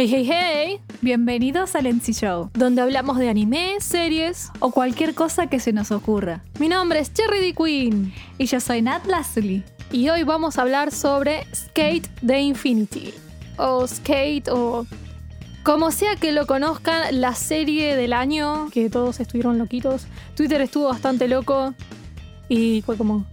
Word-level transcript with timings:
Hey, 0.00 0.06
hey, 0.08 0.30
hey, 0.30 0.80
Bienvenidos 1.00 1.74
al 1.74 1.86
NC 1.86 2.12
Show 2.12 2.50
donde 2.54 2.82
hablamos 2.82 3.18
de 3.18 3.28
anime, 3.28 3.78
series. 3.80 4.52
o 4.60 4.70
cualquier 4.70 5.12
cosa 5.12 5.48
que 5.48 5.58
se 5.58 5.72
nos 5.72 5.90
ocurra. 5.90 6.44
Mi 6.60 6.68
nombre 6.68 7.00
es 7.00 7.12
Cherry 7.12 7.40
D. 7.40 7.52
Queen 7.52 8.14
Y 8.38 8.46
yo 8.46 8.60
soy 8.60 8.80
Nat 8.80 9.04
Lasley. 9.06 9.64
y 9.90 10.08
hoy 10.08 10.22
vamos 10.22 10.56
a 10.56 10.62
hablar 10.62 10.92
sobre 10.92 11.48
Skate 11.52 12.08
the 12.24 12.38
Infinity. 12.38 13.12
O 13.56 13.88
Skate 13.88 14.48
o 14.52 14.86
como 15.64 15.90
sea 15.90 16.14
que 16.14 16.30
lo 16.30 16.46
conozcan, 16.46 17.20
la 17.20 17.34
serie 17.34 17.96
del 17.96 18.12
año, 18.12 18.68
que 18.70 18.90
todos 18.90 19.18
estuvieron 19.18 19.58
loquitos. 19.58 20.06
Twitter 20.36 20.60
estuvo 20.60 20.86
bastante 20.86 21.26
loco 21.26 21.74
y 22.48 22.82
fue 22.82 22.96
como... 22.96 23.26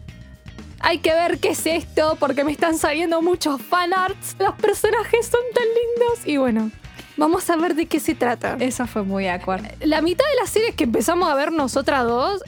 Hay 0.85 0.99
que 0.99 1.11
ver 1.11 1.39
qué 1.39 1.49
es 1.49 1.65
esto 1.65 2.15
porque 2.19 2.43
me 2.43 2.51
están 2.51 2.77
saliendo 2.77 3.19
muchos 3.19 3.59
fanarts. 3.59 4.35
Los 4.37 4.53
personajes 4.53 5.25
son 5.25 5.41
tan 5.51 5.63
lindos 5.63 6.27
y 6.27 6.37
bueno, 6.37 6.69
vamos 7.17 7.49
a 7.49 7.55
ver 7.55 7.73
de 7.73 7.87
qué 7.87 7.99
se 7.99 8.13
trata. 8.13 8.55
Eso 8.59 8.85
fue 8.85 9.01
muy 9.01 9.27
awkward. 9.27 9.63
La 9.83 10.03
mitad 10.03 10.23
de 10.23 10.41
las 10.41 10.51
series 10.51 10.75
que 10.75 10.83
empezamos 10.83 11.27
a 11.27 11.33
ver 11.33 11.51
nosotras 11.51 12.03
dos 12.03 12.43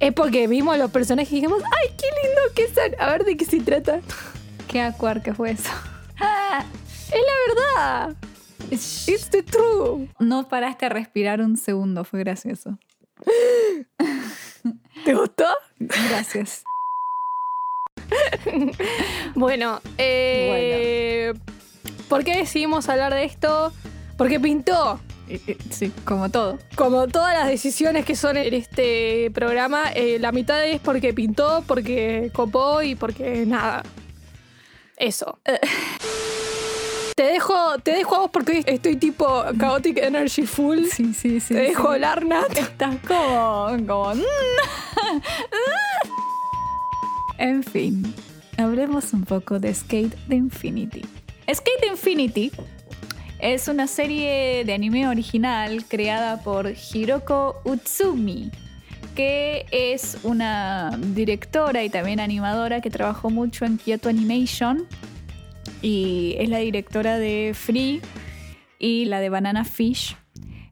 es 0.00 0.12
porque 0.12 0.48
vimos 0.48 0.76
los 0.78 0.90
personajes 0.90 1.30
y 1.30 1.36
dijimos, 1.36 1.62
¡ay, 1.62 1.94
qué 1.96 2.06
lindo 2.24 2.40
que 2.56 2.74
son! 2.74 3.00
A 3.00 3.12
ver 3.12 3.24
de 3.24 3.36
qué 3.36 3.44
se 3.44 3.60
trata. 3.60 4.00
Qué 4.66 4.80
awkward 4.80 5.22
que 5.22 5.32
fue 5.32 5.52
eso. 5.52 5.70
Es 7.12 7.22
la 7.22 7.54
verdad. 7.54 8.16
It's 8.68 9.30
the 9.30 9.44
truth. 9.44 10.10
No 10.18 10.48
paraste 10.48 10.86
a 10.86 10.88
respirar 10.88 11.40
un 11.40 11.56
segundo, 11.56 12.02
fue 12.02 12.18
gracioso. 12.18 12.80
¿Te 15.04 15.14
gustó? 15.14 15.46
Gracias. 15.78 16.64
Bueno, 19.34 19.80
eh, 19.98 21.34
¿por 22.08 22.24
qué 22.24 22.36
decidimos 22.36 22.88
hablar 22.88 23.12
de 23.12 23.24
esto? 23.24 23.72
Porque 24.16 24.40
pintó. 24.40 24.98
Eh, 25.28 25.40
eh, 25.46 25.58
Sí, 25.70 25.92
como 26.04 26.30
todo. 26.30 26.58
Como 26.74 27.06
todas 27.08 27.34
las 27.34 27.48
decisiones 27.48 28.04
que 28.04 28.16
son 28.16 28.36
en 28.36 28.54
este 28.54 29.30
programa, 29.32 29.92
eh, 29.94 30.18
la 30.20 30.32
mitad 30.32 30.64
es 30.64 30.80
porque 30.80 31.12
pintó, 31.12 31.64
porque 31.66 32.30
copó 32.32 32.82
y 32.82 32.94
porque 32.94 33.44
nada. 33.46 33.82
Eso. 34.96 35.38
Te 37.16 37.22
dejo, 37.22 37.78
te 37.78 37.92
dejo 37.92 38.14
a 38.14 38.18
vos 38.18 38.30
porque 38.30 38.52
hoy 38.52 38.64
estoy 38.66 38.96
tipo 38.96 39.42
chaotic 39.58 39.96
energy 39.96 40.42
full. 40.44 40.84
Sí, 40.84 41.14
sí, 41.14 41.40
sí. 41.40 41.54
te 41.54 41.60
dejo 41.60 41.84
sí. 41.84 41.94
hablar, 41.94 42.26
Nat. 42.26 42.58
Estás 42.58 42.96
como. 43.08 43.74
como 43.86 44.14
mm. 44.14 45.15
En 47.46 47.62
fin, 47.62 48.14
hablemos 48.58 49.12
un 49.12 49.24
poco 49.24 49.58
de 49.58 49.72
Skate 49.72 50.16
Infinity. 50.30 51.02
Skate 51.52 51.86
Infinity 51.90 52.50
es 53.38 53.68
una 53.68 53.86
serie 53.86 54.64
de 54.64 54.72
anime 54.72 55.08
original 55.08 55.84
creada 55.84 56.42
por 56.42 56.72
Hiroko 56.72 57.60
Utsumi, 57.64 58.50
que 59.14 59.66
es 59.70 60.18
una 60.24 60.98
directora 61.14 61.84
y 61.84 61.90
también 61.90 62.20
animadora 62.20 62.80
que 62.80 62.90
trabajó 62.90 63.30
mucho 63.30 63.64
en 63.64 63.78
Kyoto 63.78 64.08
Animation 64.08 64.86
y 65.82 66.34
es 66.38 66.48
la 66.48 66.58
directora 66.58 67.18
de 67.18 67.52
Free 67.54 68.00
y 68.78 69.04
la 69.04 69.20
de 69.20 69.28
Banana 69.28 69.64
Fish. 69.64 70.16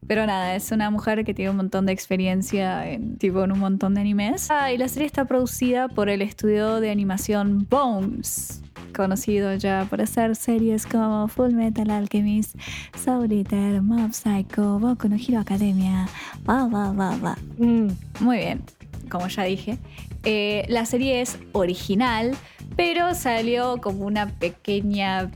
Pero 0.07 0.25
nada, 0.25 0.55
es 0.55 0.71
una 0.71 0.89
mujer 0.91 1.25
que 1.25 1.33
tiene 1.33 1.51
un 1.51 1.57
montón 1.57 1.85
de 1.85 1.93
experiencia 1.93 2.89
en, 2.89 3.17
tipo, 3.17 3.43
en 3.43 3.51
un 3.51 3.59
montón 3.59 3.95
de 3.95 4.01
animes. 4.01 4.49
Ah, 4.51 4.71
y 4.71 4.77
la 4.77 4.87
serie 4.87 5.07
está 5.07 5.25
producida 5.25 5.87
por 5.87 6.09
el 6.09 6.21
estudio 6.21 6.79
de 6.79 6.91
animación 6.91 7.65
Bones, 7.69 8.61
conocido 8.95 9.55
ya 9.55 9.87
por 9.89 10.01
hacer 10.01 10.35
series 10.35 10.85
como 10.85 11.27
Full 11.27 11.53
Metal 11.53 11.89
Alchemist, 11.89 12.55
Soul 13.03 13.31
Eater, 13.31 13.81
Mob 13.81 14.13
Psycho, 14.13 14.79
Boku 14.79 15.09
no 15.09 15.15
Hero 15.15 15.39
Academia, 15.39 16.07
bla 16.43 16.65
bla. 16.65 17.37
Mm. 17.57 17.87
Muy 18.19 18.37
bien, 18.37 18.61
como 19.09 19.27
ya 19.27 19.43
dije. 19.43 19.79
Eh, 20.23 20.65
la 20.69 20.85
serie 20.85 21.21
es 21.21 21.37
original, 21.51 22.35
pero 22.75 23.13
salió 23.13 23.77
como 23.81 24.05
una 24.05 24.27
pequeña 24.27 25.29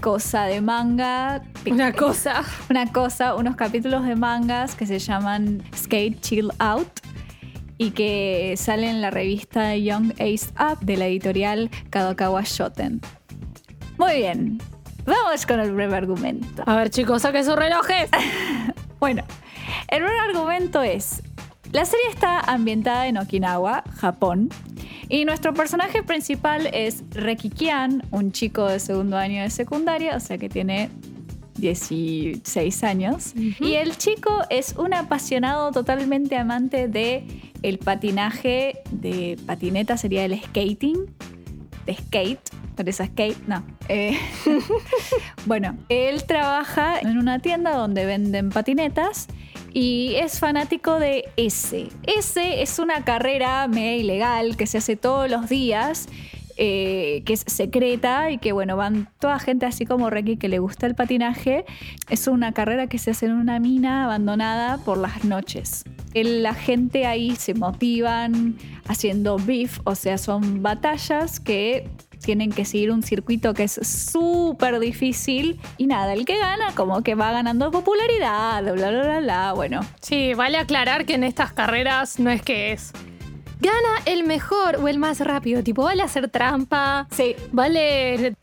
cosa 0.00 0.44
de 0.44 0.60
manga. 0.60 1.42
Una 1.70 1.92
cosa. 1.92 2.42
Una 2.70 2.92
cosa, 2.92 3.34
unos 3.34 3.56
capítulos 3.56 4.04
de 4.04 4.16
mangas 4.16 4.74
que 4.74 4.86
se 4.86 4.98
llaman 4.98 5.62
Skate 5.74 6.20
Chill 6.20 6.50
Out 6.58 7.00
y 7.78 7.90
que 7.90 8.54
salen 8.56 8.90
en 8.90 9.00
la 9.02 9.10
revista 9.10 9.76
Young 9.76 10.12
Ace 10.12 10.48
Up 10.58 10.80
de 10.80 10.96
la 10.96 11.06
editorial 11.06 11.70
Kadokawa 11.90 12.42
Shoten. 12.44 13.00
Muy 13.98 14.16
bien, 14.16 14.58
vamos 15.04 15.46
con 15.46 15.60
el 15.60 15.72
breve 15.72 15.96
argumento. 15.96 16.62
A 16.66 16.76
ver, 16.76 16.90
chicos, 16.90 17.22
saquen 17.22 17.44
sus 17.44 17.56
relojes. 17.56 18.08
Bueno, 18.98 19.24
el 19.88 20.02
primer 20.02 20.18
argumento 20.20 20.82
es, 20.82 21.22
la 21.76 21.84
serie 21.84 22.08
está 22.08 22.40
ambientada 22.40 23.06
en 23.06 23.18
Okinawa, 23.18 23.84
Japón, 23.96 24.48
y 25.10 25.26
nuestro 25.26 25.52
personaje 25.52 26.02
principal 26.02 26.70
es 26.72 27.04
Reki 27.10 27.50
Kian, 27.50 28.02
un 28.12 28.32
chico 28.32 28.66
de 28.66 28.80
segundo 28.80 29.18
año 29.18 29.42
de 29.42 29.50
secundaria, 29.50 30.16
o 30.16 30.20
sea 30.20 30.38
que 30.38 30.48
tiene 30.48 30.88
16 31.58 32.82
años. 32.82 33.34
Y 33.36 33.74
el 33.74 33.94
chico 33.98 34.30
es 34.48 34.74
un 34.78 34.94
apasionado 34.94 35.70
totalmente 35.70 36.38
amante 36.38 36.88
de 36.88 37.26
el 37.62 37.76
patinaje, 37.76 38.78
de 38.90 39.38
patineta 39.44 39.98
sería 39.98 40.24
el 40.24 40.40
skating, 40.44 41.14
de 41.84 41.94
skate, 41.94 42.40
pero 42.74 42.88
es 42.88 42.96
skate, 42.96 43.46
no. 43.46 43.62
Eh, 43.90 44.18
bueno, 45.44 45.76
él 45.90 46.24
trabaja 46.24 46.98
en 47.00 47.18
una 47.18 47.40
tienda 47.40 47.76
donde 47.76 48.06
venden 48.06 48.48
patinetas 48.48 49.28
y 49.76 50.14
es 50.14 50.38
fanático 50.38 50.98
de 50.98 51.28
S. 51.36 51.88
S 52.06 52.62
es 52.62 52.78
una 52.78 53.04
carrera 53.04 53.68
media 53.68 53.96
ilegal 53.98 54.56
que 54.56 54.66
se 54.66 54.78
hace 54.78 54.96
todos 54.96 55.30
los 55.30 55.50
días. 55.50 56.08
eh, 56.58 57.22
que 57.26 57.34
es 57.34 57.44
secreta 57.46 58.30
y 58.30 58.38
que 58.38 58.52
bueno, 58.52 58.78
van 58.78 59.10
toda 59.18 59.38
gente 59.38 59.66
así 59.66 59.84
como 59.84 60.08
Reiki 60.08 60.38
que 60.38 60.48
le 60.48 60.58
gusta 60.58 60.86
el 60.86 60.94
patinaje. 60.94 61.66
Es 62.08 62.28
una 62.28 62.52
carrera 62.52 62.86
que 62.86 62.96
se 62.96 63.10
hace 63.10 63.26
en 63.26 63.32
una 63.32 63.60
mina 63.60 64.04
abandonada 64.04 64.78
por 64.78 64.96
las 64.96 65.22
noches. 65.26 65.84
La 66.14 66.54
gente 66.54 67.04
ahí 67.04 67.36
se 67.36 67.52
motivan 67.52 68.56
haciendo 68.88 69.36
beef, 69.36 69.80
o 69.84 69.94
sea, 69.94 70.16
son 70.16 70.62
batallas 70.62 71.40
que 71.40 71.90
tienen 72.26 72.50
que 72.50 72.64
seguir 72.64 72.90
un 72.90 73.04
circuito 73.04 73.54
que 73.54 73.62
es 73.62 73.78
súper 73.84 74.80
difícil 74.80 75.60
y 75.78 75.86
nada, 75.86 76.12
el 76.12 76.24
que 76.24 76.36
gana 76.36 76.72
como 76.74 77.02
que 77.02 77.14
va 77.14 77.30
ganando 77.30 77.70
popularidad, 77.70 78.64
bla, 78.64 78.72
bla, 78.72 78.90
bla, 78.90 79.20
bla, 79.20 79.52
bueno. 79.52 79.80
Sí, 80.00 80.34
vale 80.34 80.58
aclarar 80.58 81.06
que 81.06 81.14
en 81.14 81.22
estas 81.22 81.52
carreras 81.52 82.18
no 82.18 82.28
es 82.30 82.42
que 82.42 82.72
es. 82.72 82.90
Gana 83.60 84.02
el 84.06 84.24
mejor 84.24 84.76
o 84.82 84.88
el 84.88 84.98
más 84.98 85.20
rápido. 85.20 85.62
Tipo, 85.62 85.84
vale 85.84 86.02
hacer 86.02 86.28
trampa. 86.28 87.06
Sí, 87.10 87.36
Vale 87.52 88.34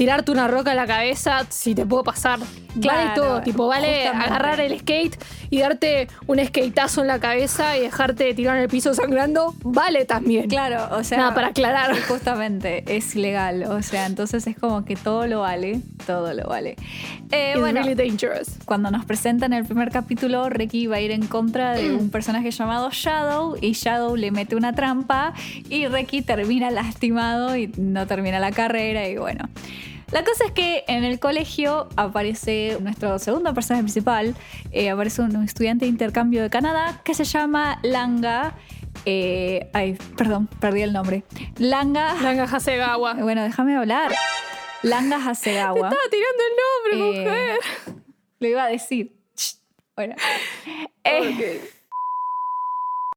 tirarte 0.00 0.32
una 0.32 0.48
roca 0.48 0.70
a 0.70 0.74
la 0.74 0.86
cabeza 0.86 1.44
si 1.50 1.74
te 1.74 1.84
puedo 1.84 2.02
pasar. 2.02 2.38
vale 2.38 2.80
Claro, 2.80 3.12
todo. 3.14 3.40
Tipo, 3.42 3.66
vale 3.66 4.04
justamente. 4.06 4.26
agarrar 4.26 4.60
el 4.60 4.78
skate 4.80 5.22
y 5.50 5.58
darte 5.58 6.08
un 6.26 6.42
skateazo 6.42 7.02
en 7.02 7.08
la 7.08 7.18
cabeza 7.18 7.76
y 7.76 7.82
dejarte 7.82 8.32
tirar 8.32 8.56
en 8.56 8.62
el 8.62 8.68
piso 8.70 8.94
sangrando. 8.94 9.54
Vale 9.62 10.06
también. 10.06 10.48
claro, 10.48 10.96
o 10.96 11.04
sea... 11.04 11.18
Nada, 11.18 11.34
para 11.34 11.48
aclarar. 11.48 11.94
Justamente, 12.08 12.82
es 12.86 13.14
ilegal, 13.14 13.64
o 13.64 13.82
sea, 13.82 14.06
entonces 14.06 14.46
es 14.46 14.56
como 14.56 14.86
que 14.86 14.96
todo 14.96 15.26
lo 15.26 15.40
vale, 15.40 15.82
todo 16.06 16.32
lo 16.32 16.48
vale. 16.48 16.76
Eh, 17.30 17.50
It's 17.50 17.60
bueno, 17.60 17.82
really 17.82 17.94
dangerous. 17.94 18.48
cuando 18.64 18.90
nos 18.90 19.04
presentan 19.04 19.52
el 19.52 19.66
primer 19.66 19.90
capítulo, 19.90 20.48
Reki 20.48 20.86
va 20.86 20.96
a 20.96 21.00
ir 21.02 21.10
en 21.10 21.26
contra 21.26 21.74
de 21.74 21.94
un 21.94 22.08
personaje 22.10 22.50
llamado 22.52 22.88
Shadow 22.90 23.58
y 23.60 23.72
Shadow 23.72 24.16
le 24.16 24.30
mete 24.30 24.56
una 24.56 24.72
trampa 24.72 25.34
y 25.68 25.88
Reki 25.88 26.22
termina 26.22 26.70
lastimado 26.80 27.54
y 27.54 27.66
no 27.76 28.06
termina 28.06 28.38
la 28.38 28.50
carrera 28.50 29.06
y 29.06 29.18
bueno. 29.18 29.46
La 30.12 30.24
cosa 30.24 30.44
es 30.46 30.52
que 30.52 30.84
en 30.88 31.04
el 31.04 31.20
colegio 31.20 31.88
aparece 31.96 32.76
nuestro 32.80 33.18
segundo 33.20 33.54
personaje 33.54 33.84
principal, 33.84 34.34
eh, 34.72 34.90
aparece 34.90 35.22
un 35.22 35.44
estudiante 35.44 35.84
de 35.84 35.88
intercambio 35.90 36.42
de 36.42 36.50
Canadá 36.50 37.00
que 37.04 37.14
se 37.14 37.24
llama 37.24 37.78
Langa. 37.82 38.54
eh, 39.04 39.70
ay, 39.72 39.96
perdón, 40.16 40.48
perdí 40.60 40.82
el 40.82 40.92
nombre. 40.92 41.22
Langa. 41.58 42.14
Langa 42.22 42.44
Hasegawa. 42.44 43.14
Bueno, 43.22 43.42
déjame 43.44 43.76
hablar. 43.76 44.12
Langa 44.82 45.16
Hasegawa. 45.16 45.88
Estaba 45.88 46.02
tirando 46.10 46.42
el 46.48 46.54
nombre, 46.60 46.92
Eh, 46.92 47.24
mujer. 47.24 47.58
Lo 48.40 48.48
iba 48.48 48.64
a 48.64 48.68
decir. 48.68 49.12
Bueno. 49.94 50.16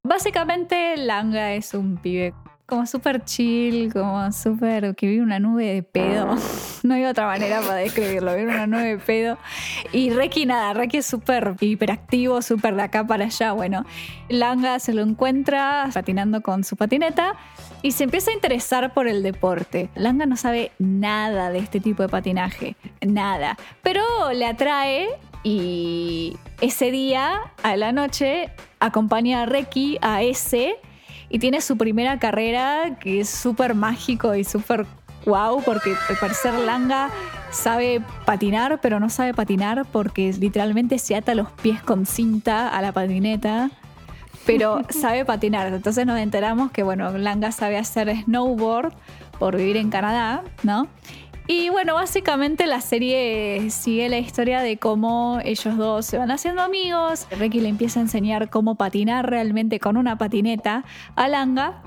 Básicamente, 0.04 0.96
Langa 0.98 1.54
es 1.54 1.74
un 1.74 1.96
pibe 1.96 2.34
como 2.66 2.86
súper 2.86 3.24
chill, 3.24 3.92
como 3.92 4.32
súper 4.32 4.94
que 4.94 5.06
vive 5.06 5.22
una 5.22 5.38
nube 5.38 5.72
de 5.72 5.82
pedo. 5.82 6.36
No 6.84 6.92
hay 6.92 7.06
otra 7.06 7.24
manera 7.24 7.62
para 7.62 7.76
describirlo, 7.76 8.36
vive 8.36 8.52
una 8.52 8.66
nube 8.66 8.84
de 8.84 8.98
pedo. 8.98 9.38
Y 9.90 10.10
Reki 10.10 10.44
nada, 10.44 10.74
Reki 10.74 10.98
es 10.98 11.06
súper 11.06 11.54
hiperactivo, 11.58 12.42
súper 12.42 12.76
de 12.76 12.82
acá 12.82 13.06
para 13.06 13.24
allá. 13.24 13.52
Bueno, 13.52 13.86
Langa 14.28 14.78
se 14.78 14.92
lo 14.92 15.00
encuentra 15.00 15.88
patinando 15.94 16.42
con 16.42 16.62
su 16.62 16.76
patineta 16.76 17.36
y 17.80 17.92
se 17.92 18.04
empieza 18.04 18.32
a 18.32 18.34
interesar 18.34 18.92
por 18.92 19.08
el 19.08 19.22
deporte. 19.22 19.88
Langa 19.94 20.26
no 20.26 20.36
sabe 20.36 20.72
nada 20.78 21.50
de 21.50 21.60
este 21.60 21.80
tipo 21.80 22.02
de 22.02 22.10
patinaje, 22.10 22.76
nada. 23.00 23.56
Pero 23.82 24.02
le 24.34 24.44
atrae 24.44 25.08
y 25.42 26.36
ese 26.60 26.90
día, 26.90 27.40
a 27.62 27.76
la 27.76 27.92
noche, 27.92 28.50
acompaña 28.78 29.42
a 29.42 29.46
Reki 29.46 29.98
a 30.02 30.22
ese 30.22 30.76
y 31.28 31.38
tiene 31.38 31.60
su 31.60 31.76
primera 31.76 32.18
carrera 32.18 32.96
que 33.00 33.20
es 33.20 33.28
súper 33.28 33.74
mágico 33.74 34.34
y 34.34 34.44
súper 34.44 34.86
wow 35.24 35.62
porque 35.64 35.94
al 36.08 36.16
parecer 36.16 36.54
Langa 36.54 37.10
sabe 37.50 38.02
patinar 38.24 38.80
pero 38.80 39.00
no 39.00 39.10
sabe 39.10 39.34
patinar 39.34 39.86
porque 39.90 40.32
literalmente 40.38 40.98
se 40.98 41.16
ata 41.16 41.34
los 41.34 41.50
pies 41.50 41.82
con 41.82 42.06
cinta 42.06 42.68
a 42.68 42.82
la 42.82 42.92
patineta 42.92 43.70
pero 44.46 44.82
sabe 44.90 45.24
patinar 45.24 45.72
entonces 45.72 46.06
nos 46.06 46.18
enteramos 46.18 46.70
que 46.70 46.82
bueno 46.82 47.10
Langa 47.16 47.52
sabe 47.52 47.78
hacer 47.78 48.14
snowboard 48.24 48.92
por 49.38 49.56
vivir 49.56 49.76
en 49.76 49.90
Canadá 49.90 50.42
¿no? 50.62 50.88
Y 51.46 51.68
bueno, 51.68 51.94
básicamente 51.94 52.66
la 52.66 52.80
serie 52.80 53.68
sigue 53.70 54.08
la 54.08 54.18
historia 54.18 54.60
de 54.60 54.78
cómo 54.78 55.40
ellos 55.44 55.76
dos 55.76 56.06
se 56.06 56.16
van 56.16 56.30
haciendo 56.30 56.62
amigos. 56.62 57.26
Ricky 57.38 57.60
le 57.60 57.68
empieza 57.68 58.00
a 58.00 58.02
enseñar 58.02 58.48
cómo 58.48 58.76
patinar 58.76 59.28
realmente 59.28 59.78
con 59.78 59.98
una 59.98 60.16
patineta 60.16 60.84
a 61.16 61.28
Langa. 61.28 61.82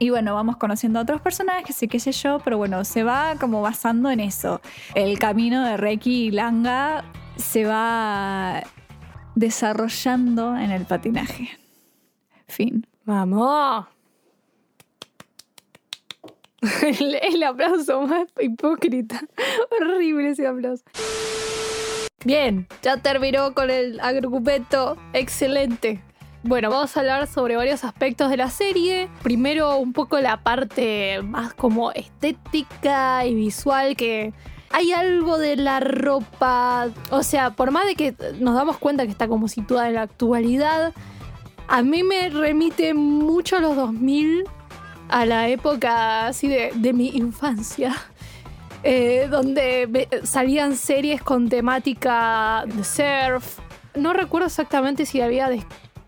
Y 0.00 0.10
bueno, 0.10 0.34
vamos 0.34 0.56
conociendo 0.56 0.98
a 0.98 1.02
otros 1.02 1.20
personajes 1.20 1.80
y 1.82 1.86
qué 1.86 2.00
sé 2.00 2.10
yo, 2.10 2.40
pero 2.42 2.56
bueno, 2.58 2.84
se 2.84 3.04
va 3.04 3.36
como 3.38 3.62
basando 3.62 4.10
en 4.10 4.18
eso. 4.18 4.60
El 4.94 5.18
camino 5.18 5.64
de 5.64 5.76
Reiki 5.76 6.26
y 6.26 6.30
Langa 6.32 7.04
se 7.36 7.64
va 7.64 8.62
desarrollando 9.36 10.56
en 10.56 10.72
el 10.72 10.86
patinaje. 10.86 11.50
Fin. 12.48 12.84
¡Vamos! 13.04 13.99
El, 16.82 17.14
el 17.14 17.42
aplauso 17.42 18.02
más 18.02 18.26
hipócrita. 18.38 19.20
Horrible 19.80 20.30
ese 20.30 20.46
aplauso. 20.46 20.84
Bien, 22.24 22.68
ya 22.82 22.98
terminó 22.98 23.54
con 23.54 23.70
el 23.70 23.98
agrupento. 24.00 24.98
Excelente. 25.14 26.02
Bueno, 26.42 26.70
vamos 26.70 26.96
a 26.96 27.00
hablar 27.00 27.26
sobre 27.26 27.56
varios 27.56 27.84
aspectos 27.84 28.30
de 28.30 28.36
la 28.36 28.50
serie. 28.50 29.08
Primero, 29.22 29.76
un 29.76 29.92
poco 29.92 30.18
la 30.20 30.42
parte 30.42 31.22
más 31.22 31.54
como 31.54 31.92
estética 31.92 33.26
y 33.26 33.34
visual 33.34 33.96
que 33.96 34.32
hay 34.70 34.92
algo 34.92 35.38
de 35.38 35.56
la 35.56 35.80
ropa. 35.80 36.88
O 37.10 37.22
sea, 37.22 37.50
por 37.50 37.70
más 37.70 37.86
de 37.86 37.94
que 37.94 38.14
nos 38.38 38.54
damos 38.54 38.78
cuenta 38.78 39.04
que 39.04 39.12
está 39.12 39.28
como 39.28 39.48
situada 39.48 39.88
en 39.88 39.94
la 39.94 40.02
actualidad, 40.02 40.92
a 41.68 41.82
mí 41.82 42.02
me 42.02 42.28
remite 42.30 42.94
mucho 42.94 43.56
a 43.56 43.60
los 43.60 43.76
2000 43.76 44.44
a 45.10 45.26
la 45.26 45.48
época 45.48 46.26
así 46.26 46.48
de, 46.48 46.72
de 46.74 46.92
mi 46.92 47.08
infancia, 47.08 47.96
eh, 48.82 49.28
donde 49.30 50.08
salían 50.24 50.76
series 50.76 51.22
con 51.22 51.48
temática 51.48 52.64
de 52.66 52.84
surf. 52.84 53.58
No 53.94 54.12
recuerdo 54.12 54.46
exactamente 54.46 55.04
si 55.04 55.20
había 55.20 55.48
de 55.48 55.60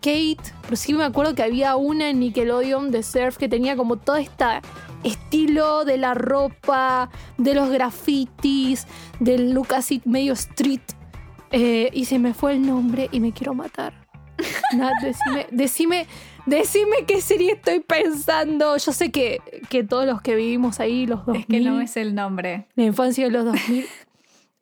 skate, 0.03 0.53
pero 0.63 0.75
sí 0.75 0.93
me 0.93 1.03
acuerdo 1.03 1.35
que 1.35 1.43
había 1.43 1.75
una 1.75 2.09
en 2.09 2.19
Nickelodeon 2.19 2.91
de 2.91 3.03
surf 3.03 3.37
que 3.37 3.49
tenía 3.49 3.75
como 3.75 3.97
todo 3.97 4.15
este 4.15 4.45
estilo 5.03 5.85
de 5.85 5.97
la 5.97 6.13
ropa, 6.13 7.09
de 7.37 7.53
los 7.53 7.69
grafitis, 7.69 8.87
del 9.19 9.51
look 9.51 9.73
así 9.73 10.01
medio 10.05 10.33
street. 10.33 10.81
Eh, 11.51 11.89
y 11.93 12.05
se 12.05 12.17
me 12.17 12.33
fue 12.33 12.53
el 12.53 12.65
nombre 12.65 13.09
y 13.11 13.19
me 13.19 13.31
quiero 13.31 13.53
matar. 13.53 13.93
Nat, 14.75 14.93
decime, 15.01 15.47
decime 15.51 16.07
Decime 16.45 17.05
qué 17.07 17.21
serie 17.21 17.53
estoy 17.53 17.79
pensando. 17.79 18.75
Yo 18.77 18.91
sé 18.91 19.11
que, 19.11 19.39
que 19.69 19.83
todos 19.83 20.05
los 20.05 20.21
que 20.21 20.35
vivimos 20.35 20.79
ahí, 20.79 21.05
los 21.05 21.25
2000. 21.25 21.41
Es 21.41 21.47
que 21.47 21.59
no 21.61 21.81
es 21.81 21.97
el 21.97 22.15
nombre. 22.15 22.67
La 22.75 22.83
infancia 22.83 23.25
de 23.25 23.31
los 23.31 23.45
2000. 23.45 23.85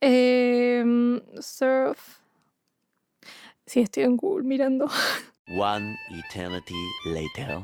Em, 0.04 1.22
surf. 1.40 2.00
Sí, 3.68 3.82
estoy 3.82 4.04
en 4.04 4.18
Google 4.18 4.44
mirando. 4.44 4.90
One 5.48 5.96
eternity 6.10 6.74
later. 7.06 7.60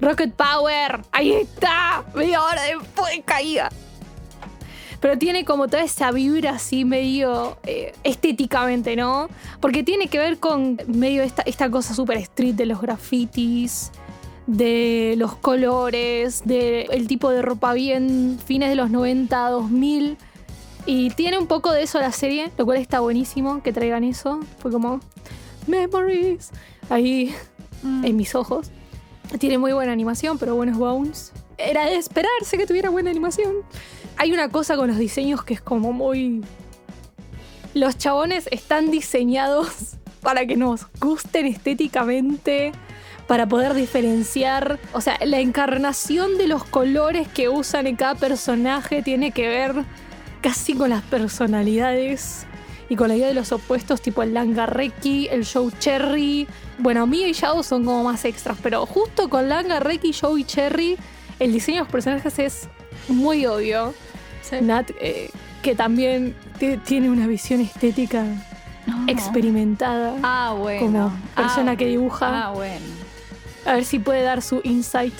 Rocket 0.00 0.32
Power. 0.34 1.02
Ahí 1.12 1.32
está. 1.32 2.02
Media 2.14 2.42
hora 2.42 2.62
después 2.62 3.14
de 3.14 3.22
caída 3.22 3.68
pero 5.02 5.18
tiene 5.18 5.44
como 5.44 5.66
toda 5.66 5.82
esa 5.82 6.12
vibra 6.12 6.52
así 6.52 6.84
medio 6.84 7.58
eh, 7.64 7.92
estéticamente, 8.04 8.94
¿no? 8.94 9.28
Porque 9.60 9.82
tiene 9.82 10.06
que 10.06 10.20
ver 10.20 10.38
con 10.38 10.80
medio 10.86 11.24
esta, 11.24 11.42
esta 11.42 11.68
cosa 11.68 11.92
súper 11.92 12.18
street 12.18 12.54
de 12.54 12.66
los 12.66 12.80
grafitis, 12.80 13.90
de 14.46 15.16
los 15.18 15.34
colores, 15.34 16.44
del 16.44 17.08
tipo 17.08 17.30
de 17.30 17.42
ropa 17.42 17.74
bien 17.74 18.38
fines 18.46 18.68
de 18.68 18.76
los 18.76 18.90
90, 18.90 19.50
2000. 19.50 20.16
Y 20.86 21.10
tiene 21.10 21.36
un 21.36 21.48
poco 21.48 21.72
de 21.72 21.82
eso 21.82 21.98
la 21.98 22.12
serie, 22.12 22.52
lo 22.56 22.64
cual 22.64 22.78
está 22.78 23.00
buenísimo 23.00 23.60
que 23.60 23.72
traigan 23.72 24.04
eso. 24.04 24.38
Fue 24.58 24.70
como 24.70 25.00
Memories 25.66 26.50
ahí 26.90 27.34
mm. 27.82 28.04
en 28.04 28.16
mis 28.16 28.36
ojos. 28.36 28.70
Tiene 29.38 29.58
muy 29.58 29.72
buena 29.72 29.92
animación, 29.92 30.38
pero 30.38 30.54
buenos 30.54 30.76
bones. 30.76 31.32
Era 31.58 31.86
de 31.86 31.96
esperarse 31.96 32.56
que 32.58 32.66
tuviera 32.66 32.90
buena 32.90 33.10
animación 33.10 33.64
hay 34.16 34.32
una 34.32 34.48
cosa 34.48 34.76
con 34.76 34.88
los 34.88 34.98
diseños 34.98 35.44
que 35.44 35.54
es 35.54 35.60
como 35.60 35.92
muy... 35.92 36.42
Los 37.74 37.96
chabones 37.96 38.48
están 38.50 38.90
diseñados 38.90 39.96
para 40.20 40.46
que 40.46 40.56
nos 40.56 40.86
gusten 41.00 41.46
estéticamente, 41.46 42.72
para 43.26 43.48
poder 43.48 43.74
diferenciar. 43.74 44.78
O 44.92 45.00
sea, 45.00 45.18
la 45.24 45.40
encarnación 45.40 46.38
de 46.38 46.48
los 46.48 46.64
colores 46.64 47.28
que 47.28 47.48
usan 47.48 47.86
en 47.86 47.96
cada 47.96 48.14
personaje 48.14 49.02
tiene 49.02 49.32
que 49.32 49.48
ver 49.48 49.84
casi 50.40 50.74
con 50.74 50.90
las 50.90 51.02
personalidades 51.02 52.46
y 52.92 52.94
con 52.94 53.08
la 53.08 53.16
idea 53.16 53.28
de 53.28 53.32
los 53.32 53.52
opuestos, 53.52 54.02
tipo 54.02 54.22
el 54.22 54.34
Langareki, 54.34 55.26
el 55.30 55.46
Joe 55.46 55.72
Cherry. 55.78 56.46
Bueno, 56.76 57.06
Mia 57.06 57.26
y 57.26 57.32
Shadow 57.32 57.62
son 57.62 57.86
como 57.86 58.04
más 58.04 58.26
extras, 58.26 58.58
pero 58.62 58.84
justo 58.84 59.30
con 59.30 59.48
Langareki, 59.48 60.12
Joe 60.12 60.38
y 60.38 60.44
Cherry, 60.44 60.98
el 61.38 61.54
diseño 61.54 61.76
de 61.76 61.80
los 61.84 61.88
personajes 61.90 62.38
es 62.38 62.68
muy 63.08 63.46
obvio. 63.46 63.94
Nat, 64.60 64.90
eh, 65.00 65.30
que 65.62 65.74
también 65.74 66.36
tiene 66.84 67.08
una 67.08 67.26
visión 67.26 67.62
estética 67.62 68.26
experimentada. 69.06 70.14
Ah, 70.22 70.54
bueno. 70.58 70.84
Como 70.84 71.12
persona 71.34 71.72
ah, 71.72 71.76
que 71.76 71.86
dibuja. 71.86 72.48
Ah, 72.48 72.50
bueno. 72.50 72.84
A 73.64 73.72
ver 73.72 73.86
si 73.86 74.00
puede 74.00 74.20
dar 74.20 74.42
su 74.42 74.60
insight 74.64 75.14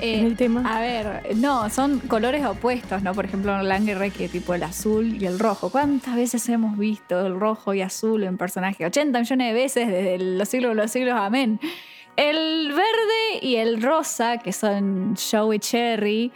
en 0.00 0.26
el 0.26 0.36
tema. 0.36 0.62
A 0.64 0.80
ver, 0.80 1.36
no, 1.36 1.68
son 1.70 2.00
colores 2.00 2.44
opuestos, 2.44 3.02
¿no? 3.02 3.14
Por 3.14 3.24
ejemplo, 3.24 3.60
Langerre, 3.62 4.10
que 4.10 4.28
tipo 4.28 4.54
el 4.54 4.62
azul 4.62 5.20
y 5.20 5.26
el 5.26 5.38
rojo. 5.38 5.70
¿Cuántas 5.70 6.16
veces 6.16 6.48
hemos 6.48 6.76
visto 6.78 7.26
el 7.26 7.38
rojo 7.38 7.74
y 7.74 7.82
azul 7.82 8.24
en 8.24 8.36
personajes? 8.36 8.86
80 8.86 9.18
millones 9.18 9.48
de 9.48 9.52
veces 9.52 9.88
desde 9.88 10.18
los 10.18 10.48
siglos 10.48 10.70
de 10.70 10.82
los 10.82 10.90
siglos, 10.90 11.14
amén. 11.16 11.60
El 12.16 12.68
verde 12.68 13.38
y 13.42 13.56
el 13.56 13.82
rosa, 13.82 14.38
que 14.38 14.52
son 14.52 15.14
Joe 15.16 15.56
y 15.56 15.58
Cherry, 15.58 16.32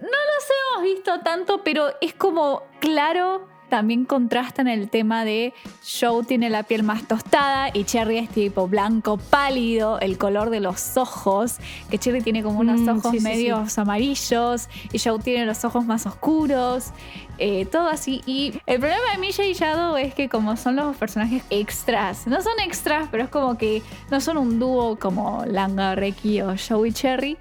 no 0.00 0.08
los 0.08 0.80
hemos 0.80 0.94
visto 0.94 1.20
tanto, 1.20 1.62
pero 1.62 1.90
es 2.00 2.14
como 2.14 2.62
claro 2.80 3.49
también 3.70 4.04
contrastan 4.04 4.68
el 4.68 4.90
tema 4.90 5.24
de 5.24 5.54
Joe 5.98 6.24
tiene 6.24 6.50
la 6.50 6.64
piel 6.64 6.82
más 6.82 7.08
tostada 7.08 7.70
y 7.72 7.84
Cherry 7.84 8.18
es 8.18 8.28
tipo 8.28 8.68
blanco 8.68 9.16
pálido, 9.16 9.98
el 10.00 10.18
color 10.18 10.50
de 10.50 10.60
los 10.60 10.98
ojos, 10.98 11.56
que 11.90 11.98
Cherry 11.98 12.20
tiene 12.20 12.42
como 12.42 12.60
unos 12.60 12.80
mm, 12.80 12.88
ojos 12.90 13.14
medios 13.22 13.78
amarillos 13.78 14.68
y 14.92 14.98
Joe 14.98 15.18
tiene 15.20 15.46
los 15.46 15.64
ojos 15.64 15.86
más 15.86 16.04
oscuros, 16.04 16.90
eh, 17.38 17.64
todo 17.64 17.88
así. 17.88 18.20
Y 18.26 18.52
el 18.66 18.80
problema 18.80 19.12
de 19.12 19.18
Misha 19.18 19.44
y 19.44 19.54
Shadow 19.54 19.96
es 19.96 20.12
que 20.12 20.28
como 20.28 20.58
son 20.58 20.76
los 20.76 20.94
personajes 20.96 21.42
extras, 21.48 22.26
no 22.26 22.42
son 22.42 22.60
extras, 22.60 23.08
pero 23.10 23.24
es 23.24 23.30
como 23.30 23.56
que 23.56 23.82
no 24.10 24.20
son 24.20 24.36
un 24.36 24.58
dúo 24.58 24.98
como 24.98 25.44
Langa, 25.46 25.94
Reki 25.94 26.42
o 26.42 26.54
Joe 26.56 26.88
y 26.88 26.92
Cherry, 26.92 27.38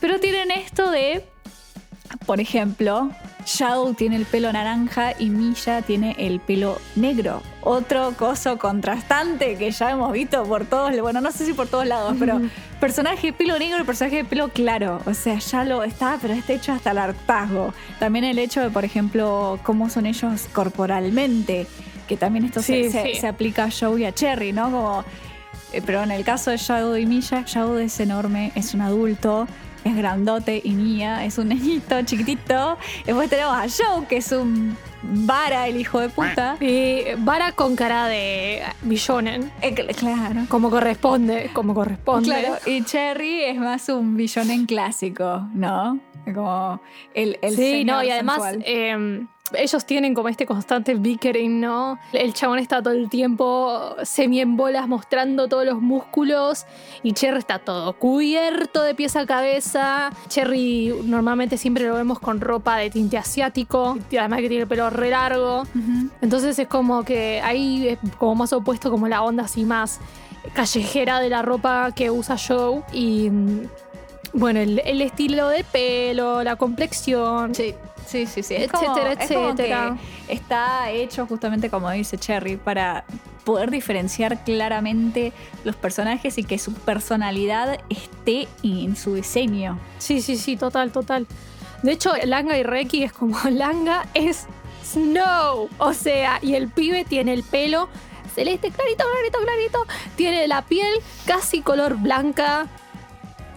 pero 0.00 0.20
tienen 0.20 0.50
esto 0.50 0.90
de 0.90 1.24
por 2.26 2.40
ejemplo, 2.40 3.10
Shadow 3.46 3.94
tiene 3.94 4.16
el 4.16 4.24
pelo 4.24 4.52
naranja 4.52 5.12
y 5.18 5.30
Milla 5.30 5.82
tiene 5.82 6.16
el 6.18 6.40
pelo 6.40 6.80
negro. 6.96 7.42
Otro 7.60 8.12
coso 8.16 8.58
contrastante 8.58 9.56
que 9.56 9.70
ya 9.70 9.90
hemos 9.90 10.12
visto 10.12 10.42
por 10.44 10.64
todos, 10.64 10.98
bueno, 11.00 11.20
no 11.20 11.30
sé 11.30 11.46
si 11.46 11.52
por 11.52 11.66
todos 11.68 11.86
lados, 11.86 12.16
pero 12.18 12.40
personaje 12.80 13.28
de 13.28 13.32
pelo 13.32 13.58
negro 13.58 13.80
y 13.80 13.84
personaje 13.84 14.16
de 14.16 14.24
pelo 14.24 14.48
claro. 14.48 15.00
O 15.06 15.14
sea, 15.14 15.38
ya 15.38 15.64
lo 15.64 15.82
está, 15.82 16.18
pero 16.20 16.34
está 16.34 16.52
hecho 16.52 16.72
hasta 16.72 16.90
el 16.92 16.98
hartazgo. 16.98 17.72
También 17.98 18.24
el 18.24 18.38
hecho 18.38 18.60
de, 18.60 18.70
por 18.70 18.84
ejemplo, 18.84 19.58
cómo 19.62 19.88
son 19.90 20.06
ellos 20.06 20.46
corporalmente, 20.52 21.66
que 22.08 22.16
también 22.16 22.46
esto 22.46 22.62
se, 22.62 23.26
aplica 23.26 23.64
a 23.64 23.68
Shadow 23.68 23.98
y 23.98 24.04
a 24.04 24.12
Cherry, 24.12 24.52
¿no? 24.52 24.70
Como, 24.70 25.04
eh, 25.72 25.82
pero 25.84 26.02
en 26.02 26.10
el 26.10 26.24
caso 26.24 26.50
de 26.50 26.56
Shadow 26.56 26.96
y 26.96 27.06
Milla, 27.06 27.44
Shadow 27.46 27.78
es 27.78 27.98
enorme, 28.00 28.52
es 28.54 28.74
un 28.74 28.80
adulto 28.80 29.46
es 29.84 29.96
grandote 29.96 30.60
y 30.64 30.70
Mia 30.70 31.24
es 31.24 31.38
un 31.38 31.48
niñito 31.48 32.02
chiquitito. 32.02 32.78
Después 33.04 33.28
tenemos 33.30 33.54
a 33.54 33.66
Joe, 33.68 34.06
que 34.06 34.16
es 34.18 34.32
un 34.32 34.76
vara, 35.02 35.68
el 35.68 35.78
hijo 35.78 36.00
de 36.00 36.08
puta. 36.08 36.56
Y 36.60 37.02
vara 37.18 37.52
con 37.52 37.76
cara 37.76 38.06
de 38.08 38.62
billonen. 38.82 39.52
Eh, 39.60 39.74
cl- 39.74 39.94
claro. 39.94 40.40
Como 40.48 40.70
corresponde, 40.70 41.50
como 41.52 41.74
corresponde. 41.74 42.28
Claro, 42.28 42.56
y 42.66 42.82
Cherry 42.84 43.44
es 43.44 43.56
más 43.58 43.88
un 43.90 44.16
billonen 44.16 44.66
clásico, 44.66 45.46
¿no? 45.54 45.98
Como 46.34 46.80
el, 47.12 47.38
el 47.42 47.54
sí, 47.54 47.84
no, 47.84 48.02
y 48.02 48.10
además 48.10 48.40
eh, 48.64 49.26
ellos 49.52 49.84
tienen 49.84 50.14
como 50.14 50.30
este 50.30 50.46
constante 50.46 50.94
bickering, 50.94 51.60
¿no? 51.60 51.98
El 52.14 52.32
chabón 52.32 52.60
está 52.60 52.82
todo 52.82 52.94
el 52.94 53.10
tiempo 53.10 53.94
semi 54.02 54.40
en 54.40 54.56
bolas 54.56 54.88
mostrando 54.88 55.48
todos 55.48 55.66
los 55.66 55.82
músculos 55.82 56.64
y 57.02 57.12
Cherry 57.12 57.40
está 57.40 57.58
todo 57.58 57.92
cubierto 57.92 58.82
de 58.82 58.94
pies 58.94 59.16
a 59.16 59.26
cabeza. 59.26 60.10
Cherry 60.28 60.94
normalmente 61.04 61.58
siempre 61.58 61.86
lo 61.86 61.94
vemos 61.94 62.20
con 62.20 62.40
ropa 62.40 62.78
de 62.78 62.88
tinte 62.88 63.18
asiático, 63.18 63.98
y 64.10 64.16
además 64.16 64.40
que 64.40 64.48
tiene 64.48 64.62
el 64.62 64.68
pelo 64.68 64.88
re 64.88 65.10
largo. 65.10 65.64
Entonces 66.22 66.58
es 66.58 66.66
como 66.66 67.04
que 67.04 67.42
ahí 67.42 67.88
es 67.88 67.98
como 68.18 68.34
más 68.36 68.52
opuesto 68.54 68.90
como 68.90 69.08
la 69.08 69.22
onda 69.22 69.44
así 69.44 69.64
más 69.64 70.00
callejera 70.54 71.20
de 71.20 71.28
la 71.28 71.42
ropa 71.42 71.92
que 71.92 72.10
usa 72.10 72.36
Joe 72.38 72.82
y 72.92 73.28
mm, 73.30 73.68
bueno, 74.32 74.60
el, 74.60 74.80
el 74.84 75.02
estilo 75.02 75.48
de 75.48 75.64
pelo, 75.64 76.42
la 76.42 76.56
complexión. 76.56 77.54
Sí, 77.54 77.74
sí, 78.06 78.26
sí, 78.26 78.42
sí. 78.42 78.54
Es 78.54 78.62
Etcétera, 78.64 78.70
como, 78.70 78.98
es 78.98 79.28
como 79.28 79.48
etcétera. 79.50 79.96
que 80.26 80.32
está 80.34 80.90
hecho 80.90 81.26
justamente 81.26 81.70
como 81.70 81.90
dice 81.90 82.18
Cherry 82.18 82.56
para 82.56 83.04
poder 83.44 83.70
diferenciar 83.70 84.42
claramente 84.44 85.32
los 85.64 85.76
personajes 85.76 86.38
y 86.38 86.44
que 86.44 86.58
su 86.58 86.72
personalidad 86.72 87.78
esté 87.90 88.48
en 88.62 88.96
su 88.96 89.14
diseño. 89.14 89.78
Sí, 89.98 90.22
sí, 90.22 90.36
sí, 90.36 90.56
total, 90.56 90.92
total. 90.92 91.26
De 91.82 91.92
hecho, 91.92 92.12
Langa 92.24 92.56
y 92.56 92.62
Reki 92.62 93.04
es 93.04 93.12
como 93.12 93.38
Langa 93.50 94.06
es 94.14 94.46
Snow. 94.84 95.68
O 95.78 95.92
sea, 95.92 96.38
y 96.42 96.54
el 96.54 96.68
pibe 96.68 97.04
tiene 97.04 97.32
el 97.34 97.42
pelo 97.42 97.88
celeste, 98.34 98.70
clarito, 98.70 99.04
clarito, 99.04 99.38
clarito. 99.44 99.86
Tiene 100.16 100.48
la 100.48 100.62
piel 100.62 100.92
casi 101.26 101.60
color 101.60 101.96
blanca. 101.96 102.66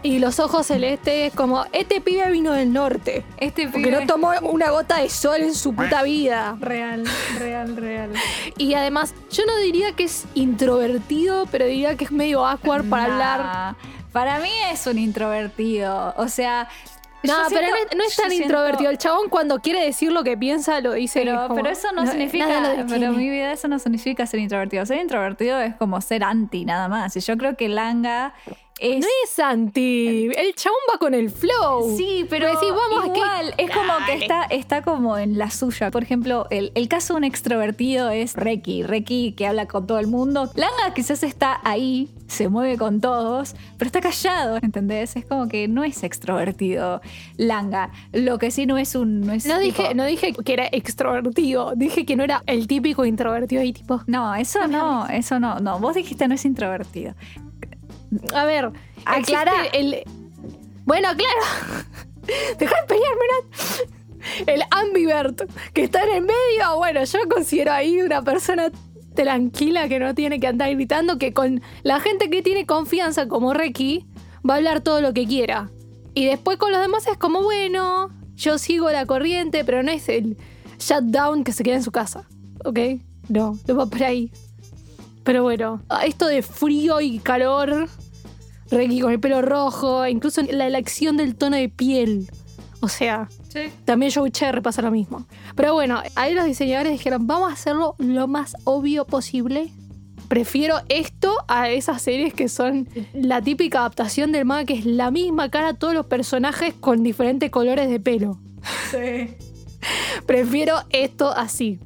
Y 0.03 0.19
los 0.19 0.39
ojos 0.39 0.67
celestes, 0.67 1.33
como 1.33 1.65
este 1.73 2.01
pibe 2.01 2.29
vino 2.31 2.53
del 2.53 2.71
norte. 2.71 3.23
Este 3.37 3.67
Porque 3.67 3.91
no 3.91 4.05
tomó 4.05 4.31
una 4.43 4.69
gota 4.69 4.99
de 5.01 5.09
sol 5.09 5.41
en 5.41 5.53
su 5.55 5.73
puta 5.73 6.03
vida. 6.03 6.55
real, 6.59 7.03
real, 7.39 7.75
real. 7.75 8.11
Y 8.57 8.75
además, 8.75 9.13
yo 9.31 9.43
no 9.45 9.57
diría 9.57 9.93
que 9.93 10.03
es 10.05 10.25
introvertido, 10.35 11.47
pero 11.51 11.65
diría 11.65 11.95
que 11.97 12.05
es 12.05 12.11
medio 12.11 12.45
awkward 12.45 12.87
para 12.89 13.07
Nah, 13.07 13.13
hablar. 13.33 13.75
Para 14.11 14.39
mí 14.39 14.49
es 14.71 14.85
un 14.87 14.97
introvertido. 14.97 16.13
O 16.17 16.27
sea. 16.27 16.67
No, 17.23 17.33
yo 17.33 17.49
pero 17.49 17.61
siento- 17.75 17.95
no 17.97 18.03
es, 18.03 18.17
no 18.17 18.21
tan 18.23 18.29
siento- 18.31 18.43
introvertido. 18.45 18.89
El 18.91 18.97
chabón 18.99 19.29
cuando 19.29 19.59
quiere 19.59 19.83
decir 19.83 20.11
lo 20.11 20.23
que 20.23 20.37
piensa, 20.37 20.79
lo 20.81 20.93
dice. 20.93 21.21
Pero, 21.21 21.47
como, 21.47 21.55
pero 21.55 21.69
eso 21.69 21.87
no, 21.91 22.01
nada 22.03 22.11
significa, 22.11 22.75
lo 22.75 22.85
pero 22.87 23.11
mi 23.11 23.29
vida 23.29 23.51
eso 23.51 23.67
no 23.67 23.79
significa 23.79 24.25
ser 24.27 24.39
introvertido. 24.39 24.85
Ser 24.85 25.01
introvertido 25.01 25.59
es 25.59 25.75
como 25.75 25.99
ser 26.01 26.23
anti 26.23 26.63
nada 26.63 26.87
más. 26.87 27.15
Y 27.17 27.19
yo 27.19 27.35
creo 27.35 27.57
que 27.57 27.67
Langa 27.69 28.33
es... 28.79 28.99
No 28.99 29.07
es 29.23 29.39
anti. 29.39 30.29
El 30.35 30.53
chabón 30.55 30.77
va 30.93 30.97
con 30.99 31.13
el 31.13 31.29
flow. 31.29 31.95
Sí, 31.97 32.25
pero 32.29 32.47
decís, 32.47 32.69
vamos, 32.69 33.05
igual, 33.15 33.53
es 33.57 33.69
como 33.71 33.93
que 34.05 34.13
está, 34.15 34.43
está 34.43 34.81
como 34.81 35.17
en 35.17 35.37
la 35.37 35.49
suya. 35.51 35.91
Por 35.91 36.03
ejemplo, 36.03 36.47
el, 36.49 36.71
el 36.75 36.87
caso 36.87 37.13
de 37.13 37.17
un 37.19 37.23
extrovertido 37.23 38.09
es 38.09 38.35
Reki. 38.35 38.83
Reki 38.83 39.33
que 39.33 39.47
habla 39.47 39.67
con 39.67 39.87
todo 39.87 39.99
el 39.99 40.07
mundo. 40.07 40.49
Langa 40.55 40.93
quizás 40.93 41.23
está 41.23 41.59
ahí, 41.63 42.09
se 42.27 42.49
mueve 42.49 42.77
con 42.77 43.01
todos, 43.01 43.55
pero 43.77 43.87
está 43.87 44.01
callado, 44.01 44.57
¿entendés? 44.61 45.15
Es 45.15 45.25
como 45.25 45.47
que 45.47 45.67
no 45.67 45.83
es 45.83 46.03
extrovertido 46.03 47.01
Langa. 47.37 47.91
Lo 48.13 48.37
que 48.37 48.51
sí 48.51 48.65
no 48.65 48.77
es 48.77 48.95
un... 48.95 49.21
No, 49.21 49.33
es 49.33 49.45
No 49.45 49.59
tipo- 49.59 49.81
dije, 49.81 49.95
no 49.95 50.05
dije 50.05 50.33
que 50.33 50.53
era 50.53 50.67
extrovertido. 50.71 51.73
Dije 51.75 52.05
que 52.05 52.15
no 52.15 52.23
era 52.23 52.43
el 52.45 52.67
típico 52.67 53.05
introvertido 53.05 53.61
ahí, 53.61 53.73
tipo. 53.73 54.01
No, 54.07 54.35
eso 54.35 54.67
no, 54.67 55.07
eso 55.07 55.39
no. 55.39 55.59
No, 55.59 55.79
vos 55.79 55.95
dijiste 55.95 56.27
no 56.27 56.35
es 56.35 56.45
introvertido. 56.45 57.13
A 58.33 58.45
ver, 58.45 58.71
Aclara. 59.05 59.65
el. 59.73 60.03
Bueno, 60.85 61.09
claro. 61.15 61.85
Deja 62.59 62.75
de 62.81 62.87
pelearme, 62.87 63.21
Nat. 63.31 64.47
El 64.47 64.61
ambivert 64.71 65.43
que 65.73 65.83
está 65.83 66.03
en 66.03 66.15
el 66.15 66.21
medio. 66.21 66.77
Bueno, 66.77 67.03
yo 67.03 67.19
considero 67.29 67.71
ahí 67.71 68.01
una 68.01 68.21
persona 68.21 68.71
tranquila 69.15 69.87
que 69.87 69.99
no 69.99 70.13
tiene 70.13 70.39
que 70.39 70.47
andar 70.47 70.73
gritando, 70.73 71.17
que 71.17 71.33
con 71.33 71.61
la 71.83 71.99
gente 71.99 72.29
que 72.29 72.41
tiene 72.41 72.65
confianza 72.65 73.27
como 73.27 73.53
Reki 73.53 74.05
va 74.47 74.55
a 74.55 74.57
hablar 74.57 74.81
todo 74.81 75.01
lo 75.01 75.13
que 75.13 75.25
quiera. 75.25 75.71
Y 76.13 76.25
después 76.25 76.57
con 76.57 76.71
los 76.71 76.81
demás 76.81 77.07
es 77.07 77.17
como, 77.17 77.41
bueno, 77.41 78.09
yo 78.35 78.57
sigo 78.57 78.91
la 78.91 79.05
corriente, 79.05 79.63
pero 79.65 79.83
no 79.83 79.91
es 79.91 80.07
el 80.09 80.37
shutdown 80.79 81.43
que 81.43 81.51
se 81.51 81.63
queda 81.63 81.75
en 81.75 81.83
su 81.83 81.91
casa. 81.91 82.27
¿Ok? 82.63 82.79
No, 83.29 83.57
no 83.67 83.75
va 83.75 83.85
por 83.85 84.03
ahí. 84.03 84.31
Pero 85.27 85.43
bueno, 85.43 85.81
esto 86.05 86.25
de 86.25 86.41
frío 86.41 87.01
y 87.01 87.19
calor, 87.19 87.89
Reiki 88.71 89.01
con 89.01 89.11
el 89.11 89.19
pelo 89.19 89.41
rojo, 89.41 90.07
incluso 90.07 90.41
la 90.41 90.65
elección 90.65 91.17
del 91.17 91.35
tono 91.35 91.57
de 91.57 91.67
piel. 91.67 92.31
O 92.79 92.87
sea, 92.87 93.27
también 93.83 94.09
Joe 94.15 94.31
Cherry 94.31 94.61
pasa 94.61 94.81
lo 94.81 94.89
mismo. 94.89 95.27
Pero 95.53 95.73
bueno, 95.73 96.01
ahí 96.15 96.33
los 96.33 96.45
diseñadores 96.45 96.93
dijeron, 96.93 97.27
vamos 97.27 97.49
a 97.49 97.53
hacerlo 97.55 97.95
lo 97.97 98.29
más 98.29 98.55
obvio 98.63 99.03
posible. 99.03 99.73
Prefiero 100.29 100.77
esto 100.87 101.35
a 101.49 101.71
esas 101.71 102.01
series 102.01 102.33
que 102.33 102.47
son 102.47 102.87
la 103.11 103.41
típica 103.41 103.79
adaptación 103.79 104.31
del 104.31 104.45
manga, 104.45 104.63
que 104.63 104.75
es 104.75 104.85
la 104.85 105.11
misma 105.11 105.49
cara, 105.49 105.73
todos 105.73 105.93
los 105.93 106.05
personajes 106.05 106.73
con 106.73 107.03
diferentes 107.03 107.51
colores 107.51 107.89
de 107.89 107.99
pelo. 107.99 108.39
Sí. 108.91 109.35
Prefiero 110.25 110.77
esto 110.89 111.31
así. 111.31 111.81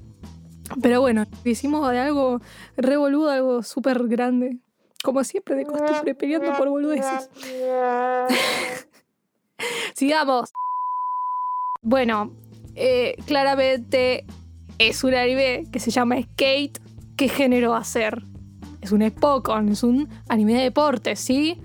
Pero 0.82 1.02
bueno, 1.02 1.26
hicimos 1.44 1.90
de 1.92 2.00
algo 2.00 2.40
re 2.78 2.98
boludo, 2.98 3.30
algo 3.30 3.64
súper 3.64 4.08
grande. 4.08 4.58
Como 5.04 5.24
siempre, 5.24 5.56
de 5.56 5.66
costumbre, 5.66 6.14
peleando 6.14 6.54
por 6.54 6.70
boludeces. 6.70 7.30
Sigamos. 9.96 10.52
Bueno, 11.82 12.32
eh, 12.76 13.16
claramente 13.26 14.26
es 14.78 15.04
un 15.04 15.16
anime 15.16 15.66
que 15.72 15.80
se 15.80 15.92
llama 15.92 16.22
Skate. 16.22 16.80
¿Qué 17.18 17.28
género 17.28 17.72
va 17.72 17.80
a 17.80 17.84
ser? 17.84 18.24
Es 18.82 18.92
un 18.92 19.08
Spokon, 19.08 19.70
es 19.70 19.84
un 19.84 20.08
anime 20.28 20.54
de 20.54 20.64
deporte, 20.64 21.16
¿sí? 21.16 21.60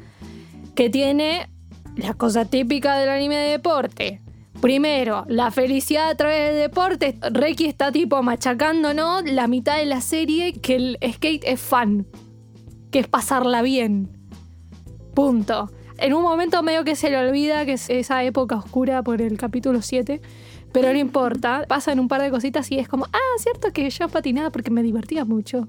Que 0.74 0.90
tiene 0.90 1.48
la 1.96 2.14
cosa 2.14 2.44
típica 2.44 2.96
del 2.96 3.08
anime 3.08 3.36
de 3.36 3.50
deporte. 3.52 4.22
Primero, 4.66 5.24
la 5.28 5.52
felicidad 5.52 6.08
a 6.08 6.16
través 6.16 6.48
del 6.48 6.62
deporte. 6.62 7.16
Reiki 7.30 7.66
está 7.66 7.92
tipo 7.92 8.20
machacando, 8.24 8.94
¿no? 8.94 9.22
La 9.22 9.46
mitad 9.46 9.76
de 9.76 9.86
la 9.86 10.00
serie 10.00 10.54
que 10.54 10.74
el 10.74 10.98
skate 11.00 11.44
es 11.44 11.60
fan. 11.60 12.04
Que 12.90 12.98
es 12.98 13.06
pasarla 13.06 13.62
bien. 13.62 14.08
Punto. 15.14 15.70
En 15.98 16.14
un 16.14 16.24
momento 16.24 16.64
medio 16.64 16.82
que 16.82 16.96
se 16.96 17.10
le 17.10 17.16
olvida 17.16 17.64
que 17.64 17.74
es 17.74 17.88
esa 17.88 18.24
época 18.24 18.56
oscura 18.56 19.04
por 19.04 19.22
el 19.22 19.38
capítulo 19.38 19.82
7. 19.82 20.20
Pero 20.72 20.92
no 20.92 20.98
importa. 20.98 21.64
Pasan 21.68 22.00
un 22.00 22.08
par 22.08 22.20
de 22.20 22.32
cositas 22.32 22.68
y 22.72 22.80
es 22.80 22.88
como, 22.88 23.04
ah, 23.04 23.38
cierto 23.38 23.72
que 23.72 23.88
yo 23.88 24.08
patinaba 24.08 24.50
porque 24.50 24.72
me 24.72 24.82
divertía 24.82 25.24
mucho. 25.24 25.68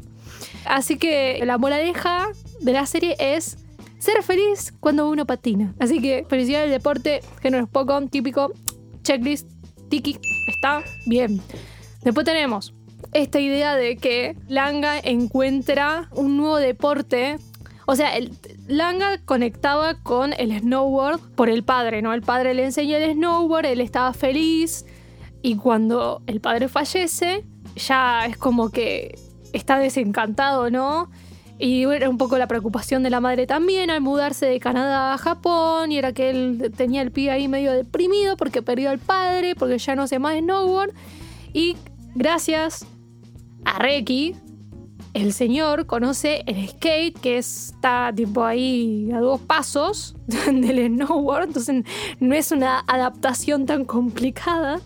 Así 0.66 0.98
que 0.98 1.40
la 1.46 1.60
moraleja 1.60 2.30
de 2.62 2.74
la 2.74 2.88
serie 2.88 3.16
es 3.20 3.60
ser 4.00 4.24
feliz 4.24 4.74
cuando 4.80 5.08
uno 5.08 5.28
patina. 5.28 5.76
Así 5.78 6.02
que 6.02 6.26
felicidad 6.28 6.62
del 6.62 6.72
deporte, 6.72 7.22
género 7.44 7.68
poco 7.68 8.02
típico, 8.08 8.54
checklist, 9.08 9.50
tiki, 9.90 10.20
está 10.48 10.84
bien. 11.06 11.42
Después 12.04 12.26
tenemos 12.26 12.74
esta 13.14 13.40
idea 13.40 13.76
de 13.76 13.96
que 13.96 14.36
Langa 14.50 15.00
encuentra 15.00 16.10
un 16.12 16.36
nuevo 16.36 16.58
deporte. 16.58 17.38
O 17.86 17.96
sea, 17.96 18.12
Langa 18.68 19.18
conectaba 19.24 19.96
con 20.04 20.34
el 20.34 20.60
snowboard 20.60 21.22
por 21.36 21.50
el 21.50 21.64
padre, 21.64 22.02
¿no? 22.02 22.14
El 22.14 22.22
padre 22.22 22.54
le 22.54 22.66
enseñó 22.66 22.98
el 22.98 23.14
snowboard, 23.14 23.68
él 23.68 23.80
estaba 23.80 24.12
feliz 24.12 24.86
y 25.42 25.56
cuando 25.56 26.22
el 26.28 26.42
padre 26.42 26.68
fallece, 26.68 27.46
ya 27.78 28.26
es 28.26 28.36
como 28.36 28.72
que 28.72 29.18
está 29.54 29.80
desencantado, 29.80 30.70
¿no? 30.70 31.10
Y 31.60 31.84
era 31.86 32.10
un 32.10 32.18
poco 32.18 32.38
la 32.38 32.48
preocupación 32.48 33.02
de 33.02 33.10
la 33.10 33.20
madre 33.20 33.48
también 33.48 33.90
al 33.90 34.02
mudarse 34.02 34.46
de 34.46 34.60
Canadá 34.60 35.14
a 35.14 35.18
Japón. 35.18 35.92
Y 35.92 35.98
era 35.98 36.14
que 36.14 36.30
él 36.30 36.72
tenía 36.76 37.02
el 37.02 37.12
pie 37.12 37.32
ahí 37.32 37.48
medio 37.48 37.74
deprimido 37.74 38.38
porque 38.38 38.62
perdió 38.62 38.90
al 38.90 39.00
padre, 39.00 39.56
porque 39.56 39.78
ya 39.78 39.96
no 39.96 40.04
hace 40.04 40.20
más 40.20 40.38
snowboard. 40.38 40.94
Y 41.54 41.76
gracias 42.14 42.86
a 43.66 43.80
Reki, 43.80 44.36
el 45.14 45.34
señor 45.34 45.88
conoce 45.88 46.44
el 46.46 46.68
skate, 46.70 47.20
que 47.20 47.40
está 47.40 48.14
tipo 48.16 48.44
ahí 48.44 49.10
a 49.12 49.20
dos 49.20 49.42
pasos 49.42 50.16
del 50.28 50.86
snowboard. 50.88 51.46
Entonces 51.48 51.84
no 52.20 52.36
es 52.36 52.52
una 52.52 52.84
adaptación 52.88 53.66
tan 53.66 53.84
complicada 53.84 54.80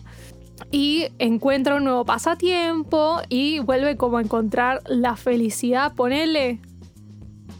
y 0.70 1.06
encuentra 1.18 1.76
un 1.76 1.84
nuevo 1.84 2.04
pasatiempo 2.04 3.20
y 3.28 3.60
vuelve 3.60 3.96
como 3.96 4.18
a 4.18 4.22
encontrar 4.22 4.82
la 4.86 5.16
felicidad, 5.16 5.94
ponele 5.94 6.60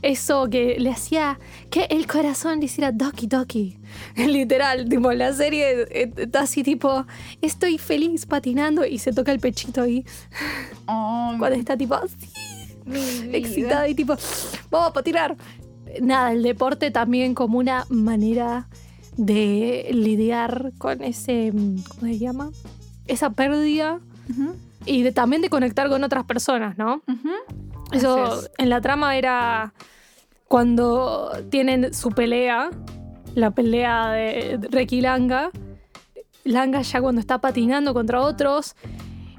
eso 0.02 0.48
que 0.50 0.78
le 0.78 0.90
hacía 0.90 1.38
que 1.70 1.84
el 1.84 2.06
corazón 2.06 2.58
le 2.58 2.66
hiciera 2.66 2.92
doki 2.92 3.26
doki. 3.26 3.78
Literal, 4.16 4.88
tipo, 4.88 5.12
la 5.12 5.32
serie 5.32 5.86
está 6.16 6.40
así 6.40 6.62
tipo, 6.62 7.06
estoy 7.40 7.78
feliz 7.78 8.26
patinando 8.26 8.84
y 8.84 8.98
se 8.98 9.12
toca 9.12 9.32
el 9.32 9.40
pechito 9.40 9.82
ahí. 9.82 10.04
Cuando 10.86 11.56
está 11.56 11.76
tipo 11.76 11.94
así, 11.94 12.16
excitada 13.32 13.88
y 13.88 13.94
tipo, 13.94 14.16
vamos 14.70 14.90
a 14.90 14.92
patinar. 14.92 15.36
Nada, 16.00 16.32
el 16.32 16.42
deporte 16.42 16.90
también 16.90 17.34
como 17.34 17.58
una 17.58 17.86
manera 17.88 18.68
de 19.16 19.88
lidiar 19.92 20.72
con 20.78 21.02
ese, 21.02 21.52
¿cómo 21.52 22.06
se 22.06 22.18
llama? 22.18 22.50
Esa 23.06 23.30
pérdida 23.30 24.00
y 24.86 25.02
de, 25.02 25.12
también 25.12 25.42
de 25.42 25.50
conectar 25.50 25.88
con 25.88 26.04
otras 26.04 26.24
personas, 26.24 26.78
¿no? 26.78 27.02
Eso 27.92 28.40
es. 28.40 28.50
en 28.58 28.70
la 28.70 28.80
trama 28.80 29.16
era 29.16 29.74
cuando 30.48 31.30
tienen 31.50 31.94
su 31.94 32.10
pelea, 32.10 32.70
la 33.34 33.50
pelea 33.50 34.10
de 34.10 34.60
Reki 34.70 35.00
Langa. 35.00 35.50
Langa 36.44 36.82
ya 36.82 37.00
cuando 37.00 37.20
está 37.20 37.38
patinando 37.38 37.94
contra 37.94 38.20
otros 38.20 38.74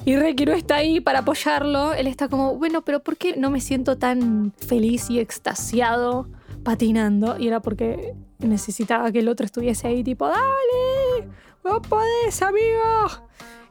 y 0.05 0.17
Reki 0.17 0.45
no 0.45 0.51
está 0.53 0.75
ahí 0.75 0.99
para 0.99 1.19
apoyarlo, 1.19 1.93
él 1.93 2.07
está 2.07 2.27
como, 2.27 2.55
bueno, 2.57 2.81
pero 2.81 3.01
¿por 3.01 3.15
qué 3.15 3.35
no 3.37 3.49
me 3.49 3.61
siento 3.61 3.97
tan 3.97 4.51
feliz 4.57 5.09
y 5.09 5.19
extasiado 5.19 6.27
patinando? 6.63 7.39
Y 7.39 7.47
era 7.47 7.61
porque 7.61 8.13
necesitaba 8.39 9.11
que 9.11 9.19
el 9.19 9.29
otro 9.29 9.45
estuviese 9.45 9.87
ahí 9.87 10.03
tipo, 10.03 10.27
dale, 10.27 11.29
vos 11.63 11.79
podés, 11.87 12.41
amigo. 12.41 13.07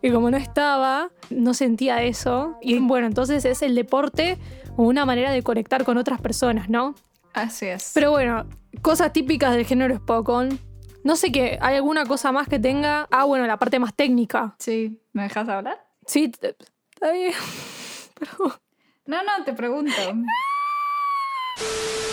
Y 0.00 0.11
como 0.11 0.30
no 0.30 0.37
estaba, 0.37 1.11
no 1.30 1.54
sentía 1.54 2.02
eso. 2.02 2.56
Y 2.61 2.78
bueno, 2.80 3.06
entonces 3.06 3.44
es 3.44 3.62
el 3.62 3.75
deporte 3.75 4.38
como 4.75 4.88
una 4.88 5.04
manera 5.06 5.30
de 5.30 5.42
conectar 5.42 5.84
con 5.84 5.96
otras 5.99 6.20
personas, 6.20 6.68
¿no? 6.68 6.94
Así 7.34 7.66
es. 7.66 7.92
Pero 7.94 8.11
bueno, 8.11 8.46
cosas 8.82 9.12
típicas 9.12 9.54
del 9.54 9.64
género 9.64 9.96
Spokon. 9.96 10.58
No 11.04 11.16
sé 11.16 11.32
qué, 11.32 11.58
¿hay 11.61 11.76
alguna 11.76 12.04
cosa 12.06 12.32
más 12.32 12.49
que 12.49 12.58
tenga? 12.58 13.06
Ah, 13.11 13.25
bueno, 13.25 13.46
la 13.46 13.58
parte 13.58 13.78
más 13.78 13.94
técnica. 13.94 14.54
sí, 14.58 15.00
¿me 15.12 15.25
dejas 15.25 15.49
hablar? 15.49 15.84
Sí, 16.06 16.30
está 16.32 17.12
bien. 17.12 17.32
Pero 18.18 18.61
No, 19.06 19.22
no, 19.22 19.44
te 19.44 19.52
pregunto. 19.52 19.92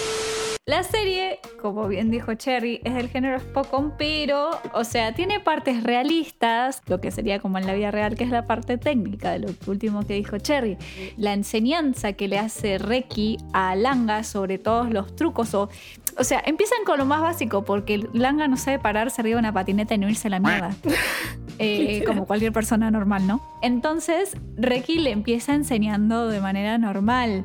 La 0.66 0.84
serie, 0.84 1.40
como 1.60 1.88
bien 1.88 2.12
dijo 2.12 2.36
Cherry, 2.36 2.80
es 2.84 2.94
del 2.94 3.10
género 3.10 3.40
Spokon, 3.40 3.94
pero, 3.98 4.52
o 4.74 4.84
sea, 4.84 5.16
tiene 5.16 5.40
partes 5.40 5.84
realistas, 5.84 6.84
lo 6.86 7.02
que 7.02 7.10
sería 7.10 7.40
como 7.40 7.58
en 7.58 7.66
la 7.66 7.74
vida 7.74 7.90
real, 7.90 8.16
que 8.16 8.24
es 8.24 8.30
la 8.30 8.46
parte 8.46 8.78
técnica 8.78 9.32
de 9.32 9.40
lo 9.40 9.50
último 9.66 10.06
que 10.06 10.14
dijo 10.14 10.38
Cherry. 10.38 10.78
La 11.18 11.34
enseñanza 11.34 12.14
que 12.14 12.28
le 12.28 12.38
hace 12.38 12.78
Reki 12.78 13.38
a 13.52 13.76
Langa 13.76 14.24
sobre 14.24 14.60
todos 14.60 14.92
los 14.92 15.16
trucos, 15.16 15.56
o, 15.56 15.70
o 16.18 16.24
sea, 16.24 16.44
empiezan 16.46 16.84
con 16.86 17.00
lo 17.00 17.06
más 17.06 17.22
básico, 17.22 17.66
porque 17.66 18.08
Langa 18.14 18.48
no 18.48 18.56
sabe 18.56 18.78
pararse 18.78 19.22
arriba 19.22 19.38
de 19.38 19.40
una 19.40 19.54
patineta 19.54 19.96
y 19.96 19.98
no 19.98 20.08
irse 20.08 20.28
a 20.28 20.32
la 20.32 20.40
mierda. 20.40 20.76
Eh, 21.62 22.06
como 22.08 22.26
cualquier 22.26 22.54
persona 22.54 22.90
normal, 22.90 23.28
¿no? 23.28 23.42
Entonces, 23.62 24.38
Reki 24.56 25.00
le 25.00 25.12
empieza 25.12 25.54
enseñando 25.54 26.30
de 26.30 26.40
manera 26.40 26.78
normal. 26.78 27.44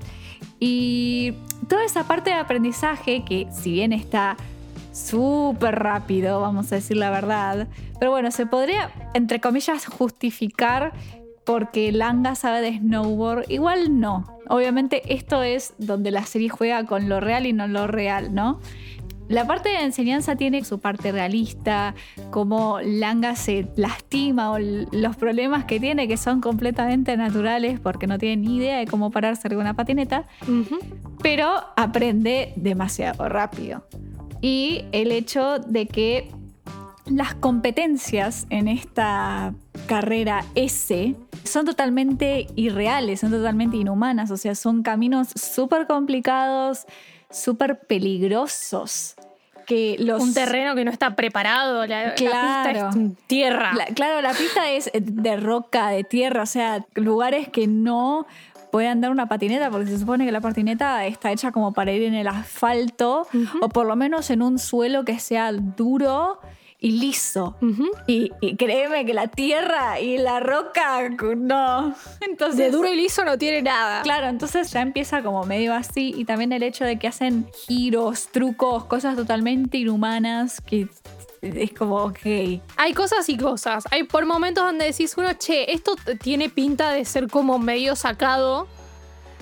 Y 0.61 1.35
toda 1.65 1.85
esa 1.85 2.05
parte 2.05 2.31
de 2.31 2.37
aprendizaje, 2.37 3.25
que 3.25 3.49
si 3.51 3.73
bien 3.73 3.93
está 3.93 4.37
súper 4.93 5.75
rápido, 5.77 6.41
vamos 6.41 6.71
a 6.73 6.77
decir 6.77 6.97
la 6.97 7.11
verdad, 7.11 7.69
pero 7.99 8.13
bueno, 8.13 8.31
se 8.31 8.47
podría, 8.47 8.91
entre 9.15 9.41
comillas, 9.41 9.87
justificar 9.87 10.93
porque 11.45 11.93
Langa 11.93 12.35
sabe 12.35 12.61
de 12.61 12.79
snowboard. 12.79 13.51
Igual 13.51 14.01
no. 14.01 14.25
Obviamente 14.49 15.15
esto 15.15 15.43
es 15.43 15.75
donde 15.79 16.11
la 16.11 16.25
serie 16.25 16.49
juega 16.49 16.85
con 16.87 17.09
lo 17.09 17.21
real 17.21 17.47
y 17.47 17.53
no 17.53 17.67
lo 17.67 17.87
real, 17.87 18.35
¿no? 18.35 18.61
La 19.29 19.47
parte 19.47 19.71
de 19.71 19.81
enseñanza 19.83 20.37
tiene 20.37 20.65
su 20.65 20.81
parte 20.81 21.11
realista, 21.11 21.95
como 22.31 22.79
Langa 22.81 23.37
se 23.37 23.67
lastima 23.77 24.51
o 24.53 24.59
los 24.59 25.17
problemas 25.17 25.65
que 25.65 25.81
tiene 25.81 26.07
que 26.09 26.17
son 26.17 26.41
completamente 26.41 27.17
naturales 27.17 27.81
porque 27.81 28.07
no 28.07 28.19
tiene 28.19 28.49
ni 28.49 28.57
idea 28.57 28.79
de 28.79 28.87
cómo 28.87 29.11
pararse 29.11 29.49
de 29.49 29.57
una 29.57 29.75
patineta, 29.75 30.25
pero 31.23 31.51
aprende 31.77 32.53
demasiado 32.57 33.29
rápido. 33.29 33.87
Y 34.43 34.85
el 34.93 35.11
hecho 35.11 35.59
de 35.59 35.87
que 35.87 36.31
las 37.07 37.35
competencias 37.35 38.47
en 38.51 38.69
esta 38.69 39.55
carrera 39.87 40.45
S 40.55 41.15
son 41.45 41.67
totalmente 41.67 42.47
irreales, 42.57 43.21
son 43.21 43.31
totalmente 43.31 43.77
inhumanas, 43.77 44.31
o 44.31 44.37
sea, 44.37 44.55
son 44.55 44.83
caminos 44.83 45.29
súper 45.35 45.87
complicados, 45.87 46.87
súper 47.35 47.81
peligrosos. 47.81 49.15
Que 49.67 49.97
los, 49.99 50.23
un 50.23 50.35
terreno 50.35 50.75
que 50.75 50.85
no 50.85 50.91
está 50.91 51.17
preparado, 51.17 51.87
la, 51.87 52.09
la 52.09 52.15
Claro. 52.15 52.91
pista 52.91 53.01
es 53.01 53.27
tierra. 53.27 53.73
La- 53.75 53.87
claro, 53.87 54.21
la 54.21 54.33
pista 54.35 54.71
es 54.71 54.91
de 54.93 55.37
roca, 55.39 55.89
de 55.89 56.05
tierra, 56.05 56.43
o 56.43 56.47
sea, 56.47 56.85
lugares 56.95 57.49
que 57.49 57.67
no 57.67 58.27
puede 58.71 58.89
andar 58.89 59.11
una 59.11 59.27
patineta, 59.27 59.71
porque 59.71 59.87
se 59.87 59.99
supone 59.99 60.27
que 60.27 60.33
la 60.33 60.43
patineta 60.43 61.07
está 61.07 61.33
hecha 61.33 61.51
como 61.51 61.73
para 61.73 61.93
ir 61.93 62.03
en 62.03 62.13
el 62.15 62.27
asfalto, 62.27 63.27
o 63.63 63.69
por 63.71 63.87
lo 63.87 63.97
menos 63.97 64.29
en 64.31 64.43
un 64.43 64.59
suelo 64.59 65.05
que 65.07 65.19
sea 65.19 65.51
duro 65.53 66.41
y 66.85 66.91
liso. 66.91 67.57
Y, 68.07 68.31
y 68.43 68.57
créeme 68.57 69.07
que 69.07 69.15
la 69.15 69.29
tierra 69.29 70.01
y 70.01 70.19
la 70.19 70.39
roca, 70.39 71.09
no. 71.35 71.95
Entonces, 72.21 72.59
De 72.59 72.71
duro 72.71 72.93
y 72.93 72.95
liso 72.95 73.25
no 73.25 73.39
tiene 73.39 73.63
nada. 73.63 74.03
Claro, 74.03 74.27
entonces 74.27 74.71
ya 74.71 74.83
empieza 74.83 75.23
como 75.23 75.45
medio 75.45 75.73
así 75.73 76.13
y 76.15 76.27
también 76.27 76.53
el 76.53 76.63
hecho 76.63 76.85
de 76.85 76.99
que 76.99 77.09
hacen 77.09 77.49
giros, 77.67 78.29
trucos, 78.31 78.85
cosas 78.85 79.17
totalmente 79.17 79.79
inhumanas 79.79 80.61
que 80.61 80.87
es 81.41 81.73
como, 81.73 81.97
ok. 82.05 82.61
Hay 82.77 82.93
cosas 82.95 83.31
y 83.31 83.39
cosas. 83.39 83.85
Hay 83.91 84.03
por 84.03 84.27
momentos 84.27 84.63
donde 84.63 84.85
decís 84.85 85.15
uno, 85.17 85.33
che, 85.33 85.73
esto 85.73 85.97
tiene 86.21 86.51
pinta 86.51 86.93
de 86.93 87.07
ser 87.07 87.29
como 87.29 87.59
medio 87.59 87.97
sacado. 87.97 88.69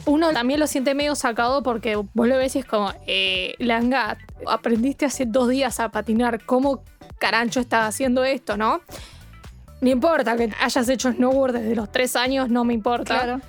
Uno 0.05 0.33
también 0.33 0.59
lo 0.59 0.67
siente 0.67 0.95
medio 0.95 1.15
sacado 1.15 1.63
porque 1.63 1.97
vos 1.97 2.29
lo 2.29 2.37
ves 2.37 2.57
y 2.57 2.61
es 2.61 2.65
como, 2.65 2.93
eh, 3.07 3.55
Langa, 3.59 4.19
aprendiste 4.47 5.05
hace 5.05 5.27
dos 5.27 5.49
días 5.49 5.79
a 5.81 5.91
patinar. 5.91 6.45
¿Cómo 6.45 6.83
carancho 7.19 7.61
estás 7.61 7.89
haciendo 7.89 8.25
esto, 8.25 8.57
no? 8.57 8.81
No 9.81 9.91
importa 9.91 10.37
que 10.37 10.53
hayas 10.61 10.89
hecho 10.89 11.13
snowboard 11.13 11.55
desde 11.55 11.75
los 11.75 11.91
tres 11.91 12.17
años, 12.17 12.49
no 12.49 12.65
me 12.65 12.75
importa. 12.75 13.41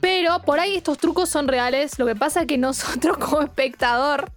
Pero 0.00 0.40
por 0.42 0.60
ahí 0.60 0.76
estos 0.76 0.98
trucos 0.98 1.28
son 1.28 1.48
reales. 1.48 1.98
Lo 1.98 2.06
que 2.06 2.14
pasa 2.14 2.42
es 2.42 2.46
que 2.46 2.58
nosotros 2.58 3.16
como 3.18 3.42
espectador 3.42 4.30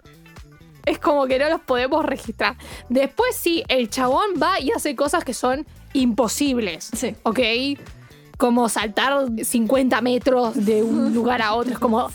es 0.85 0.99
como 0.99 1.27
que 1.27 1.37
no 1.37 1.49
los 1.49 1.61
podemos 1.61 2.05
registrar. 2.05 2.55
Después 2.89 3.35
sí, 3.35 3.63
el 3.67 3.89
chabón 3.89 4.35
va 4.41 4.59
y 4.59 4.71
hace 4.71 4.95
cosas 4.95 5.23
que 5.23 5.33
son 5.33 5.67
imposibles. 5.93 6.89
Sí. 6.95 7.15
¿Ok? 7.23 7.39
Como 8.37 8.69
saltar 8.69 9.25
50 9.43 9.99
metros 10.01 10.65
de 10.65 10.83
un 10.83 11.13
lugar 11.13 11.41
a 11.41 11.53
otro. 11.55 11.73
Es 11.73 11.79
como, 11.79 12.09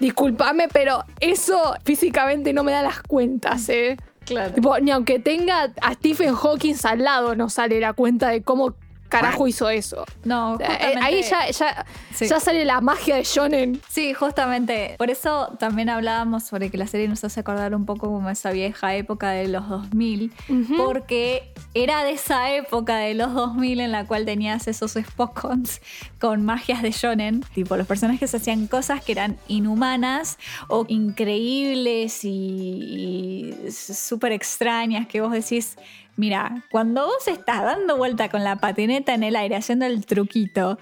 discúlpame, 0.00 0.68
pero 0.68 1.04
eso 1.20 1.74
físicamente 1.84 2.52
no 2.52 2.62
me 2.64 2.72
da 2.72 2.82
las 2.82 3.02
cuentas, 3.02 3.68
¿eh? 3.68 3.96
Claro. 4.24 4.52
Tipo, 4.54 4.78
ni 4.78 4.90
aunque 4.90 5.18
tenga 5.18 5.72
a 5.80 5.94
Stephen 5.94 6.34
Hawking 6.34 6.74
al 6.84 7.02
lado, 7.02 7.34
no 7.34 7.48
sale 7.48 7.80
la 7.80 7.92
cuenta 7.94 8.28
de 8.28 8.42
cómo 8.42 8.74
carajo 9.08 9.48
hizo 9.48 9.70
eso. 9.70 10.04
No, 10.24 10.58
Eh, 10.60 10.66
justamente- 10.66 10.98
Ahí 11.02 11.22
ya, 11.22 11.50
ya, 11.50 11.86
Sí. 12.12 12.28
ya 12.28 12.38
sale 12.40 12.66
la 12.66 12.82
magia 12.82 13.16
de 13.16 13.22
Shonen. 13.24 13.80
Sí, 13.88 14.12
justamente. 14.12 14.96
Por 14.98 15.08
eso 15.08 15.56
también 15.58 15.88
hablábamos 15.88 16.42
sobre 16.42 16.70
que 16.70 16.76
la 16.76 16.86
serie 16.86 17.08
nos 17.08 17.24
hace 17.24 17.40
acordar 17.40 17.74
un 17.74 17.86
poco 17.86 18.08
como 18.08 18.28
esa 18.28 18.50
vieja 18.50 18.94
época 18.96 19.30
de 19.30 19.48
los 19.48 19.66
2000, 19.66 20.30
Ujú. 20.50 20.76
porque 20.76 21.54
era 21.82 22.02
de 22.02 22.12
esa 22.12 22.52
época 22.52 22.96
de 22.96 23.14
los 23.14 23.32
2000 23.34 23.80
en 23.80 23.92
la 23.92 24.06
cual 24.06 24.24
tenías 24.24 24.66
esos 24.66 24.92
Spokons 24.92 25.80
con 26.18 26.44
magias 26.44 26.82
de 26.82 26.90
shonen, 26.90 27.44
tipo 27.54 27.76
los 27.76 27.86
personajes 27.86 28.34
hacían 28.34 28.66
cosas 28.66 29.04
que 29.04 29.12
eran 29.12 29.36
inhumanas 29.46 30.38
o 30.66 30.84
increíbles 30.88 32.24
y, 32.24 33.54
y 33.66 33.70
súper 33.70 34.32
extrañas 34.32 35.06
que 35.06 35.20
vos 35.20 35.30
decís, 35.30 35.76
mira, 36.16 36.64
cuando 36.70 37.06
vos 37.06 37.28
estás 37.28 37.62
dando 37.62 37.96
vuelta 37.96 38.28
con 38.28 38.42
la 38.42 38.56
patineta 38.56 39.14
en 39.14 39.22
el 39.22 39.36
aire 39.36 39.54
haciendo 39.54 39.86
el 39.86 40.04
truquito, 40.04 40.78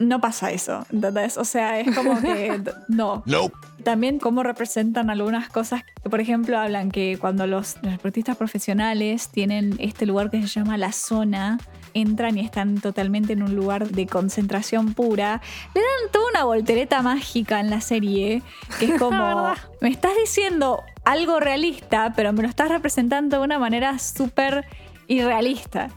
no 0.00 0.20
pasa 0.20 0.50
eso, 0.50 0.84
¿entendés? 0.90 1.36
O 1.36 1.44
sea, 1.44 1.78
es 1.78 1.94
como 1.94 2.20
que 2.20 2.60
no. 2.88 3.22
Nope. 3.26 3.54
También 3.84 4.18
cómo 4.18 4.42
representan 4.42 5.08
algunas 5.08 5.48
cosas 5.48 5.84
por 6.08 6.20
ejemplo, 6.20 6.58
hablan 6.58 6.90
que 6.90 7.18
cuando 7.18 7.46
los 7.46 7.80
deportistas 7.82 8.36
profesionales 8.36 9.28
tienen 9.28 9.76
este 9.78 10.06
lugar 10.06 10.30
que 10.30 10.40
se 10.40 10.48
llama 10.48 10.78
la 10.78 10.92
zona, 10.92 11.58
entran 11.92 12.38
y 12.38 12.40
están 12.40 12.80
totalmente 12.80 13.34
en 13.34 13.42
un 13.42 13.54
lugar 13.54 13.88
de 13.88 14.06
concentración 14.06 14.94
pura, 14.94 15.42
le 15.74 15.80
dan 15.80 16.12
toda 16.12 16.30
una 16.30 16.44
voltereta 16.44 17.02
mágica 17.02 17.60
en 17.60 17.68
la 17.68 17.82
serie, 17.82 18.42
que 18.78 18.86
es 18.86 18.92
como, 18.98 19.52
me 19.80 19.90
estás 19.90 20.12
diciendo 20.18 20.82
algo 21.04 21.38
realista, 21.38 22.14
pero 22.16 22.32
me 22.32 22.42
lo 22.42 22.48
estás 22.48 22.70
representando 22.70 23.38
de 23.38 23.44
una 23.44 23.58
manera 23.58 23.98
súper 23.98 24.64
irrealista. 25.06 25.90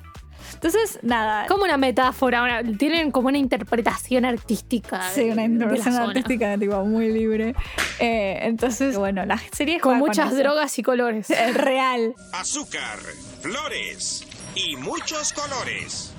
Entonces, 0.63 0.97
nada. 1.01 1.45
Como 1.47 1.65
una 1.65 1.75
metáfora, 1.75 2.41
una- 2.41 2.63
tienen 2.77 3.11
como 3.11 3.27
una 3.27 3.37
interpretación 3.37 4.23
artística. 4.23 5.09
Sí, 5.09 5.23
una 5.29 5.43
interpretación 5.43 5.95
artística 5.95 6.57
tipo, 6.57 6.85
muy 6.85 7.11
libre. 7.11 7.53
Eh, 7.99 8.39
entonces, 8.43 8.97
bueno, 8.97 9.25
la 9.25 9.37
serie 9.51 9.81
Con 9.81 9.99
juega 9.99 10.07
muchas 10.07 10.37
drogas 10.37 10.79
y 10.79 10.83
colores. 10.83 11.29
Eh, 11.43 11.51
Real. 11.51 12.15
azúcar, 12.31 12.97
flores 13.41 14.25
y 14.55 14.77
muchos 14.77 15.33
colores. 15.33 16.13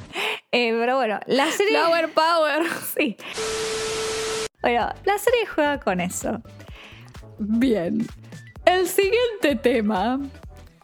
Eh, 0.52 0.76
pero 0.78 0.96
bueno, 0.96 1.20
la 1.26 1.50
serie. 1.50 1.78
Flower 1.78 2.10
Power. 2.10 2.62
Sí. 2.98 3.16
Bueno, 4.60 4.90
la 5.04 5.18
serie 5.18 5.46
juega 5.46 5.80
con 5.80 6.00
eso. 6.02 6.42
Bien. 7.38 8.06
El 8.66 8.86
siguiente 8.88 9.56
tema. 9.56 10.20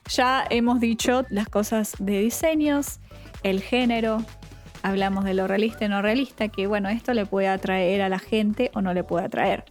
Ya 0.09 0.45
hemos 0.49 0.81
dicho 0.81 1.25
las 1.29 1.49
cosas 1.49 1.93
de 1.99 2.21
diseños, 2.21 3.00
el 3.43 3.63
género. 3.63 4.25
Hablamos 4.83 5.25
de 5.25 5.35
lo 5.35 5.47
realista 5.47 5.85
y 5.85 5.89
no 5.89 6.01
realista, 6.01 6.49
que 6.49 6.67
bueno, 6.67 6.89
esto 6.89 7.13
le 7.13 7.27
puede 7.27 7.49
atraer 7.49 8.03
a 8.03 8.09
la 8.09 8.19
gente 8.19 8.71
o 8.75 8.81
no 8.81 8.95
le 8.95 9.05
puede 9.05 9.27
atraer. 9.27 9.65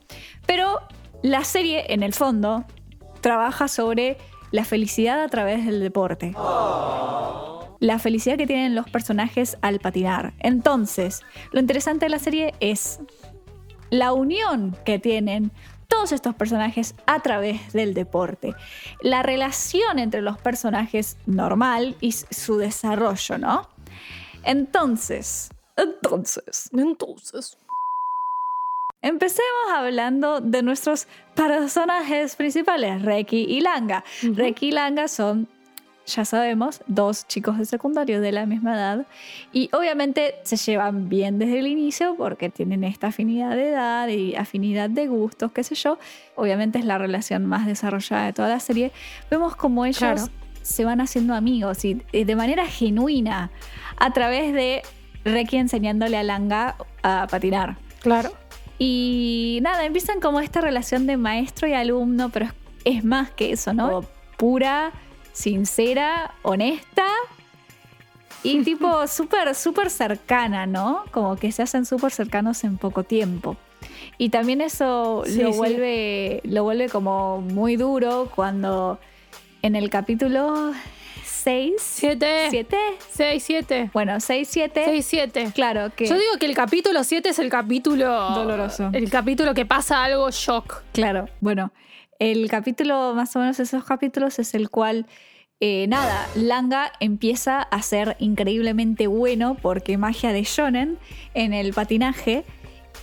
Pero 0.46 0.80
la 1.24 1.44
serie, 1.44 1.86
en 1.90 2.04
el 2.04 2.14
fondo, 2.14 2.66
trabaja 3.22 3.68
sobre 3.68 4.18
la 4.52 4.66
felicidad 4.66 5.24
a 5.24 5.28
través 5.30 5.66
del 5.66 5.80
deporte 5.80 6.34
la 7.80 7.98
felicidad 7.98 8.38
que 8.38 8.48
tienen 8.48 8.76
los 8.76 8.90
personajes 8.90 9.58
al 9.62 9.80
patinar. 9.80 10.34
Entonces, 10.40 11.22
lo 11.52 11.60
interesante 11.60 12.06
de 12.06 12.10
la 12.10 12.20
serie 12.20 12.54
es 12.60 13.00
la 13.90 14.14
unión 14.14 14.76
que 14.86 15.00
tienen 15.00 15.52
todos 15.90 16.14
estos 16.14 16.34
personajes 16.36 16.96
a 17.06 17.20
través 17.20 17.74
del 17.74 17.94
deporte. 17.94 18.56
La 19.02 19.24
relación 19.24 20.00
entre 20.00 20.22
los 20.22 20.38
personajes 20.38 21.18
normal 21.26 21.98
y 22.00 22.14
su 22.14 22.58
desarrollo, 22.58 23.38
¿no? 23.38 23.68
Entonces, 24.44 25.50
entonces, 25.76 26.70
Entonces. 26.74 27.58
Empecemos 29.02 29.72
hablando 29.74 30.42
de 30.42 30.62
nuestros 30.62 31.08
personajes 31.34 32.36
principales, 32.36 33.02
Reki 33.02 33.46
y 33.46 33.62
Langa. 33.62 34.04
Reki 34.22 34.68
y 34.68 34.72
Langa 34.72 35.08
son, 35.08 35.48
ya 36.10 36.26
sabemos, 36.26 36.82
dos 36.88 37.28
chicos 37.28 37.58
de 37.58 37.66
secundario 37.66 38.20
de 38.22 38.32
la 38.32 38.46
misma 38.46 38.74
edad 38.76 39.06
y 39.54 39.70
obviamente 39.74 40.36
se 40.44 40.58
llevan 40.58 41.08
bien 41.10 41.40
desde 41.40 41.60
el 41.60 41.68
inicio 41.68 42.16
porque 42.18 42.50
tienen 42.50 42.84
esta 42.84 43.08
afinidad 43.08 43.56
de 43.56 43.70
edad 43.70 44.08
y 44.10 44.36
afinidad 44.36 44.90
de 44.90 45.08
gustos, 45.08 45.52
qué 45.52 45.64
sé 45.64 45.76
yo. 45.76 45.98
Obviamente 46.36 46.80
es 46.80 46.86
la 46.86 46.98
relación 46.98 47.46
más 47.46 47.66
desarrollada 47.66 48.26
de 48.26 48.34
toda 48.34 48.50
la 48.50 48.60
serie. 48.60 48.92
Vemos 49.32 49.56
como 49.56 49.86
ellos 49.86 49.98
Claro. 50.00 50.24
se 50.62 50.86
van 50.86 51.02
haciendo 51.02 51.34
amigos 51.36 51.86
y 51.86 52.02
y 52.12 52.24
de 52.26 52.36
manera 52.36 52.66
genuina 52.66 53.52
a 53.98 54.12
través 54.14 54.54
de 54.54 54.82
Reki 55.26 55.58
enseñándole 55.58 56.18
a 56.18 56.24
Langa 56.24 56.76
a 57.04 57.28
patinar. 57.30 57.78
Claro. 58.02 58.32
Y 58.78 59.60
nada, 59.62 59.84
empiezan 59.86 60.22
como 60.22 60.40
esta 60.40 60.62
relación 60.62 61.06
de 61.06 61.18
maestro 61.18 61.68
y 61.68 61.74
alumno, 61.74 62.30
pero 62.30 62.46
es, 62.46 62.54
es 62.86 63.04
más 63.04 63.30
que 63.32 63.52
eso, 63.52 63.74
¿no? 63.74 63.88
Como 63.92 64.08
Pura, 64.38 64.94
sincera, 65.34 66.34
honesta 66.42 67.08
y 68.44 68.62
tipo 68.64 69.08
súper, 69.08 69.56
súper 69.56 69.90
cercana, 69.90 70.66
¿no? 70.66 71.04
Como 71.12 71.36
que 71.36 71.52
se 71.52 71.64
hacen 71.64 71.86
súper 71.86 72.12
cercanos 72.12 72.64
en 72.64 72.78
poco 72.78 73.04
tiempo. 73.04 73.58
Y 74.18 74.30
también 74.30 74.62
eso 74.62 75.24
Sí, 75.26 75.42
lo, 75.42 75.52
sí. 75.54 75.58
Vuelve, 75.58 76.42
lo 76.44 76.64
vuelve 76.64 76.90
como 76.90 77.42
muy 77.42 77.78
duro 77.78 78.30
cuando 78.36 79.00
en 79.62 79.76
el 79.76 79.90
capítulo 79.90 80.74
6, 81.24 81.74
Siete. 81.80 82.48
7, 82.50 82.78
6, 83.12 83.44
7. 83.44 83.90
bueno, 83.94 84.20
6, 84.20 84.48
7, 84.52 84.82
6, 84.86 85.06
7. 85.06 85.52
claro 85.56 85.92
que... 85.96 86.06
Yo 86.06 86.16
digo 86.16 86.38
que 86.38 86.46
el 86.46 86.54
capítulo 86.54 87.04
7 87.04 87.30
es 87.30 87.40
el 87.40 87.50
capítulo. 87.50 88.06
Doloroso. 88.32 88.90
El 88.92 89.10
capítulo 89.10 89.54
que 89.54 89.66
pasa 89.66 90.04
algo 90.04 90.30
shock. 90.32 90.82
Claro, 90.92 91.30
bueno, 91.40 91.72
el 92.20 92.50
capítulo, 92.50 93.14
más 93.16 93.36
o 93.36 93.40
menos 93.40 93.60
esos 93.60 93.84
capítulos, 93.86 94.40
es 94.40 94.54
el 94.54 94.70
cual, 94.70 95.08
eh, 95.62 95.88
nada, 95.88 96.28
Langa 96.36 96.92
empieza 97.00 97.62
a 97.62 97.82
ser 97.82 98.16
increíblemente 98.20 99.08
bueno 99.08 99.56
porque 99.62 99.98
magia 99.98 100.32
de 100.32 100.44
Shonen 100.44 100.98
en 101.34 101.54
el 101.54 101.74
patinaje. 101.74 102.44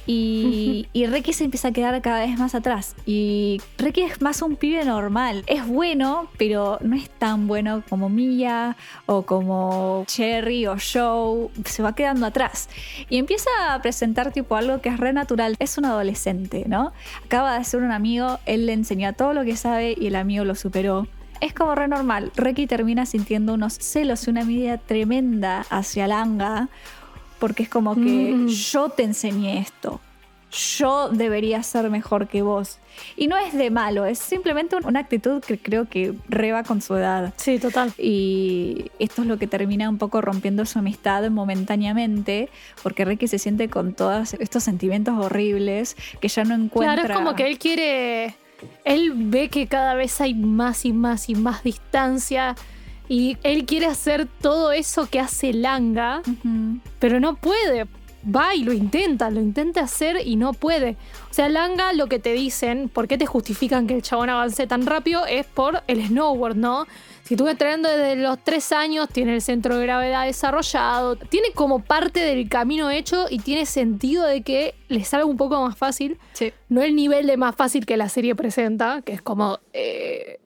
Y, 0.17 0.87
y 0.93 1.33
se 1.33 1.45
empieza 1.45 1.69
a 1.69 1.73
quedar 1.73 2.01
cada 2.01 2.21
vez 2.21 2.39
más 2.39 2.55
atrás. 2.55 2.95
Y 3.07 3.61
Reki 3.79 4.03
es 4.03 4.23
más 4.23 4.41
un 4.41 4.57
pibe 4.57 4.85
normal. 4.85 5.43
Es 5.47 5.67
bueno, 5.67 6.29
pero 6.39 6.79
no 6.81 6.97
es 6.97 7.11
tan 7.11 7.47
bueno 7.49 7.83
como 7.89 8.09
Mia 8.09 8.77
o 9.07 9.23
como 9.23 10.05
Cherry 10.07 10.67
o 10.67 10.77
Joe. 10.77 11.49
Se 11.65 11.83
va 11.83 11.95
quedando 11.95 12.27
atrás. 12.27 12.69
Y 13.11 13.19
empieza 13.19 13.51
a 13.71 13.83
presentar 13.83 14.33
tipo 14.33 14.57
algo 14.57 14.81
que 14.81 14.89
es 14.91 14.99
re 14.99 15.13
natural. 15.13 15.57
Es 15.59 15.77
un 15.77 15.87
adolescente, 15.87 16.65
¿no? 16.69 16.93
Acaba 17.25 17.59
de 17.59 17.65
ser 17.65 17.83
un 17.83 17.93
amigo, 17.93 18.39
él 18.47 18.67
le 18.67 18.73
enseñó 18.73 19.13
todo 19.13 19.35
lo 19.35 19.45
que 19.45 19.57
sabe 19.57 19.95
y 19.99 20.07
el 20.07 20.17
amigo 20.17 20.45
lo 20.45 20.55
superó. 20.55 21.09
Es 21.41 21.53
como 21.53 21.75
re 21.75 21.87
normal. 21.87 22.33
Reki 22.35 22.67
termina 22.67 23.05
sintiendo 23.05 23.55
unos 23.55 23.75
celos 23.75 24.27
y 24.27 24.31
una 24.31 24.41
envidia 24.41 24.79
tremenda 24.79 25.67
hacia 25.69 26.07
Langa. 26.07 26.69
Porque 27.39 27.63
es 27.65 27.69
como 27.69 27.95
que 27.95 28.01
Mm. 28.35 28.47
yo 28.49 28.89
te 28.89 29.03
enseñé 29.03 29.59
esto. 29.59 30.01
Yo 30.79 31.11
debería 31.11 31.63
ser 31.63 31.91
mejor 31.91 32.29
que 32.29 32.41
vos. 32.41 32.79
Y 33.17 33.27
no 33.27 33.37
es 33.37 33.53
de 33.53 33.71
malo, 33.71 34.07
es 34.07 34.19
simplemente 34.19 34.77
una 34.85 35.01
actitud 35.01 35.43
que 35.43 35.59
creo 35.59 35.87
que 35.87 36.15
reba 36.29 36.63
con 36.63 36.81
su 36.81 36.95
edad. 36.97 37.35
Sí, 37.37 37.59
total. 37.59 37.93
Y 37.99 38.91
esto 38.99 39.23
es 39.23 39.29
lo 39.29 39.39
que 39.39 39.47
termina 39.47 39.91
un 39.91 39.99
poco 39.99 40.23
rompiendo 40.23 40.65
su 40.65 40.79
amistad 40.79 41.29
momentáneamente, 41.31 42.49
porque 42.83 43.05
Ricky 43.05 43.29
se 43.29 43.39
siente 43.39 43.69
con 43.69 43.93
todos 43.93 44.35
estos 44.35 44.63
sentimientos 44.63 45.23
horribles 45.23 45.95
que 46.21 46.29
ya 46.29 46.45
no 46.45 46.55
encuentra. 46.55 46.95
Claro, 46.95 47.13
es 47.13 47.19
como 47.19 47.35
que 47.35 47.47
él 47.49 47.59
quiere. 47.59 48.35
Él 48.85 49.13
ve 49.15 49.51
que 49.51 49.67
cada 49.67 49.95
vez 49.95 50.19
hay 50.23 50.33
más 50.33 50.87
y 50.87 50.93
más 50.95 51.29
y 51.29 51.35
más 51.35 51.63
distancia. 51.65 52.55
Y 53.09 53.39
él 53.43 53.67
quiere 53.67 53.87
hacer 53.87 54.27
todo 54.41 54.73
eso 54.73 55.09
que 55.09 55.21
hace 55.21 55.53
Langa, 55.53 56.23
pero 56.99 57.21
no 57.21 57.37
puede. 57.37 57.87
Va 58.29 58.57
y 58.57 58.65
lo 58.65 58.73
intenta, 58.73 59.31
lo 59.31 59.41
intenta 59.41 59.83
hacer 59.83 60.27
y 60.27 60.35
no 60.35 60.53
puede. 60.53 60.97
O 61.31 61.35
sea, 61.35 61.49
Langa 61.49 61.93
lo 61.93 62.09
que 62.09 62.19
te 62.19 62.33
dicen, 62.33 62.89
¿por 62.89 63.07
qué 63.07 63.17
te 63.19 63.27
justifican 63.27 63.87
que 63.87 63.95
el 63.95 64.03
chabón 64.03 64.31
avance 64.31 64.67
tan 64.67 64.85
rápido? 64.85 65.25
Es 65.27 65.47
por 65.47 65.83
el 65.87 66.05
snowboard, 66.05 66.57
¿no? 66.57 66.87
Si 67.23 67.35
estuve 67.35 67.53
entrenando 67.53 67.89
desde 67.89 68.17
los 68.17 68.43
tres 68.43 68.73
años, 68.73 69.09
tiene 69.09 69.35
el 69.35 69.43
centro 69.43 69.77
de 69.77 69.85
gravedad 69.85 70.27
desarrollado, 70.27 71.15
tiene 71.15 71.53
como 71.53 71.81
parte 71.81 72.21
del 72.21 72.49
camino 72.49 72.91
hecho 72.91 73.27
y 73.31 73.39
tiene 73.39 73.67
sentido 73.67 74.25
de 74.25 74.43
que 74.43 74.75
le 74.89 75.05
salga 75.05 75.27
un 75.27 75.37
poco 75.37 75.61
más 75.61 75.77
fácil. 75.77 76.19
Sí. 76.33 76.53
No 76.69 76.83
el 76.83 76.97
nivel 76.97 77.29
de 77.29 77.37
más 77.37 77.55
fácil 77.55 77.87
que 77.87 77.97
la 77.97 78.09
serie 78.09 78.35
presenta, 78.35 79.03
que 79.03 79.13
es 79.13 79.23
como. 79.23 79.61
eh, 79.73 80.41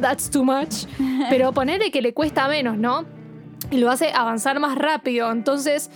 that's 0.00 0.30
too 0.30 0.44
much. 0.44 0.86
Pero 1.30 1.52
ponerle 1.52 1.90
que 1.90 2.02
le 2.02 2.12
cuesta 2.12 2.48
menos, 2.48 2.76
¿no? 2.76 3.04
Y 3.70 3.78
lo 3.78 3.90
hace 3.90 4.12
avanzar 4.12 4.58
más 4.60 4.76
rápido. 4.76 5.30
Entonces, 5.30 5.90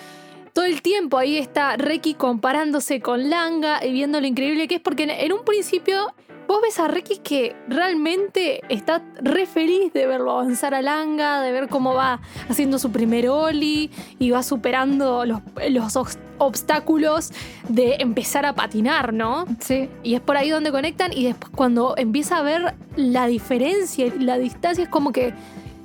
todo 0.52 0.64
el 0.64 0.82
tiempo 0.82 1.18
ahí 1.18 1.36
está 1.36 1.76
Reki 1.76 2.14
comparándose 2.14 3.00
con 3.00 3.28
Langa 3.28 3.84
y 3.84 3.92
viendo 3.92 4.20
lo 4.20 4.26
increíble 4.26 4.68
que 4.68 4.76
es, 4.76 4.80
porque 4.80 5.04
en, 5.04 5.10
en 5.10 5.32
un 5.32 5.44
principio. 5.44 6.14
Vos 6.46 6.60
ves 6.62 6.78
a 6.78 6.86
Reki 6.86 7.18
que 7.18 7.56
realmente 7.68 8.60
está 8.68 9.02
re 9.20 9.46
feliz 9.46 9.92
de 9.92 10.06
verlo 10.06 10.30
avanzar 10.32 10.74
a 10.74 10.82
Langa, 10.82 11.40
de 11.40 11.50
ver 11.50 11.68
cómo 11.68 11.94
va 11.94 12.20
haciendo 12.48 12.78
su 12.78 12.92
primer 12.92 13.28
Oli 13.28 13.90
y 14.18 14.30
va 14.30 14.42
superando 14.42 15.24
los, 15.24 15.40
los 15.70 15.96
obs- 15.96 16.18
obstáculos 16.38 17.32
de 17.68 17.96
empezar 17.98 18.46
a 18.46 18.54
patinar, 18.54 19.12
¿no? 19.12 19.44
Sí. 19.60 19.88
Y 20.04 20.14
es 20.14 20.20
por 20.20 20.36
ahí 20.36 20.50
donde 20.50 20.70
conectan 20.70 21.12
y 21.12 21.24
después 21.24 21.50
cuando 21.54 21.94
empieza 21.96 22.36
a 22.38 22.42
ver 22.42 22.74
la 22.96 23.26
diferencia 23.26 24.06
y 24.06 24.10
la 24.20 24.38
distancia 24.38 24.84
es 24.84 24.90
como 24.90 25.12
que 25.12 25.34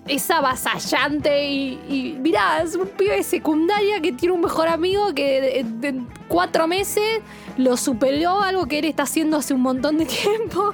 es 0.08 0.30
avasallante 0.32 1.48
y, 1.48 1.80
y 1.88 2.18
mirá, 2.20 2.62
es 2.62 2.76
un 2.76 2.88
pibe 2.88 3.18
de 3.18 3.24
secundaria 3.24 4.02
que 4.02 4.12
tiene 4.12 4.34
un 4.34 4.42
mejor 4.42 4.68
amigo 4.68 5.14
que 5.14 5.60
en 5.60 6.08
cuatro 6.28 6.68
meses 6.68 7.22
lo 7.58 7.78
superó 7.78 8.42
algo 8.42 8.66
que 8.66 8.80
él 8.80 8.86
está 8.86 9.04
haciendo 9.04 9.38
hace 9.38 9.54
un 9.54 9.62
montón 9.62 9.98
de 9.98 10.06
tiempo 10.24 10.74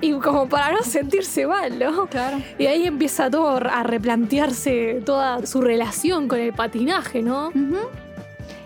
y 0.00 0.12
como 0.14 0.48
para 0.48 0.72
no 0.72 0.82
sentirse 0.82 1.46
mal, 1.46 1.78
¿no? 1.78 2.06
Claro. 2.06 2.38
Y 2.58 2.66
ahí 2.66 2.86
empieza 2.86 3.30
todo 3.30 3.56
a 3.56 3.82
replantearse 3.82 5.02
toda 5.04 5.46
su 5.46 5.60
relación 5.60 6.28
con 6.28 6.40
el 6.40 6.52
patinaje, 6.52 7.22
¿no? 7.22 7.52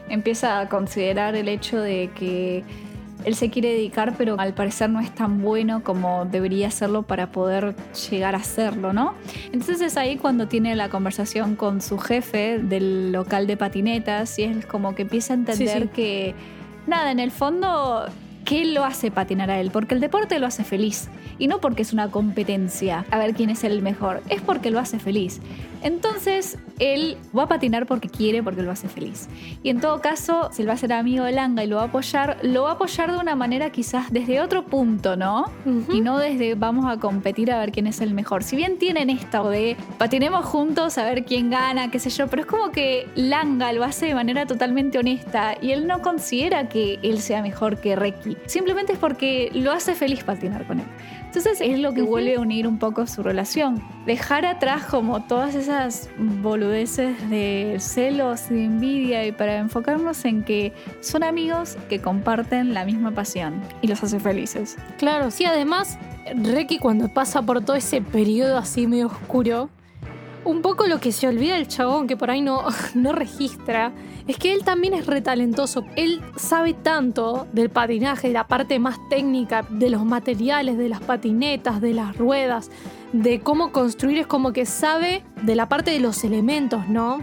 Empieza 0.09 0.61
a 0.61 0.69
considerar 0.69 1.35
el 1.35 1.49
hecho 1.49 1.81
de 1.81 2.11
que 2.15 2.65
él 3.25 3.35
se 3.35 3.51
quiere 3.51 3.73
dedicar, 3.73 4.15
pero 4.17 4.39
al 4.39 4.55
parecer 4.55 4.91
no 4.91 5.01
es 5.01 5.15
tan 5.15 5.43
bueno 5.43 5.83
como 5.83 6.25
debería 6.25 6.71
serlo 6.71 7.03
para 7.03 7.33
poder 7.33 7.75
llegar 8.11 8.35
a 8.35 8.43
serlo, 8.43 8.93
¿no? 8.93 9.15
Entonces 9.53 9.81
es 9.81 9.97
ahí 9.97 10.17
cuando 10.17 10.49
tiene 10.49 10.75
la 10.77 10.89
conversación 10.89 11.57
con 11.57 11.81
su 11.81 11.99
jefe 11.99 12.59
del 12.59 13.13
local 13.13 13.47
de 13.47 13.57
patinetas 13.57 14.39
y 14.39 14.45
es 14.45 14.67
como 14.67 14.95
que 14.95 15.03
empieza 15.03 15.33
a 15.33 15.37
entender 15.37 15.69
Sí, 15.69 15.85
sí. 15.85 15.89
que, 15.89 16.35
nada, 16.87 17.11
en 17.11 17.19
el 17.19 17.31
fondo 17.31 18.07
¿qué 18.49 18.65
lo 18.65 18.83
hace 18.87 19.11
patinar 19.11 19.51
a 19.51 19.61
él? 19.61 19.71
Porque 19.71 19.95
el 19.95 20.01
deporte 20.01 20.39
lo 20.39 20.47
hace 20.47 20.65
feliz. 20.65 21.11
Y 21.39 21.49
no 21.49 21.61
porque 21.61 21.83
es 21.83 21.93
una 21.93 22.11
competencia 22.11 23.05
a 23.11 23.19
ver 23.19 23.35
quién 23.35 23.51
es 23.51 23.63
el 23.63 23.83
mejor, 23.83 24.23
es 24.31 24.41
porque 24.41 24.71
lo 24.71 24.81
hace 24.81 24.99
feliz. 24.99 25.41
Entonces, 25.83 26.59
él 26.81 27.17
va 27.37 27.45
a 27.45 27.49
patinar 27.49 27.87
porque 27.87 28.09
quiere, 28.09 28.43
porque 28.43 28.63
lo 28.63 28.71
hace 28.71 28.89
feliz. 28.89 29.29
Y 29.63 29.69
en 29.69 29.81
todo 29.81 30.01
caso, 30.01 30.49
si 30.51 30.63
él 30.63 30.69
va 30.69 30.73
a 30.73 30.77
ser 30.77 30.93
amigo 30.93 31.25
de 31.25 31.33
Langa 31.33 31.63
y 31.63 31.67
lo 31.67 31.77
va 31.77 31.83
a 31.83 31.85
apoyar, 31.87 32.39
lo 32.43 32.63
va 32.63 32.71
a 32.71 32.73
apoyar 32.73 33.13
de 33.13 33.19
una 33.19 33.37
manera 33.37 33.71
quizás 33.71 34.11
desde 34.11 34.41
otro 34.41 34.65
punto, 34.65 35.15
¿no? 35.15 35.45
Y 35.93 36.01
no 36.01 36.19
desde 36.19 36.55
vamos 36.55 36.91
a 36.91 36.99
competir 36.99 37.53
a 37.53 37.61
ver 37.61 37.71
quién 37.71 37.87
es 37.87 38.01
el 38.01 38.15
mejor. 38.15 38.43
Si 38.43 38.57
bien 38.57 38.79
tienen 38.79 39.11
esto 39.11 39.51
de 39.51 39.77
patinemos 39.99 40.45
juntos 40.47 40.99
a 40.99 41.05
ver 41.05 41.25
quién 41.25 41.51
gana, 41.51 41.91
qué 41.91 41.99
sé 41.99 42.11
yo, 42.11 42.27
pero 42.27 42.43
es 42.43 42.49
como 42.49 42.73
que 42.73 43.07
Langa 43.15 43.73
lo 43.73 43.85
hace 43.85 44.07
de 44.07 44.15
manera 44.15 44.47
totalmente 44.47 44.99
honesta 44.99 45.57
y 45.61 45.71
él 45.71 45.87
no 45.87 46.01
considera 46.01 46.69
que 46.69 46.99
él 47.03 47.21
sea 47.21 47.43
mejor 47.43 47.81
que 47.81 47.95
Reki. 47.95 48.38
Simplemente 48.47 48.93
es 48.93 48.99
porque 48.99 49.51
lo 49.53 49.73
hace 49.73 49.95
feliz 49.95 50.25
patinar 50.25 50.67
con 50.67 50.81
él. 50.81 50.87
Entonces 51.25 51.61
es 51.61 51.79
lo 51.79 51.93
que 51.93 52.03
vuelve 52.03 52.37
a 52.37 52.41
unir 52.41 52.67
un 52.67 52.79
poco 52.79 53.07
su 53.07 53.23
relación. 53.23 53.83
Dejar 54.07 54.47
atrás 54.47 54.85
como 54.85 55.23
todas 55.25 55.55
esas 55.55 56.09
boludeces 56.19 57.29
de 57.29 57.77
celos, 57.81 58.49
de 58.49 58.65
envidia 58.65 59.27
y 59.27 59.33
para 59.33 59.59
enfocarnos 59.59 60.25
en 60.25 60.43
que 60.43 60.73
son 61.01 61.23
amigos 61.23 61.77
que 61.89 62.01
comparten 62.01 62.73
la 62.73 62.85
misma 62.85 63.11
pasión 63.11 63.61
y 63.83 63.89
los 63.89 64.03
hace 64.03 64.19
felices. 64.21 64.77
Claro, 64.97 65.31
sí, 65.31 65.45
además, 65.45 65.99
Reki 66.35 66.79
cuando 66.79 67.09
pasa 67.09 67.43
por 67.43 67.63
todo 67.63 67.77
ese 67.77 68.01
periodo 68.01 68.57
así 68.59 68.87
medio 68.87 69.07
oscuro, 69.07 69.71
un 70.45 70.63
poco 70.63 70.87
lo 70.87 71.01
que 71.01 71.13
se 71.13 71.29
olvida 71.29 71.57
el 71.57 71.69
chabón, 71.69 72.07
que 72.07 72.17
por 72.17 72.31
ahí 72.31 72.41
no, 72.41 72.65
no 72.95 73.13
registra, 73.13 73.93
es 74.27 74.37
que 74.37 74.53
él 74.53 74.65
también 74.65 74.95
es 74.95 75.07
retalentoso. 75.07 75.85
Él 75.97 76.21
sabe 76.37 76.75
tanto 76.75 77.47
del 77.53 77.71
patinaje, 77.71 78.29
de 78.29 78.35
la 78.35 78.47
parte 78.47 78.79
más 78.79 78.97
técnica, 79.09 79.67
de 79.69 79.91
los 79.91 80.05
materiales, 80.05 80.77
de 80.77 80.89
las 80.89 81.01
patinetas, 81.01 81.81
de 81.81 81.95
las 81.95 82.17
ruedas, 82.17 82.71
de 83.13 83.41
cómo 83.41 83.73
construir, 83.73 84.19
es 84.19 84.27
como 84.27 84.53
que 84.53 84.67
sabe 84.67 85.25
de 85.43 85.55
la 85.55 85.69
parte 85.69 85.91
de 85.91 86.01
los 86.01 86.25
elementos, 86.25 86.89
¿no? 86.89 87.21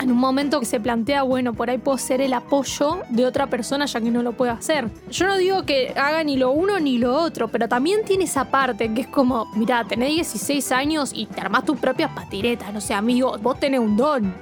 En 0.00 0.10
un 0.10 0.18
momento 0.18 0.60
que 0.60 0.66
se 0.66 0.80
plantea, 0.80 1.22
bueno, 1.22 1.54
por 1.54 1.70
ahí 1.70 1.78
puedo 1.78 1.98
ser 1.98 2.20
el 2.20 2.32
apoyo 2.32 3.00
de 3.08 3.26
otra 3.26 3.48
persona 3.48 3.86
ya 3.86 4.00
que 4.00 4.10
no 4.10 4.22
lo 4.22 4.32
puedo 4.32 4.52
hacer. 4.52 4.88
Yo 5.10 5.26
no 5.26 5.36
digo 5.36 5.64
que 5.64 5.92
haga 5.96 6.24
ni 6.24 6.36
lo 6.36 6.50
uno 6.50 6.80
ni 6.80 6.98
lo 6.98 7.14
otro, 7.14 7.48
pero 7.48 7.68
también 7.68 8.04
tiene 8.04 8.24
esa 8.24 8.46
parte 8.46 8.92
que 8.92 9.02
es 9.02 9.06
como, 9.06 9.46
mira, 9.54 9.84
tenés 9.84 10.10
16 10.10 10.72
años 10.72 11.10
y 11.14 11.26
te 11.26 11.40
armás 11.40 11.64
tus 11.64 11.78
propias 11.78 12.10
patinetas, 12.12 12.72
no 12.72 12.80
sé, 12.80 12.94
amigo, 12.94 13.36
vos 13.38 13.58
tenés 13.58 13.80
un 13.80 13.96
don. 13.96 14.34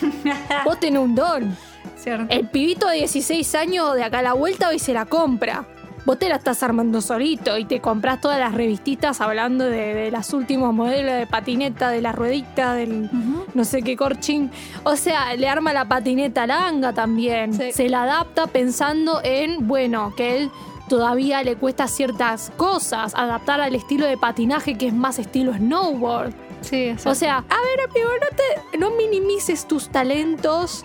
vos 0.64 0.78
tenés 0.80 1.00
un 1.00 1.14
don. 1.14 1.56
¿Cierto? 1.96 2.26
El 2.28 2.48
pibito 2.48 2.88
de 2.88 2.96
16 2.98 3.54
años 3.54 3.94
de 3.94 4.04
acá 4.04 4.18
a 4.18 4.22
la 4.22 4.32
vuelta 4.34 4.68
hoy 4.68 4.78
se 4.78 4.92
la 4.92 5.06
compra. 5.06 5.64
Vos 6.04 6.18
te 6.18 6.28
la 6.28 6.36
estás 6.36 6.62
armando 6.62 7.00
solito 7.00 7.56
y 7.56 7.64
te 7.64 7.80
compras 7.80 8.20
todas 8.20 8.38
las 8.38 8.54
revistitas 8.54 9.20
hablando 9.22 9.64
de, 9.64 9.94
de 9.94 10.10
los 10.10 10.32
últimos 10.34 10.74
modelos 10.74 11.14
de 11.14 11.26
patineta, 11.26 11.88
de 11.90 12.02
la 12.02 12.12
ruedita, 12.12 12.74
del 12.74 13.08
no 13.54 13.64
sé 13.64 13.82
qué 13.82 13.96
corchín. 13.96 14.50
O 14.82 14.96
sea, 14.96 15.34
le 15.34 15.48
arma 15.48 15.72
la 15.72 15.86
patineta 15.86 16.46
langa 16.46 16.92
también. 16.92 17.54
Sí. 17.54 17.72
Se 17.72 17.88
la 17.88 18.02
adapta 18.02 18.46
pensando 18.46 19.20
en, 19.24 19.66
bueno, 19.66 20.12
que 20.14 20.36
él 20.36 20.50
todavía 20.88 21.42
le 21.42 21.56
cuesta 21.56 21.88
ciertas 21.88 22.52
cosas, 22.56 23.14
adaptar 23.14 23.60
al 23.60 23.74
estilo 23.74 24.06
de 24.06 24.18
patinaje 24.18 24.76
que 24.76 24.88
es 24.88 24.94
más 24.94 25.18
estilo 25.18 25.54
snowboard. 25.54 26.34
Sí, 26.60 26.94
O 27.04 27.14
sea, 27.14 27.38
a 27.38 27.40
ver, 27.40 27.90
amigo, 27.90 28.08
no, 28.20 28.36
te, 28.36 28.78
no 28.78 28.90
minimices 28.90 29.66
tus 29.66 29.88
talentos 29.88 30.84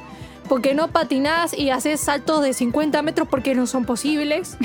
porque 0.49 0.73
no 0.73 0.89
patinás 0.89 1.57
y 1.57 1.69
haces 1.69 2.01
saltos 2.01 2.41
de 2.43 2.53
50 2.53 3.01
metros 3.03 3.27
porque 3.29 3.55
no 3.55 3.67
son 3.67 3.85
posibles. 3.85 4.57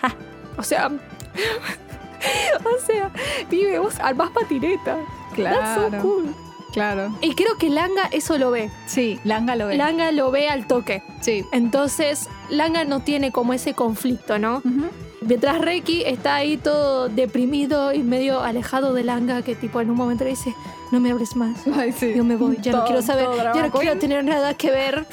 o 0.58 0.62
sea, 0.62 0.88
o 0.88 2.86
sea, 2.86 3.10
pibe, 3.48 3.78
vos 3.78 3.94
armás 4.00 4.30
patineta. 4.30 4.96
That's 5.36 5.74
so 5.74 5.88
Claro. 5.90 6.02
cool. 6.02 6.34
claro. 6.72 7.18
Y 7.20 7.34
creo 7.34 7.56
que 7.58 7.68
Langa 7.68 8.06
eso 8.10 8.38
lo 8.38 8.50
ve. 8.50 8.70
Sí, 8.86 9.20
Langa 9.24 9.54
lo 9.54 9.66
ve. 9.68 9.76
Langa 9.76 10.10
lo 10.12 10.30
ve 10.30 10.48
al 10.48 10.66
toque. 10.66 11.02
sí. 11.20 11.44
Entonces, 11.52 12.28
Langa 12.48 12.84
no 12.84 13.00
tiene 13.00 13.32
como 13.32 13.52
ese 13.52 13.74
conflicto, 13.74 14.38
¿no? 14.38 14.58
Ujú. 14.58 14.88
Mientras 15.26 15.60
Reiki 15.60 16.02
está 16.04 16.36
ahí 16.36 16.56
todo 16.56 17.08
deprimido 17.08 17.92
y 17.92 18.02
medio 18.02 18.40
alejado 18.42 18.94
de 18.94 19.02
Langa, 19.04 19.42
que 19.42 19.54
tipo 19.56 19.80
en 19.80 19.90
un 19.90 19.96
momento 19.96 20.24
le 20.24 20.30
dice, 20.30 20.54
no 20.92 21.00
me 21.00 21.10
hables 21.10 21.34
más. 21.36 21.56
Ay, 21.76 21.92
sí. 21.92 22.12
Yo 22.16 22.24
me 22.24 22.36
voy, 22.36 22.58
ya 22.62 22.72
no 22.72 22.78
Todo- 22.78 22.86
quiero 22.86 23.02
saber, 23.02 23.26
ya 23.54 23.66
no 23.66 23.70
quiero 23.72 23.98
tener 23.98 24.24
nada 24.24 24.54
que 24.54 24.70
ver. 24.70 25.06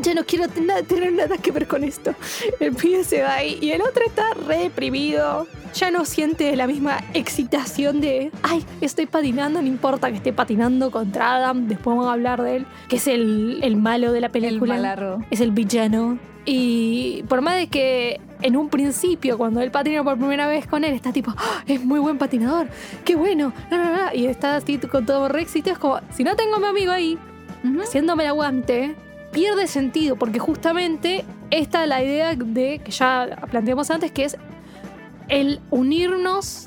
Ya 0.00 0.14
no 0.14 0.24
quiero 0.24 0.46
nada- 0.64 0.82
tener 0.82 1.12
nada 1.12 1.36
que 1.36 1.50
ver 1.50 1.66
con 1.66 1.84
esto. 1.84 2.14
El 2.60 2.72
pibe 2.74 3.04
se 3.04 3.22
va 3.22 3.34
ahí 3.34 3.58
y 3.60 3.72
el 3.72 3.82
otro 3.82 4.02
está 4.06 4.32
re 4.46 4.56
deprimido. 4.58 5.46
Ya 5.74 5.90
no 5.90 6.04
siente 6.06 6.54
la 6.56 6.66
misma 6.66 6.98
excitación 7.12 8.00
de, 8.00 8.30
ay, 8.42 8.64
estoy 8.80 9.04
patinando, 9.06 9.60
no 9.60 9.68
importa 9.68 10.10
que 10.10 10.16
esté 10.16 10.32
patinando 10.32 10.90
contra 10.90 11.34
Adam, 11.34 11.66
después 11.68 11.94
vamos 11.96 12.08
a 12.08 12.12
hablar 12.14 12.42
de 12.42 12.56
él, 12.56 12.66
que 12.88 12.96
es 12.96 13.06
el, 13.06 13.58
el 13.62 13.76
malo 13.76 14.12
de 14.12 14.20
la 14.22 14.26
El 14.28 14.32
película. 14.32 14.76
malardo. 14.76 15.22
Es 15.30 15.40
el 15.40 15.50
villano. 15.50 16.18
Y 16.44 17.22
por 17.28 17.40
más 17.40 17.56
de 17.56 17.68
que 17.68 18.20
en 18.42 18.56
un 18.56 18.68
principio, 18.68 19.38
cuando 19.38 19.60
él 19.60 19.70
patina 19.70 20.02
por 20.02 20.18
primera 20.18 20.46
vez 20.48 20.66
con 20.66 20.82
él, 20.84 20.92
está 20.94 21.12
tipo, 21.12 21.32
"Ah, 21.36 21.62
es 21.66 21.84
muy 21.84 22.00
buen 22.00 22.18
patinador, 22.18 22.68
qué 23.04 23.14
bueno, 23.14 23.52
la, 23.70 23.76
la, 23.76 23.90
la", 23.90 24.14
y 24.14 24.26
está 24.26 24.56
así 24.56 24.78
con 24.78 25.06
todo 25.06 25.28
re 25.28 25.42
éxito, 25.42 25.70
es 25.70 25.78
como, 25.78 26.00
si 26.12 26.24
no 26.24 26.34
tengo 26.34 26.56
a 26.56 26.58
mi 26.58 26.66
amigo 26.66 26.90
ahí, 26.92 27.16
haciéndome 27.80 28.24
el 28.24 28.30
aguante, 28.30 28.96
pierde 29.32 29.68
sentido, 29.68 30.16
porque 30.16 30.40
justamente 30.40 31.24
esta 31.50 31.84
es 31.84 31.88
la 31.88 32.02
idea 32.02 32.34
de 32.34 32.80
que 32.84 32.90
ya 32.90 33.38
planteamos 33.50 33.90
antes, 33.90 34.10
que 34.10 34.24
es 34.24 34.36
el 35.28 35.60
unirnos 35.70 36.66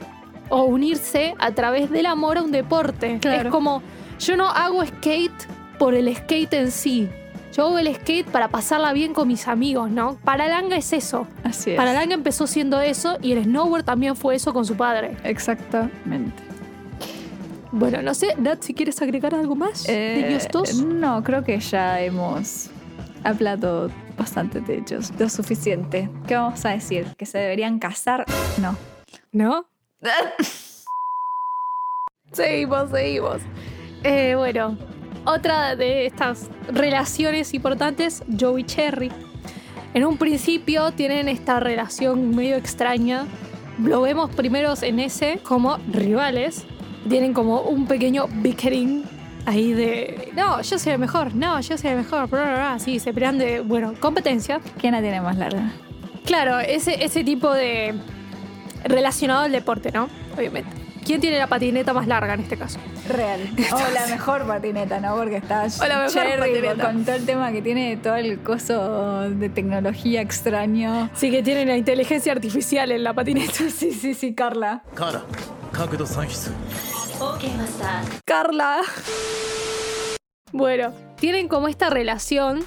o 0.49 0.63
unirse 0.63 1.35
a 1.39 1.51
través 1.51 1.91
del 1.91 2.05
amor 2.05 2.37
a 2.37 2.43
un 2.43 2.51
deporte. 2.51 3.19
Claro. 3.19 3.49
Es 3.49 3.51
como, 3.51 3.81
yo 4.19 4.37
no 4.37 4.47
hago 4.47 4.85
skate 4.85 5.47
por 5.77 5.93
el 5.93 6.15
skate 6.15 6.53
en 6.53 6.71
sí. 6.71 7.09
Yo 7.55 7.67
hago 7.67 7.79
el 7.79 7.93
skate 7.95 8.27
para 8.27 8.49
pasarla 8.49 8.91
bien 8.91 9.13
con 9.13 9.29
mis 9.29 9.47
amigos, 9.47 9.89
¿no? 9.89 10.17
Para 10.25 10.49
Langa 10.49 10.75
es 10.75 10.91
eso. 10.91 11.25
Así 11.43 11.71
es. 11.71 11.77
Para 11.77 11.93
Langa 11.93 12.13
empezó 12.13 12.47
siendo 12.47 12.81
eso 12.81 13.17
y 13.21 13.31
el 13.31 13.45
snowboard 13.45 13.85
también 13.85 14.17
fue 14.17 14.35
eso 14.35 14.53
con 14.53 14.65
su 14.65 14.75
padre. 14.75 15.15
Exactamente. 15.23 16.43
Bueno, 17.71 18.01
no 18.01 18.13
sé, 18.13 18.35
Nat, 18.37 18.61
si 18.61 18.73
quieres 18.73 19.01
agregar 19.01 19.33
algo 19.33 19.55
más 19.55 19.85
de 19.85 19.93
Eh, 19.93 20.27
ellos 20.29 20.47
dos. 20.51 20.83
No, 20.83 21.23
creo 21.23 21.45
que 21.45 21.57
ya 21.59 22.01
hemos 22.01 22.69
hablado 23.23 23.89
bastante 24.17 24.59
de 24.59 24.79
ellos. 24.79 25.13
Lo 25.17 25.29
suficiente. 25.29 26.09
¿Qué 26.27 26.35
vamos 26.35 26.65
a 26.65 26.71
decir? 26.71 27.07
¿Que 27.17 27.25
se 27.25 27.37
deberían 27.37 27.79
casar? 27.79 28.25
No. 28.61 28.75
¿No? 29.31 29.65
seguimos, 32.33 32.89
seguimos. 32.91 33.37
Eh, 34.03 34.35
bueno, 34.35 34.77
otra 35.25 35.75
de 35.75 36.05
estas 36.05 36.49
relaciones 36.67 37.53
importantes, 37.53 38.23
Joe 38.39 38.61
y 38.61 38.63
Cherry. 38.63 39.11
En 39.93 40.05
un 40.05 40.17
principio 40.17 40.91
tienen 40.91 41.27
esta 41.27 41.59
relación 41.59 42.35
medio 42.35 42.55
extraña. 42.55 43.25
Lo 43.81 44.01
vemos 44.01 44.29
primero 44.35 44.73
en 44.81 44.99
ese 44.99 45.39
como 45.43 45.77
rivales. 45.91 46.65
Tienen 47.09 47.33
como 47.33 47.61
un 47.61 47.87
pequeño 47.87 48.27
bickering 48.27 49.03
ahí 49.45 49.73
de, 49.73 50.31
no, 50.35 50.61
yo 50.61 50.79
soy 50.79 50.93
el 50.93 50.99
mejor, 50.99 51.35
no, 51.35 51.59
yo 51.61 51.77
soy 51.77 51.91
el 51.91 51.97
mejor, 51.97 52.27
bla, 52.29 52.43
bla, 52.43 52.53
bla. 52.53 52.73
Así 52.73 52.99
se 52.99 53.13
pelean 53.13 53.37
de, 53.37 53.61
bueno, 53.61 53.93
competencia. 53.99 54.59
¿Quién 54.79 54.93
la 54.93 55.01
tiene 55.01 55.21
más 55.21 55.37
larga? 55.37 55.71
Claro, 56.25 56.59
ese, 56.59 57.03
ese 57.03 57.23
tipo 57.23 57.53
de 57.53 57.93
relacionado 58.83 59.43
al 59.43 59.51
deporte, 59.51 59.91
¿no? 59.91 60.09
Obviamente. 60.35 60.84
¿Quién 61.05 61.21
tiene 61.21 61.37
la 61.37 61.45
patineta 61.45 61.93
más 61.93 62.07
larga 62.07 62.33
en 62.33 62.41
este 62.41 62.57
caso? 62.57 62.79
Real. 63.07 63.39
O 63.71 63.93
la 63.93 64.07
mejor 64.07 64.47
patineta, 64.47 64.99
¿no? 64.99 65.15
Porque 65.15 65.37
está 65.37 65.63
o 65.63 65.87
la 65.87 65.99
mejor 65.99 66.39
patineta. 66.39 66.85
con 66.85 67.05
todo 67.05 67.15
el 67.15 67.25
tema 67.25 67.51
que 67.51 67.61
tiene 67.61 67.97
todo 67.97 68.15
el 68.15 68.41
coso 68.41 69.29
de 69.29 69.49
tecnología 69.49 70.21
extraño. 70.21 71.09
Sí, 71.13 71.29
que 71.29 71.43
tiene 71.43 71.65
la 71.65 71.77
inteligencia 71.77 72.31
artificial 72.31 72.91
en 72.91 73.03
la 73.03 73.13
patineta. 73.13 73.53
Sí, 73.75 73.91
sí, 73.91 74.13
sí, 74.13 74.33
Carla. 74.33 74.83
Carla. 74.95 75.23
Carla. 78.25 78.81
Bueno, 80.51 80.93
tienen 81.19 81.47
como 81.47 81.67
esta 81.67 81.89
relación 81.89 82.63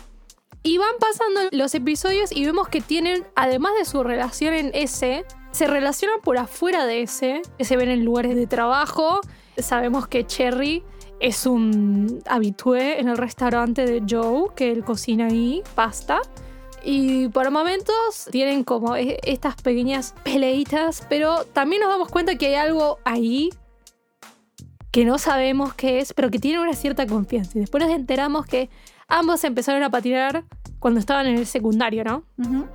y 0.62 0.76
van 0.76 0.94
pasando 1.00 1.48
los 1.52 1.74
episodios 1.74 2.30
y 2.30 2.44
vemos 2.44 2.68
que 2.68 2.80
tienen, 2.80 3.26
además 3.34 3.72
de 3.78 3.84
su 3.86 4.02
relación 4.04 4.52
en 4.54 4.70
ese, 4.74 5.24
se 5.50 5.66
relacionan 5.66 6.20
por 6.22 6.38
afuera 6.38 6.86
de 6.86 7.02
ese, 7.02 7.42
que 7.56 7.64
se 7.64 7.76
ven 7.76 7.88
en 7.90 8.04
lugares 8.04 8.36
de 8.36 8.46
trabajo. 8.46 9.20
Sabemos 9.56 10.06
que 10.06 10.26
Cherry 10.26 10.84
es 11.20 11.46
un 11.46 12.22
habitué 12.26 13.00
en 13.00 13.08
el 13.08 13.16
restaurante 13.16 13.84
de 13.84 14.02
Joe, 14.08 14.50
que 14.54 14.70
él 14.70 14.84
cocina 14.84 15.26
ahí 15.26 15.62
pasta. 15.74 16.20
Y 16.84 17.28
por 17.28 17.50
momentos 17.50 18.28
tienen 18.30 18.62
como 18.62 18.94
e- 18.94 19.18
estas 19.24 19.56
pequeñas 19.56 20.14
peleitas, 20.22 21.04
pero 21.08 21.44
también 21.44 21.82
nos 21.82 21.90
damos 21.90 22.08
cuenta 22.08 22.36
que 22.36 22.46
hay 22.48 22.54
algo 22.54 22.98
ahí 23.04 23.50
que 24.92 25.04
no 25.04 25.18
sabemos 25.18 25.74
qué 25.74 25.98
es, 25.98 26.12
pero 26.12 26.30
que 26.30 26.38
tiene 26.38 26.60
una 26.60 26.74
cierta 26.74 27.06
confianza. 27.06 27.52
Y 27.58 27.60
después 27.60 27.84
nos 27.84 27.92
enteramos 27.92 28.46
que 28.46 28.70
ambos 29.08 29.42
empezaron 29.44 29.82
a 29.82 29.90
patinar 29.90 30.44
cuando 30.78 31.00
estaban 31.00 31.26
en 31.26 31.36
el 31.36 31.46
secundario, 31.46 32.04
¿no? 32.04 32.24
Ujú. 32.38 32.66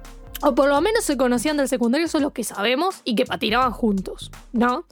O 0.44 0.56
por 0.56 0.68
lo 0.68 0.80
menos 0.82 1.06
se 1.06 1.16
conocían 1.16 1.56
del 1.56 1.70
secundario, 1.70 2.06
eso 2.06 2.18
es 2.18 2.22
lo 2.22 2.34
que 2.34 2.44
sabemos, 2.44 3.02
y 3.06 3.16
que 3.16 3.26
patinaban 3.26 3.72
juntos, 3.72 4.30
¿no? 4.52 4.86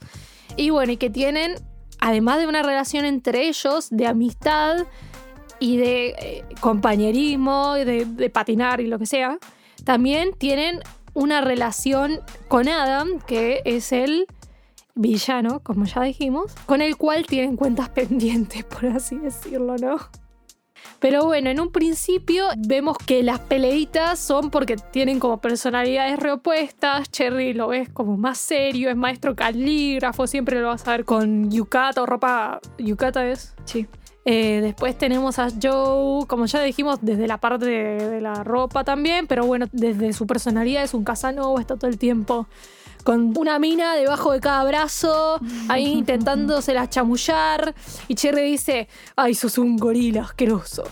Y 0.56 0.70
bueno, 0.70 0.92
y 0.92 0.96
que 0.96 1.10
tienen, 1.10 1.56
además 2.00 2.38
de 2.38 2.46
una 2.46 2.62
relación 2.62 3.04
entre 3.04 3.48
ellos, 3.48 3.88
de 3.90 4.06
amistad 4.06 4.86
y 5.60 5.76
de 5.76 6.06
eh, 6.18 6.44
compañerismo, 6.60 7.76
y 7.76 7.84
de, 7.84 8.04
de 8.06 8.30
patinar 8.30 8.80
y 8.80 8.86
lo 8.86 8.98
que 8.98 9.06
sea, 9.06 9.38
también 9.84 10.32
tienen 10.38 10.80
una 11.12 11.42
relación 11.42 12.20
con 12.48 12.68
Adam, 12.68 13.20
que 13.20 13.60
es 13.66 13.92
el 13.92 14.26
villano, 14.94 15.60
como 15.60 15.84
ya 15.84 16.02
dijimos, 16.02 16.52
con 16.64 16.80
el 16.80 16.96
cual 16.96 17.26
tienen 17.26 17.56
cuentas 17.56 17.88
pendientes, 17.90 18.64
por 18.64 18.86
así 18.86 19.18
decirlo, 19.18 19.76
¿no? 19.76 19.96
Pero 20.98 21.24
bueno, 21.24 21.50
en 21.50 21.58
un 21.58 21.72
principio 21.72 22.46
vemos 22.56 22.96
que 22.98 23.22
las 23.22 23.40
peleitas 23.40 24.18
son 24.18 24.50
porque 24.50 24.76
tienen 24.76 25.18
como 25.18 25.40
personalidades 25.40 26.18
reopuestas. 26.18 27.10
Cherry 27.10 27.54
lo 27.54 27.68
ves 27.68 27.88
como 27.88 28.16
más 28.16 28.38
serio, 28.38 28.88
es 28.88 28.96
maestro 28.96 29.34
calígrafo, 29.34 30.26
siempre 30.26 30.60
lo 30.60 30.68
vas 30.68 30.86
a 30.86 30.92
ver 30.92 31.04
con 31.04 31.50
yukata 31.50 32.02
o 32.02 32.06
ropa. 32.06 32.60
¿Yukata 32.78 33.26
es? 33.26 33.54
Sí. 33.64 33.88
Eh, 34.24 34.60
después 34.62 34.96
tenemos 34.96 35.40
a 35.40 35.48
Joe, 35.50 36.26
como 36.28 36.46
ya 36.46 36.62
dijimos, 36.62 37.00
desde 37.02 37.26
la 37.26 37.38
parte 37.38 37.66
de, 37.66 38.08
de 38.08 38.20
la 38.20 38.44
ropa 38.44 38.84
también, 38.84 39.26
pero 39.26 39.44
bueno, 39.44 39.66
desde 39.72 40.12
su 40.12 40.28
personalidad 40.28 40.84
es 40.84 40.94
un 40.94 41.02
Casanova, 41.02 41.60
está 41.60 41.76
todo 41.76 41.90
el 41.90 41.98
tiempo 41.98 42.46
con 43.02 43.36
una 43.36 43.58
mina 43.58 43.94
debajo 43.94 44.32
de 44.32 44.40
cada 44.40 44.64
brazo, 44.64 45.40
ahí 45.68 45.86
intentándosela 45.98 46.88
chamullar. 46.88 47.74
Y 48.08 48.14
Cherry 48.14 48.42
dice, 48.42 48.88
ay, 49.16 49.34
sos 49.34 49.58
un 49.58 49.76
gorila 49.76 50.22
asqueroso. 50.22 50.84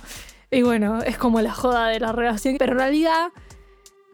Y 0.51 0.62
bueno, 0.62 1.03
es 1.03 1.16
como 1.16 1.40
la 1.40 1.53
joda 1.53 1.88
de 1.88 2.01
la 2.01 2.12
relación. 2.12 2.57
Pero 2.59 2.73
en 2.73 2.79
realidad 2.79 3.33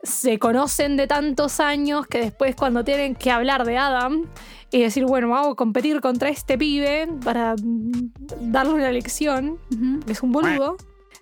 se 0.02 0.38
conocen 0.38 0.96
de 0.96 1.06
tantos 1.06 1.60
años 1.60 2.06
que 2.06 2.20
después 2.20 2.54
cuando 2.54 2.84
tienen 2.84 3.14
que 3.14 3.30
hablar 3.30 3.64
de 3.64 3.78
Adam 3.78 4.24
y 4.70 4.82
decir, 4.82 5.04
bueno, 5.04 5.28
vamos 5.28 5.52
a 5.52 5.54
competir 5.54 6.00
contra 6.00 6.28
este 6.28 6.58
pibe 6.58 7.08
para 7.24 7.54
darle 8.40 8.74
una 8.74 8.90
lección, 8.90 9.58
que 10.04 10.12
es 10.12 10.22
un 10.22 10.32
boludo, 10.32 10.76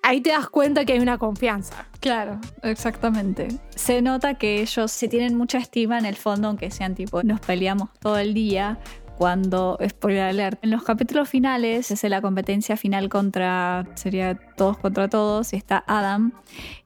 ahí 0.04 0.20
te 0.20 0.30
das 0.30 0.48
cuenta 0.48 0.84
que 0.84 0.92
hay 0.92 1.00
una 1.00 1.18
confianza. 1.18 1.86
Claro, 2.00 2.38
exactamente. 2.62 3.48
Se 3.74 4.02
nota 4.02 4.34
que 4.34 4.60
ellos 4.60 4.92
se 4.92 5.08
tienen 5.08 5.34
mucha 5.36 5.58
estima 5.58 5.98
en 5.98 6.04
el 6.04 6.14
fondo, 6.14 6.48
aunque 6.48 6.70
sean 6.70 6.94
tipo, 6.94 7.22
nos 7.22 7.40
peleamos 7.40 7.88
todo 7.98 8.18
el 8.18 8.34
día. 8.34 8.78
Cuando, 9.16 9.78
spoiler 9.88 10.24
alert, 10.24 10.58
en 10.64 10.72
los 10.72 10.82
capítulos 10.82 11.28
finales 11.28 11.92
es 11.92 12.02
la 12.02 12.20
competencia 12.20 12.76
final 12.76 13.08
contra, 13.08 13.86
sería 13.94 14.34
todos 14.56 14.76
contra 14.76 15.08
todos, 15.08 15.52
y 15.52 15.56
está 15.56 15.84
Adam. 15.86 16.32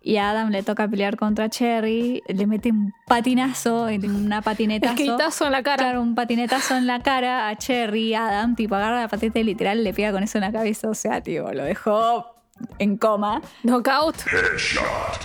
Y 0.02 0.18
a 0.18 0.30
Adam 0.30 0.50
le 0.50 0.62
toca 0.62 0.86
pelear 0.86 1.16
contra 1.16 1.48
Cherry, 1.48 2.22
le 2.28 2.46
mete 2.46 2.70
un 2.70 2.92
patinazo, 3.06 3.86
una 3.86 4.42
patinetazo. 4.42 4.94
Skateazo 4.94 5.46
en 5.46 5.52
la 5.52 5.62
cara. 5.62 5.76
Claro, 5.84 6.02
un 6.02 6.14
patinetazo 6.14 6.76
en 6.76 6.86
la 6.86 7.00
cara 7.00 7.48
a 7.48 7.56
Cherry, 7.56 8.14
Adam, 8.14 8.54
tipo 8.54 8.74
agarra 8.74 9.00
la 9.00 9.08
patita 9.08 9.38
y 9.38 9.44
literal 9.44 9.82
le 9.82 9.94
pega 9.94 10.12
con 10.12 10.22
eso 10.22 10.36
en 10.36 10.42
la 10.42 10.52
cabeza. 10.52 10.90
O 10.90 10.94
sea, 10.94 11.22
tipo, 11.22 11.50
lo 11.50 11.64
dejó 11.64 12.37
en 12.78 12.96
coma. 12.96 13.42
Knockout. 13.62 14.16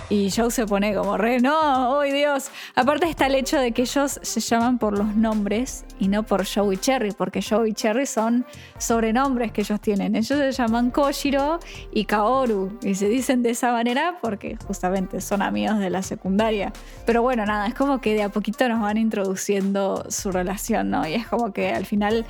Y 0.09 0.31
Joe 0.31 0.51
se 0.51 0.65
pone 0.65 0.93
como 0.93 1.17
re, 1.17 1.39
no, 1.39 1.99
¡ay 1.99 2.11
Dios! 2.11 2.49
Aparte 2.75 3.09
está 3.09 3.27
el 3.27 3.35
hecho 3.35 3.59
de 3.59 3.71
que 3.71 3.83
ellos 3.83 4.19
se 4.21 4.39
llaman 4.39 4.77
por 4.77 4.97
los 4.97 5.15
nombres 5.15 5.85
y 5.99 6.07
no 6.07 6.23
por 6.23 6.45
Joe 6.45 6.75
y 6.75 6.77
Cherry, 6.77 7.11
porque 7.11 7.41
Joe 7.41 7.69
y 7.69 7.73
Cherry 7.73 8.05
son 8.05 8.45
sobrenombres 8.77 9.51
que 9.51 9.61
ellos 9.61 9.79
tienen. 9.81 10.15
Ellos 10.15 10.39
se 10.39 10.51
llaman 10.51 10.91
Koshiro 10.91 11.59
y 11.91 12.05
Kaoru 12.05 12.77
y 12.81 12.95
se 12.95 13.07
dicen 13.07 13.43
de 13.43 13.51
esa 13.51 13.71
manera 13.71 14.17
porque 14.21 14.57
justamente 14.67 15.21
son 15.21 15.41
amigos 15.41 15.79
de 15.79 15.89
la 15.89 16.01
secundaria. 16.01 16.73
Pero 17.05 17.21
bueno, 17.21 17.45
nada, 17.45 17.67
es 17.67 17.73
como 17.73 18.01
que 18.01 18.13
de 18.13 18.23
a 18.23 18.29
poquito 18.29 18.67
nos 18.67 18.81
van 18.81 18.97
introduciendo 18.97 20.05
su 20.09 20.31
relación, 20.31 20.89
¿no? 20.89 21.07
Y 21.07 21.13
es 21.15 21.27
como 21.27 21.53
que 21.53 21.71
al 21.71 21.85
final 21.85 22.25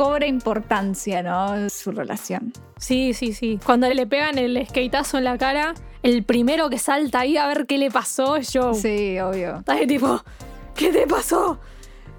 cobra 0.00 0.26
importancia, 0.26 1.22
¿no? 1.22 1.68
Su 1.68 1.92
relación. 1.92 2.54
Sí, 2.78 3.12
sí, 3.12 3.34
sí. 3.34 3.60
Cuando 3.62 3.86
le 3.86 4.06
pegan 4.06 4.38
el 4.38 4.66
skateazo 4.66 5.18
en 5.18 5.24
la 5.24 5.36
cara, 5.36 5.74
el 6.02 6.24
primero 6.24 6.70
que 6.70 6.78
salta 6.78 7.20
ahí 7.20 7.36
a 7.36 7.46
ver 7.46 7.66
qué 7.66 7.76
le 7.76 7.90
pasó 7.90 8.36
es 8.36 8.48
Joe. 8.50 8.72
Sí, 8.72 9.20
obvio. 9.20 9.58
Estás 9.58 9.76
ahí 9.76 9.86
tipo, 9.86 10.24
¿qué 10.74 10.90
te 10.90 11.06
pasó? 11.06 11.60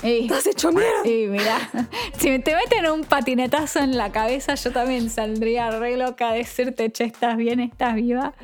Y, 0.04 0.26
¿Estás 0.26 0.46
hecho 0.46 0.72
mierda? 0.72 1.08
y 1.08 1.26
mira, 1.26 1.58
si 2.20 2.38
te 2.38 2.56
meten 2.56 2.88
un 2.88 3.04
patinetazo 3.04 3.80
en 3.80 3.98
la 3.98 4.12
cabeza, 4.12 4.54
yo 4.54 4.72
también 4.72 5.10
saldría 5.10 5.72
re 5.72 5.98
loca 5.98 6.30
a 6.30 6.34
decirte, 6.34 6.92
che, 6.92 7.06
¿estás 7.06 7.36
bien? 7.36 7.62
¿Estás 7.62 7.96
viva? 7.96 8.36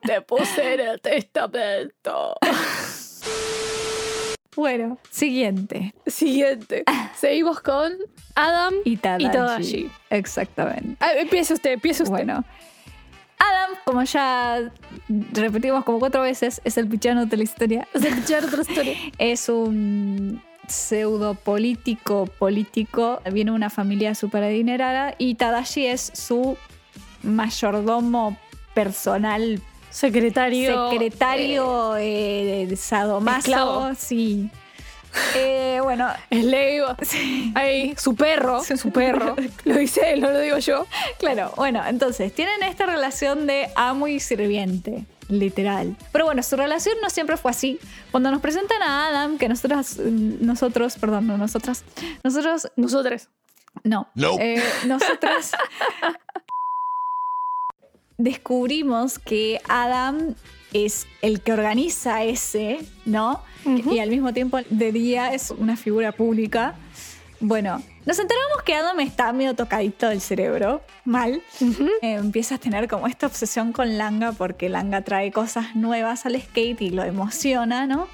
Te 0.00 0.22
puse 0.22 0.72
en 0.72 0.80
el 0.80 1.00
testamento. 1.02 2.38
Bueno, 4.56 4.98
siguiente. 5.10 5.94
Siguiente. 6.06 6.84
Seguimos 7.14 7.60
con 7.60 7.92
Adam 8.34 8.74
Y 8.84 8.96
Tadashi. 8.96 9.30
Tadashi. 9.30 9.90
Exactamente. 10.10 10.96
Ah, 11.00 11.12
empiece 11.14 11.54
usted, 11.54 11.72
empiece 11.72 12.02
usted. 12.02 12.12
Bueno. 12.12 12.44
Adam, 13.38 13.70
como 13.86 14.02
ya 14.02 14.70
repetimos 15.32 15.84
como 15.84 15.98
cuatro 15.98 16.22
veces, 16.22 16.60
es 16.64 16.76
el 16.76 16.88
pichano 16.88 17.24
de 17.24 17.36
la 17.36 17.42
historia. 17.42 17.88
Vamos 17.94 18.10
a 18.10 18.14
escuchar 18.14 18.44
otra 18.44 18.60
historia. 18.60 18.96
Es 19.18 19.48
un 19.48 20.42
pseudo 20.68 21.34
político 21.34 22.26
político. 22.38 23.22
Viene 23.32 23.50
de 23.50 23.56
una 23.56 23.70
familia 23.70 24.14
súper 24.14 24.44
adinerada 24.44 25.14
y 25.16 25.36
Tadashi 25.36 25.86
es 25.86 26.10
su 26.14 26.56
mayordomo 27.22 28.36
personal, 28.74 29.60
Secretario. 29.90 30.90
secretario, 30.90 31.96
eh, 31.98 32.74
sadomaso. 32.76 33.38
esclavo. 33.38 33.94
Sí. 33.98 34.50
Eh, 35.34 35.80
bueno, 35.82 36.08
Slave. 36.30 36.84
Ahí, 37.56 37.94
su 37.98 38.14
perro. 38.14 38.62
Su 38.62 38.90
perro. 38.92 39.34
Lo 39.64 39.76
dice 39.76 40.12
él, 40.12 40.20
no 40.20 40.30
lo 40.30 40.38
digo 40.38 40.58
yo. 40.58 40.86
Claro, 41.18 41.52
bueno, 41.56 41.82
entonces 41.86 42.32
tienen 42.32 42.62
esta 42.62 42.86
relación 42.86 43.46
de 43.48 43.70
amo 43.74 44.06
y 44.06 44.20
sirviente, 44.20 45.04
literal. 45.28 45.96
Pero 46.12 46.26
bueno, 46.26 46.44
su 46.44 46.54
relación 46.56 46.94
no 47.02 47.10
siempre 47.10 47.36
fue 47.36 47.50
así. 47.50 47.80
Cuando 48.12 48.30
nos 48.30 48.40
presentan 48.40 48.80
a 48.82 49.08
Adam, 49.08 49.36
que 49.36 49.48
nosotros, 49.48 49.96
nosotros, 49.98 50.96
perdón, 51.00 51.26
no 51.26 51.36
nosotras, 51.36 51.82
nosotros, 52.22 52.70
Nosotros. 52.76 53.28
no, 53.82 54.08
No. 54.14 54.36
eh, 54.38 54.62
nosotras 54.86 55.50
descubrimos 58.22 59.18
que 59.18 59.60
Adam 59.68 60.34
es 60.72 61.06
el 61.22 61.40
que 61.40 61.52
organiza 61.52 62.22
ese, 62.22 62.78
¿no? 63.04 63.42
Y 63.64 63.98
al 63.98 64.10
mismo 64.10 64.32
tiempo 64.32 64.58
de 64.68 64.92
día 64.92 65.34
es 65.34 65.50
una 65.50 65.76
figura 65.76 66.12
pública. 66.12 66.74
Bueno, 67.40 67.82
nos 68.06 68.18
enteramos 68.18 68.62
que 68.64 68.74
Adam 68.74 69.00
está 69.00 69.32
medio 69.32 69.54
tocadito 69.54 70.08
del 70.08 70.20
cerebro, 70.20 70.82
mal. 71.04 71.42
Eh, 72.02 72.14
empieza 72.14 72.56
a 72.56 72.58
tener 72.58 72.88
como 72.88 73.06
esta 73.06 73.26
obsesión 73.26 73.72
con 73.72 73.98
Langa 73.98 74.32
porque 74.32 74.68
Langa 74.68 75.02
trae 75.02 75.32
cosas 75.32 75.74
nuevas 75.74 76.26
al 76.26 76.40
skate 76.40 76.80
y 76.82 76.90
lo 76.90 77.02
emociona, 77.02 77.86
¿no? 77.86 78.08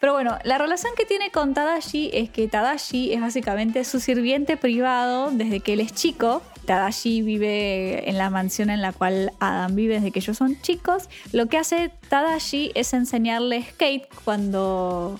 Pero 0.00 0.14
bueno, 0.14 0.36
la 0.42 0.58
relación 0.58 0.92
que 0.96 1.06
tiene 1.06 1.30
con 1.30 1.54
Tadashi 1.54 2.10
es 2.12 2.28
que 2.28 2.48
Tadashi 2.48 3.12
es 3.12 3.20
básicamente 3.20 3.84
su 3.84 4.00
sirviente 4.00 4.56
privado 4.56 5.30
desde 5.30 5.60
que 5.60 5.74
él 5.74 5.80
es 5.80 5.92
chico. 5.92 6.42
Tadashi 6.64 7.22
vive 7.22 8.08
en 8.08 8.18
la 8.18 8.30
mansión 8.30 8.70
en 8.70 8.80
la 8.82 8.92
cual 8.92 9.32
Adam 9.40 9.74
vive 9.74 9.94
desde 9.94 10.10
que 10.10 10.20
ellos 10.20 10.36
son 10.36 10.60
chicos. 10.60 11.08
Lo 11.32 11.46
que 11.46 11.58
hace 11.58 11.90
Tadashi 12.08 12.72
es 12.74 12.92
enseñarle 12.92 13.62
skate 13.62 14.06
cuando 14.24 15.18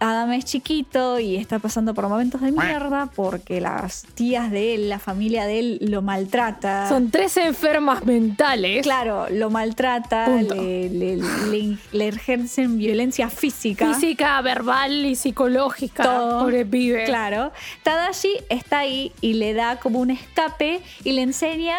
Adam 0.00 0.32
es 0.32 0.44
chiquito 0.44 1.18
y 1.18 1.36
está 1.36 1.58
pasando 1.58 1.92
por 1.94 2.08
momentos 2.08 2.40
de 2.40 2.52
mierda 2.52 3.10
porque 3.14 3.60
las 3.60 4.04
tías 4.14 4.50
de 4.50 4.74
él, 4.74 4.88
la 4.88 4.98
familia 4.98 5.44
de 5.46 5.58
él 5.58 5.78
lo 5.82 6.02
maltrata. 6.02 6.88
Son 6.88 7.10
tres 7.10 7.36
enfermas 7.36 8.04
mentales. 8.04 8.82
Claro, 8.82 9.26
lo 9.30 9.50
maltrata, 9.50 10.26
Punto. 10.26 10.54
le, 10.54 10.88
le- 10.90 11.16
le- 11.16 11.78
le 11.92 12.08
ejercen 12.08 12.78
violencia 12.78 13.28
física. 13.28 13.92
Física, 13.94 14.40
verbal 14.42 15.04
y 15.04 15.16
psicológica. 15.16 16.02
Todo. 16.04 16.40
Pobre 16.40 16.64
pibe. 16.64 17.04
Claro. 17.04 17.52
Tadashi 17.82 18.30
está 18.48 18.80
ahí 18.80 19.12
y 19.20 19.34
le 19.34 19.52
da 19.54 19.76
como 19.80 19.98
un 19.98 20.10
escape 20.10 20.80
y 21.04 21.12
le 21.12 21.22
enseña 21.22 21.76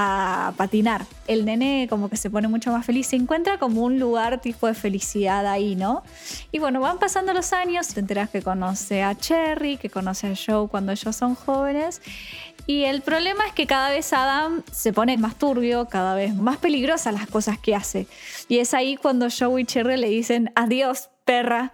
a 0.00 0.52
patinar. 0.56 1.06
El 1.26 1.44
nene 1.44 1.88
como 1.90 2.08
que 2.08 2.16
se 2.16 2.30
pone 2.30 2.46
mucho 2.46 2.70
más 2.70 2.86
feliz, 2.86 3.08
se 3.08 3.16
encuentra 3.16 3.58
como 3.58 3.82
un 3.82 3.98
lugar 3.98 4.40
tipo 4.40 4.68
de 4.68 4.74
felicidad 4.74 5.44
ahí, 5.44 5.74
¿no? 5.74 6.04
Y 6.52 6.60
bueno, 6.60 6.80
van 6.80 7.00
pasando 7.00 7.34
los 7.34 7.52
años, 7.52 7.88
te 7.88 7.98
enteras 7.98 8.30
que 8.30 8.40
conoce 8.40 9.02
a 9.02 9.16
Cherry, 9.16 9.76
que 9.76 9.90
conoce 9.90 10.28
a 10.28 10.34
Joe 10.36 10.68
cuando 10.68 10.92
ellos 10.92 11.16
son 11.16 11.34
jóvenes. 11.34 12.00
Y 12.64 12.84
el 12.84 13.02
problema 13.02 13.44
es 13.48 13.52
que 13.54 13.66
cada 13.66 13.90
vez 13.90 14.12
Adam 14.12 14.62
se 14.70 14.92
pone 14.92 15.16
más 15.18 15.34
turbio, 15.34 15.88
cada 15.88 16.14
vez 16.14 16.32
más 16.32 16.58
peligrosas 16.58 17.12
las 17.12 17.26
cosas 17.26 17.58
que 17.58 17.74
hace. 17.74 18.06
Y 18.46 18.58
es 18.58 18.74
ahí 18.74 18.96
cuando 18.96 19.26
Joe 19.36 19.60
y 19.60 19.64
Cherry 19.64 19.96
le 19.96 20.10
dicen, 20.10 20.52
adiós, 20.54 21.08
perra. 21.24 21.72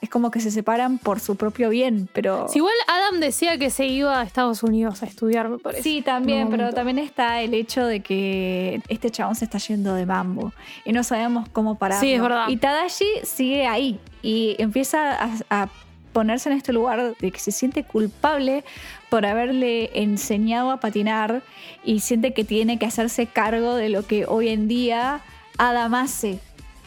Es 0.00 0.10
como 0.10 0.30
que 0.30 0.40
se 0.40 0.50
separan 0.50 0.98
por 0.98 1.20
su 1.20 1.36
propio 1.36 1.70
bien, 1.70 2.08
pero... 2.12 2.48
Si 2.48 2.58
igual 2.58 2.74
Adam 2.86 3.18
decía 3.18 3.56
que 3.58 3.70
se 3.70 3.86
iba 3.86 4.20
a 4.20 4.24
Estados 4.24 4.62
Unidos 4.62 5.02
a 5.02 5.06
estudiar, 5.06 5.48
me 5.48 5.58
parece. 5.58 5.82
Sí, 5.82 6.02
también, 6.02 6.50
pero 6.50 6.72
también 6.72 6.98
está 6.98 7.40
el 7.40 7.54
hecho 7.54 7.86
de 7.86 8.00
que 8.00 8.82
este 8.88 9.10
chabón 9.10 9.34
se 9.34 9.46
está 9.46 9.58
yendo 9.58 9.94
de 9.94 10.04
mambo 10.04 10.52
y 10.84 10.92
no 10.92 11.02
sabemos 11.02 11.48
cómo 11.48 11.76
parar. 11.76 11.98
Sí, 11.98 12.12
es 12.12 12.20
verdad. 12.20 12.48
Y 12.48 12.58
Tadashi 12.58 13.06
sigue 13.24 13.66
ahí 13.66 13.98
y 14.22 14.54
empieza 14.58 15.12
a, 15.14 15.30
a 15.48 15.68
ponerse 16.12 16.50
en 16.50 16.56
este 16.56 16.72
lugar 16.72 17.14
de 17.14 17.30
que 17.30 17.38
se 17.38 17.52
siente 17.52 17.84
culpable 17.84 18.64
por 19.10 19.26
haberle 19.26 19.90
enseñado 20.00 20.70
a 20.70 20.80
patinar 20.80 21.42
y 21.84 22.00
siente 22.00 22.32
que 22.32 22.42
tiene 22.42 22.78
que 22.78 22.86
hacerse 22.86 23.26
cargo 23.26 23.74
de 23.74 23.88
lo 23.90 24.06
que 24.06 24.24
hoy 24.26 24.48
en 24.48 24.66
día 24.66 25.20
Adam 25.58 25.94
hace, 25.94 26.38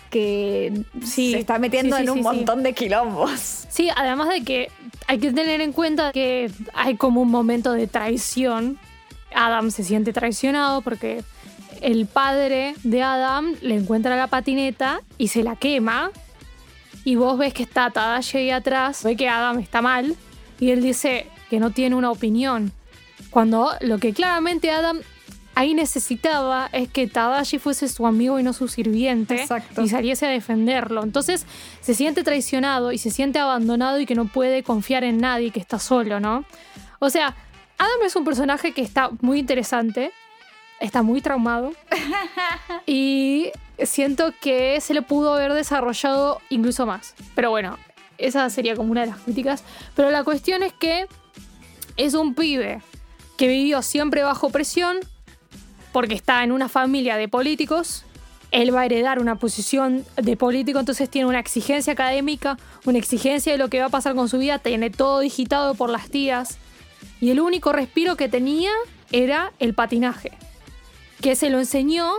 que 0.10 0.84
Sí, 1.04 1.32
se 1.32 1.40
está 1.40 1.60
metiendo 1.60 1.96
sí, 1.96 2.04
sí, 2.04 2.10
en 2.10 2.18
un 2.18 2.22
montón 2.22 2.64
de 2.64 2.74
quilombos. 2.74 3.66
Sí, 3.70 3.90
además 3.96 4.30
de 4.30 4.44
que 4.44 4.72
hay 5.08 5.20
que 5.20 5.32
tener 5.32 5.62
en 5.62 5.72
cuenta 5.72 6.12
que 6.12 6.52
hay 6.74 6.96
como 6.96 7.22
un 7.22 7.32
momento 7.32 7.72
de 7.74 7.88
traición. 7.88 8.78
Adam 9.34 9.72
se 9.72 9.84
siente 9.84 10.12
traicionado 10.14 10.82
porque 10.82 11.24
el 11.82 12.08
padre 12.08 12.76
de 12.84 13.04
Adam 13.04 13.54
le 13.62 13.76
encuentra 13.76 14.16
la 14.18 14.28
patineta 14.28 15.02
y 15.18 15.30
se 15.30 15.44
la 15.44 15.56
quema. 15.56 16.12
Y 17.06 17.16
vos 17.16 17.38
ves 17.38 17.54
que 17.54 17.64
está 17.64 17.90
Tadashi 17.90 18.38
ahí 18.38 18.52
atrás, 18.52 19.04
ve 19.04 19.16
que 19.16 19.30
Adam 19.30 19.60
está 19.60 19.82
mal 19.82 20.16
y 20.60 20.72
él 20.72 20.82
dice 20.82 21.28
que 21.50 21.60
no 21.60 21.72
tiene 21.72 21.96
una 21.96 22.12
opinión. 22.12 22.72
Cuando 23.30 23.72
lo 23.82 23.98
que 24.00 24.14
claramente 24.14 24.72
Adam 24.72 25.00
ahí 25.60 25.74
necesitaba 25.74 26.70
es 26.72 26.88
que 26.88 27.06
Tadashi 27.06 27.60
fuese 27.60 27.90
su 27.90 28.08
amigo 28.08 28.40
y 28.40 28.44
no 28.44 28.54
su 28.54 28.70
sirviente 28.70 29.42
Exacto. 29.42 29.82
y 29.82 29.90
saliese 29.90 30.26
a 30.26 30.30
defenderlo. 30.30 31.04
Entonces 31.04 31.46
se 31.82 31.94
siente 31.94 32.24
traicionado 32.24 32.94
y 32.94 32.98
se 32.98 33.12
siente 33.12 33.40
abandonado 33.40 34.00
y 34.00 34.06
que 34.06 34.16
no 34.16 34.24
puede 34.24 34.64
confiar 34.64 35.04
en 35.04 35.18
nadie, 35.18 35.52
que 35.52 35.60
está 35.60 35.78
solo, 35.78 36.22
¿no? 36.22 36.46
O 37.00 37.10
sea, 37.10 37.36
Adam 37.78 38.06
es 38.06 38.16
un 38.16 38.24
personaje 38.24 38.72
que 38.72 38.82
está 38.82 39.10
muy 39.20 39.40
interesante, 39.40 40.14
está 40.80 41.02
muy 41.02 41.20
traumado 41.20 41.74
y 42.86 43.52
siento 43.84 44.34
que 44.40 44.80
se 44.80 44.94
le 44.94 45.02
pudo 45.02 45.34
haber 45.34 45.52
desarrollado 45.52 46.40
incluso 46.50 46.86
más. 46.86 47.16
Pero 47.36 47.50
bueno, 47.50 47.78
esa 48.18 48.50
sería 48.50 48.78
como 48.78 48.92
una 48.92 49.02
de 49.02 49.08
las 49.08 49.18
críticas. 49.18 49.66
Pero 49.94 50.10
la 50.10 50.24
cuestión 50.24 50.64
es 50.64 50.72
que 50.72 51.08
es 51.98 52.14
un 52.14 52.34
pibe 52.34 52.82
que 53.36 53.50
vivió 53.50 53.82
siempre 53.82 54.24
bajo 54.24 54.52
presión 54.52 55.00
porque 55.92 56.16
está 56.16 56.44
en 56.44 56.52
una 56.52 56.70
familia 56.70 57.18
de 57.18 57.28
políticos. 57.28 58.06
Él 58.52 58.74
va 58.74 58.82
a 58.82 58.86
heredar 58.86 59.20
una 59.20 59.36
posición 59.36 60.06
de 60.16 60.36
político, 60.36 60.80
entonces 60.80 61.10
tiene 61.10 61.28
una 61.28 61.40
exigencia 61.40 61.94
académica, 61.94 62.58
una 62.86 62.98
exigencia 62.98 63.52
de 63.52 63.58
lo 63.58 63.70
que 63.70 63.80
va 63.80 63.86
a 63.86 63.90
pasar 63.90 64.16
con 64.16 64.28
su 64.28 64.40
vida, 64.40 64.60
tiene 64.60 64.90
todo 64.90 65.20
digitado 65.20 65.76
por 65.76 65.90
las 65.90 66.10
tías. 66.10 66.58
Y 67.22 67.30
el 67.30 67.40
único 67.40 67.72
respiro 67.74 68.16
que 68.16 68.28
tenía 68.28 68.72
era 69.12 69.52
el 69.60 69.74
patinaje, 69.74 70.32
que 71.22 71.36
se 71.36 71.50
lo 71.50 71.60
enseñó 71.60 72.12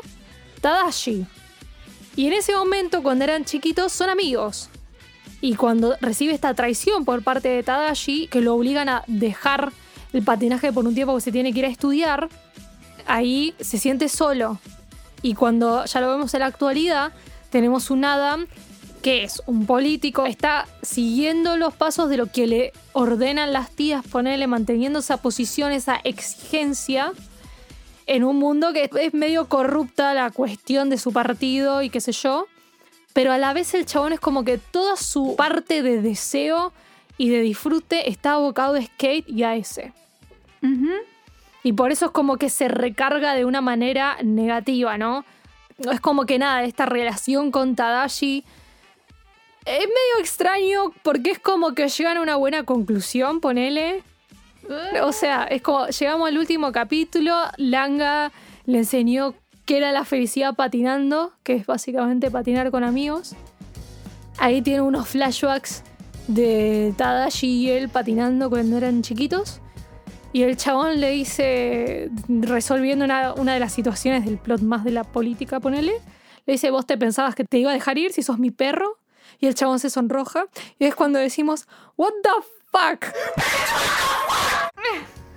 Tadashi. 0.61 1.27
Y 2.17 2.27
en 2.27 2.35
ese 2.35 2.55
momento, 2.55 3.03
cuando 3.03 3.25
eran 3.25 3.45
chiquitos, 3.45 3.93
son 3.93 4.09
amigos. 4.09 4.69
Y 5.41 5.55
cuando 5.55 5.97
recibe 6.01 6.35
esta 6.35 6.55
traición 6.55 7.05
por 7.05 7.23
parte 7.23 7.49
de 7.49 7.63
Tadashi, 7.63 8.27
que 8.29 8.41
lo 8.41 8.55
obligan 8.55 8.89
a 8.89 9.05
dejar 9.07 9.73
el 10.13 10.23
patinaje 10.23 10.73
por 10.73 10.87
un 10.87 10.95
tiempo 10.95 11.15
que 11.15 11.23
se 11.23 11.33
tiene 11.33 11.53
que 11.53 11.61
ir 11.61 11.65
a 11.65 11.69
estudiar, 11.69 12.29
ahí 13.11 13.55
se 13.61 13.79
siente 13.79 14.09
solo. 14.09 14.59
Y 15.23 15.35
cuando 15.35 15.85
ya 15.85 16.01
lo 16.01 16.11
vemos 16.11 16.33
en 16.35 16.41
la 16.41 16.47
actualidad, 16.47 17.13
tenemos 17.51 17.91
un 17.91 18.05
Adam 18.05 18.47
que 19.03 19.25
es 19.25 19.43
un 19.47 19.65
político, 19.65 20.27
está 20.27 20.67
siguiendo 20.83 21.57
los 21.57 21.73
pasos 21.73 22.11
de 22.11 22.19
lo 22.19 22.27
que 22.27 22.47
le 22.47 22.73
ordenan 22.93 23.53
las 23.53 23.71
tías, 23.71 24.07
ponerle, 24.07 24.47
manteniendo 24.47 24.99
esa 24.99 25.17
posición, 25.17 25.73
esa 25.73 25.97
exigencia, 26.05 27.13
en 28.07 28.25
un 28.25 28.37
mundo 28.37 28.73
que 28.73 28.91
es 28.93 29.15
medio 29.15 29.49
corrupta 29.49 30.13
la 30.13 30.31
cuestión 30.31 30.91
de 30.91 30.99
su 30.99 31.13
partido 31.13 31.81
y 31.81 31.91
qué 31.91 32.01
sé 32.01 32.13
yo. 32.13 32.47
Pero 33.13 33.33
a 33.33 33.39
la 33.39 33.53
vez 33.53 33.73
el 33.75 33.87
chabón 33.87 34.13
es 34.13 34.21
como 34.21 34.45
que 34.45 34.59
toda 34.59 34.97
su 34.97 35.35
parte 35.37 35.83
de 35.83 36.03
deseo 36.03 36.73
y 37.17 37.31
de 37.31 37.41
disfrute 37.41 38.11
está 38.11 38.33
abocado 38.33 38.75
a 38.75 38.83
skate 38.83 39.29
y 39.29 39.45
a 39.45 39.57
ese. 39.57 39.93
Y 41.63 41.73
por 41.73 41.93
eso 41.93 42.07
es 42.07 42.11
como 42.13 42.37
que 42.37 42.49
se 42.49 42.69
recarga 42.69 43.35
de 43.35 43.45
una 43.45 43.61
manera 43.61 44.17
negativa, 44.23 44.97
¿no? 44.99 45.25
Es 45.91 46.01
como 46.01 46.27
que 46.27 46.39
nada, 46.39 46.65
esta 46.65 46.87
relación 46.87 47.51
con 47.51 47.77
Tadashi 47.77 48.45
es 49.67 49.79
medio 49.79 50.21
extraño 50.21 50.93
porque 51.03 51.31
es 51.31 51.39
como 51.39 51.75
que 51.75 51.89
llegan 51.89 52.17
a 52.17 52.23
una 52.23 52.37
buena 52.37 52.65
conclusión, 52.65 53.41
ponele. 53.41 54.03
O 55.03 55.13
sea, 55.13 55.45
es 55.45 55.63
como 55.63 55.89
llegamos 55.89 56.29
al 56.29 56.39
último 56.39 56.73
capítulo, 56.73 57.35
Langa 57.57 58.31
le 58.67 58.79
enseñó 58.79 59.35
qué 59.67 59.79
era 59.79 59.93
la 59.93 60.05
felicidad 60.05 60.55
patinando, 60.55 61.33
que 61.43 61.55
es 61.55 61.67
básicamente 61.67 62.31
patinar 62.31 62.71
con 62.71 62.85
amigos. 62.85 63.35
Ahí 64.39 64.63
tiene 64.63 64.81
unos 64.81 65.09
flashbacks 65.09 65.83
de 66.29 66.95
Tadashi 66.97 67.47
y 67.47 67.71
él 67.71 67.89
patinando 67.89 68.49
cuando 68.49 68.77
eran 68.77 69.03
chiquitos. 69.03 69.61
Y 70.33 70.43
el 70.43 70.57
chabón 70.57 71.01
le 71.01 71.11
dice, 71.11 72.11
resolviendo 72.29 73.05
una, 73.05 73.35
una 73.35 73.55
de 73.55 73.61
las 73.61 73.73
situaciones 73.73 74.25
del 74.25 74.39
plot 74.39 74.61
más 74.61 74.85
de 74.85 74.93
la 74.93 75.05
política, 75.05 75.61
ponele, 75.61 75.95
le 76.47 76.53
dice, 76.53 76.71
vos 76.71 76.87
te 76.87 76.97
pensabas 76.97 77.35
que 77.35 77.45
te 77.45 77.59
iba 77.59 77.71
a 77.71 77.75
dejar 77.75 77.99
ir 77.99 78.13
si 78.13 78.23
sos 78.23 78.39
mi 78.39 78.51
perro. 78.51 78.99
Y 79.39 79.47
el 79.47 79.55
chabón 79.55 79.79
se 79.79 79.91
sonroja. 79.91 80.47
Y 80.79 80.87
es 80.87 80.95
cuando 80.95 81.19
decimos, 81.19 81.67
what 81.97 82.13
the 82.23 82.31
fuck. 82.71 83.07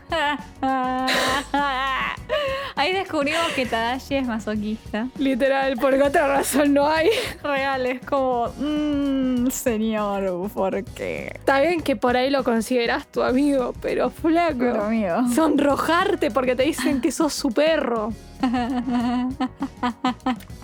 Ahí 2.76 2.94
descubrimos 2.94 3.48
que 3.56 3.66
Tadashi 3.66 4.16
es 4.16 4.26
masoquista. 4.26 5.08
Literal, 5.18 5.76
porque 5.80 6.02
otra 6.02 6.28
razón 6.28 6.74
no 6.74 6.88
hay. 6.88 7.10
Real, 7.44 7.86
es 7.86 8.02
como, 8.02 8.48
mmm, 8.58 9.48
señor, 9.50 10.50
¿por 10.52 10.84
qué? 10.84 11.32
Está 11.36 11.60
bien 11.62 11.82
que 11.82 11.96
por 11.96 12.18
ahí 12.18 12.30
lo 12.30 12.44
consideras 12.44 13.08
tu 13.08 13.22
amigo, 13.22 13.74
pero 13.82 14.10
flaco. 14.10 14.58
Pero 14.60 14.84
amigo. 14.84 15.28
Sonrojarte 15.34 16.32
porque 16.32 16.56
te 16.56 16.64
dicen 16.64 17.02
que 17.02 17.12
sos 17.12 17.34
su 17.34 17.50
perro. 17.52 18.12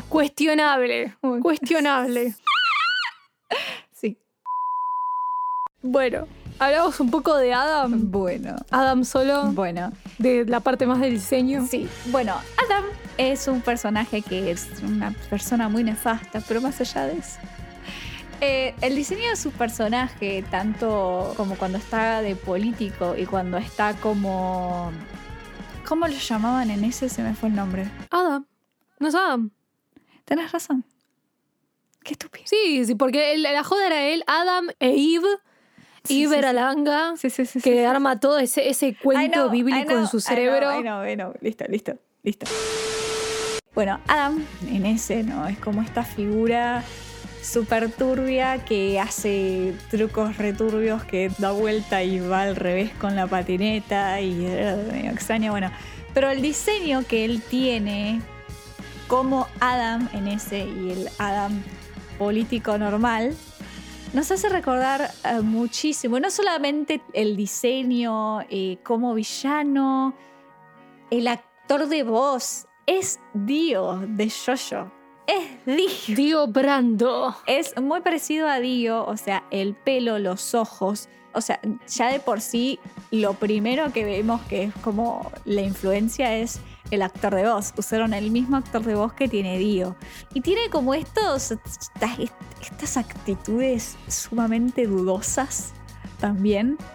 Cuestionable. 0.10 1.16
Cuestionable. 1.42 2.34
Sí. 3.94 4.18
Bueno, 5.82 6.28
hablamos 6.60 7.00
un 7.00 7.10
poco 7.12 7.36
de 7.38 7.54
Adam. 7.54 8.12
Bueno. 8.12 8.56
Adam 8.70 9.04
solo, 9.06 9.52
Bueno, 9.52 9.92
de 10.18 10.46
la 10.46 10.60
parte 10.60 10.86
más 10.86 11.00
del 11.00 11.14
diseño. 11.16 11.66
sí. 11.70 11.88
Bueno, 12.08 12.36
Adam 12.66 12.86
es 13.18 13.48
un 13.48 13.62
personaje 13.62 14.22
que 14.22 14.52
es 14.52 14.68
una 14.84 15.12
persona 15.30 15.70
muy 15.70 15.84
nefasta, 15.84 16.42
pero 16.48 16.62
más 16.62 16.80
allá 16.82 17.06
de 17.08 17.18
eso. 17.18 17.40
eh, 18.42 18.74
el 18.82 18.96
diseño 18.96 19.30
de 19.30 19.36
su 19.36 19.52
personaje, 19.52 20.46
tanto 20.50 21.34
como 21.36 21.56
cuando 21.58 21.78
está 21.78 22.22
de 22.22 22.36
político 22.38 23.16
y 23.18 23.26
cuando 23.26 23.58
está 23.58 23.94
como. 23.96 24.92
¿Cómo 25.86 26.08
lo 26.08 26.14
llamaban 26.14 26.70
en 26.70 26.84
ese? 26.86 27.10
Se 27.10 27.22
me 27.22 27.34
fue 27.36 27.50
el 27.50 27.56
nombre. 27.56 27.90
Adam. 28.12 28.46
No 29.00 29.08
es 29.10 29.16
Adam. 29.16 29.50
Tenés 30.24 30.52
razón. 30.52 30.86
Qué 32.04 32.14
estúpido. 32.14 32.46
Sí, 32.48 32.86
sí, 32.86 32.96
porque 32.96 33.34
el- 33.34 33.44
la 33.44 33.64
joda 33.64 33.88
era 33.88 34.04
él, 34.04 34.24
Adam 34.28 34.68
e 34.80 34.90
Eve. 35.16 35.28
Sí, 37.18 37.30
sí. 37.32 37.46
Sí, 37.46 37.46
sí. 37.46 37.62
que 37.62 37.86
arma 37.86 38.20
todo 38.20 38.40
ese, 38.40 38.70
ese 38.70 38.96
cuento 38.96 39.44
know, 39.44 39.50
bíblico 39.50 39.86
know, 39.86 40.00
en 40.00 40.08
su 40.08 40.20
cerebro. 40.20 40.82
Know, 40.82 41.06
I 41.06 41.16
know. 41.16 41.34
Listo, 41.42 41.66
listo, 41.68 41.94
listo. 42.24 42.46
Bueno, 43.76 44.00
Adam 44.08 44.44
en 44.68 44.86
ese, 44.86 45.24
¿no? 45.24 45.48
Es 45.48 45.58
como 45.60 45.82
esta 45.82 46.04
figura 46.04 46.84
súper 47.42 47.92
turbia 47.92 48.66
que 48.66 49.00
hace 49.00 49.74
trucos 49.90 50.38
returbios, 50.38 51.04
que 51.04 51.32
da 51.38 51.52
vuelta 51.52 52.04
y 52.04 52.20
va 52.20 52.44
al 52.44 52.56
revés 52.56 52.92
con 53.00 53.16
la 53.16 53.28
patineta 53.28 54.20
y 54.22 54.46
era 54.46 54.76
medio 54.76 55.12
extraño. 55.12 55.52
Bueno, 55.52 55.72
pero 56.14 56.30
el 56.30 56.42
diseño 56.42 57.04
que 57.08 57.26
él 57.26 57.42
tiene 57.42 58.22
como 59.08 59.48
Adam 59.60 60.10
en 60.14 60.28
ese 60.28 60.60
y 60.60 60.92
el 60.92 61.10
Adam 61.18 61.64
político 62.18 62.78
normal 62.78 63.36
nos 64.14 64.32
hace 64.32 64.50
recordar 64.50 65.12
eh, 65.24 65.42
muchísimo, 65.42 66.20
no 66.20 66.32
solamente 66.32 67.02
el 67.14 67.36
diseño 67.36 68.42
eh, 68.50 68.80
como 68.84 69.14
villano, 69.14 70.16
el 71.12 71.28
actor 71.28 71.88
de 71.88 72.04
voz 72.04 72.68
es 72.86 73.20
Dio 73.34 74.02
de 74.08 74.30
Jojo. 74.30 74.92
Es 75.28 75.66
Dio. 76.08 76.16
Dio 76.16 76.48
Brando. 76.48 77.36
Es 77.46 77.80
muy 77.80 78.02
parecido 78.02 78.48
a 78.48 78.60
Dio, 78.60 79.06
o 79.06 79.16
sea, 79.16 79.44
el 79.52 79.76
pelo, 79.76 80.18
los 80.18 80.56
ojos. 80.56 81.08
O 81.34 81.42
sea, 81.42 81.60
ya 81.88 82.12
de 82.12 82.20
por 82.20 82.42
sí, 82.42 82.80
lo 83.12 83.36
primero 83.36 83.94
que 83.94 84.04
vemos 84.04 84.42
que 84.42 84.64
es 84.64 84.74
como 84.82 85.32
la 85.46 85.62
influencia 85.62 86.36
es 86.36 86.60
el 86.90 87.04
actor 87.04 87.36
de 87.36 87.48
voz. 87.48 87.74
Usaron 87.78 88.16
el 88.16 88.32
mismo 88.32 88.58
actor 88.58 88.84
de 88.84 88.96
voz 88.96 89.14
que 89.14 89.28
tiene 89.28 89.60
Dio. 89.60 89.96
Y 90.34 90.42
tiene 90.42 90.70
como 90.72 90.96
estos, 90.96 91.54
estas, 92.80 92.98
actitudes 92.98 93.96
sumamente 94.08 94.88
dudosas 94.88 95.74
también. 96.20 96.78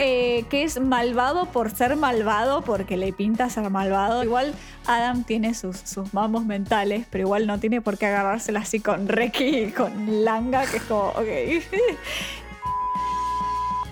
Eh, 0.00 0.44
que 0.48 0.62
es 0.62 0.80
malvado 0.80 1.46
por 1.46 1.72
ser 1.72 1.96
malvado, 1.96 2.62
porque 2.62 2.96
le 2.96 3.12
pinta 3.12 3.50
ser 3.50 3.68
malvado. 3.68 4.22
Igual 4.22 4.54
Adam 4.86 5.24
tiene 5.24 5.54
sus, 5.54 5.76
sus 5.76 6.14
mamos 6.14 6.46
mentales, 6.46 7.04
pero 7.10 7.24
igual 7.24 7.46
no 7.48 7.58
tiene 7.58 7.80
por 7.80 7.98
qué 7.98 8.06
agarrársela 8.06 8.60
así 8.60 8.78
con 8.80 9.08
Reki 9.08 9.44
y 9.58 9.72
con 9.72 10.24
Langa, 10.24 10.64
que 10.66 10.76
es 10.78 10.82
como, 10.84 11.08
ok. 11.08 11.18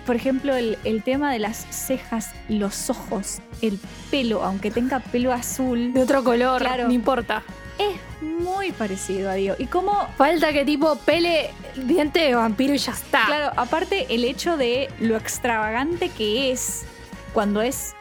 Por 0.06 0.14
ejemplo, 0.14 0.54
el, 0.54 0.78
el 0.84 1.02
tema 1.02 1.32
de 1.32 1.40
las 1.40 1.66
cejas, 1.70 2.30
los 2.48 2.88
ojos, 2.88 3.40
el 3.60 3.78
pelo, 4.10 4.44
aunque 4.44 4.70
tenga 4.70 5.00
pelo 5.00 5.32
azul, 5.32 5.92
De 5.92 6.02
otro 6.02 6.22
color, 6.22 6.62
Claro. 6.62 6.86
no 6.86 6.92
importa. 6.92 7.42
es 7.78 7.96
muy 8.20 8.72
parecido 8.72 9.30
a 9.30 9.34
Dio. 9.34 9.54
Y 9.58 9.66
como 9.66 10.08
Falta 10.16 10.52
que 10.52 10.64
tipo 10.64 10.96
pele 10.96 11.50
diente 11.76 12.20
de 12.20 12.34
vampiro 12.34 12.74
y 12.74 12.78
ya 12.78 12.92
está. 12.92 13.26
Claro, 13.26 13.52
aparte 13.56 14.06
el 14.14 14.24
hecho 14.24 14.56
de 14.56 14.88
lo 15.00 15.16
extravagante 15.16 16.08
que 16.08 16.52
es 16.52 16.84
cuando 17.32 17.60
es 17.62 17.94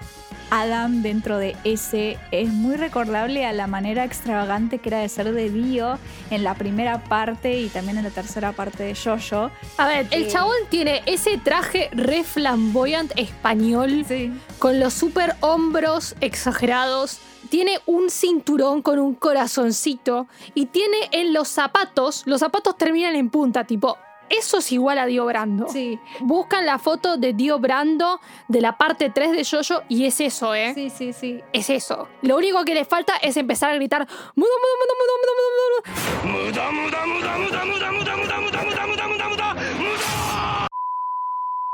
Adam 0.52 1.02
dentro 1.02 1.40
de 1.40 1.56
ese 1.64 2.18
es 2.32 2.50
muy 2.50 2.76
recordable 2.76 3.46
a 3.48 3.52
la 3.52 3.66
manera 3.66 4.04
extravagante 4.06 4.78
que 4.78 4.90
era 4.90 5.00
de 5.00 5.10
ser 5.10 5.34
de 5.34 5.50
Dio 5.50 5.98
en 6.30 6.44
la 6.44 6.54
primera 6.54 7.04
parte 7.04 7.58
y 7.60 7.68
también 7.70 7.98
en 7.98 8.04
la 8.04 8.12
tercera 8.12 8.52
parte 8.52 8.84
de 8.84 8.96
Jojo. 8.96 9.50
A 9.78 9.88
ver, 9.88 10.08
el 10.12 10.24
Eh. 10.26 10.28
chabón 10.28 10.56
tiene 10.70 11.02
ese 11.08 11.40
traje 11.40 11.90
re 11.94 12.24
flamboyant 12.24 13.12
español 13.18 14.06
Sí. 14.08 14.32
con 14.60 14.80
los 14.80 14.94
super 14.94 15.36
hombros 15.42 16.16
exagerados 16.22 17.20
tiene 17.46 17.80
un 17.86 18.10
cinturón 18.10 18.82
con 18.82 19.00
un 19.00 19.16
corazoncito 19.16 20.28
y 20.54 20.68
tiene 20.68 21.10
en 21.12 21.34
los 21.34 21.48
zapatos, 21.48 22.24
los 22.26 22.40
zapatos 22.40 22.78
terminan 22.78 23.16
en 23.16 23.30
punta, 23.30 23.66
tipo, 23.66 23.98
eso 24.30 24.58
es 24.58 24.72
igual 24.72 24.98
a 24.98 25.06
Dio 25.06 25.26
Brando. 25.26 25.68
Sí. 25.70 26.00
Buscan 26.22 26.66
la 26.66 26.80
foto 26.80 27.18
de 27.18 27.34
Dio 27.34 27.60
Brando 27.60 28.20
de 28.48 28.62
la 28.62 28.78
parte 28.78 29.10
3 29.10 29.32
de 29.32 29.44
Yoyo 29.44 29.84
y 29.88 30.06
es 30.06 30.20
eso, 30.20 30.56
¿eh? 30.56 30.74
Sí, 30.74 30.90
sí, 30.90 31.14
sí. 31.14 31.42
Es 31.54 31.70
eso. 31.70 32.08
Lo 32.22 32.38
único 32.38 32.64
que 32.66 32.74
le 32.74 32.86
falta 32.86 33.14
es 33.22 33.38
empezar 33.38 33.72
a 33.72 33.76
gritar 33.76 34.02
mudo, 34.02 34.10
mudo, 34.36 34.76
mudo, 34.80 34.94
mudo, 35.00 35.14
mudo, 35.22 35.34
mudo, 35.38 35.52
mudo. 35.62 36.86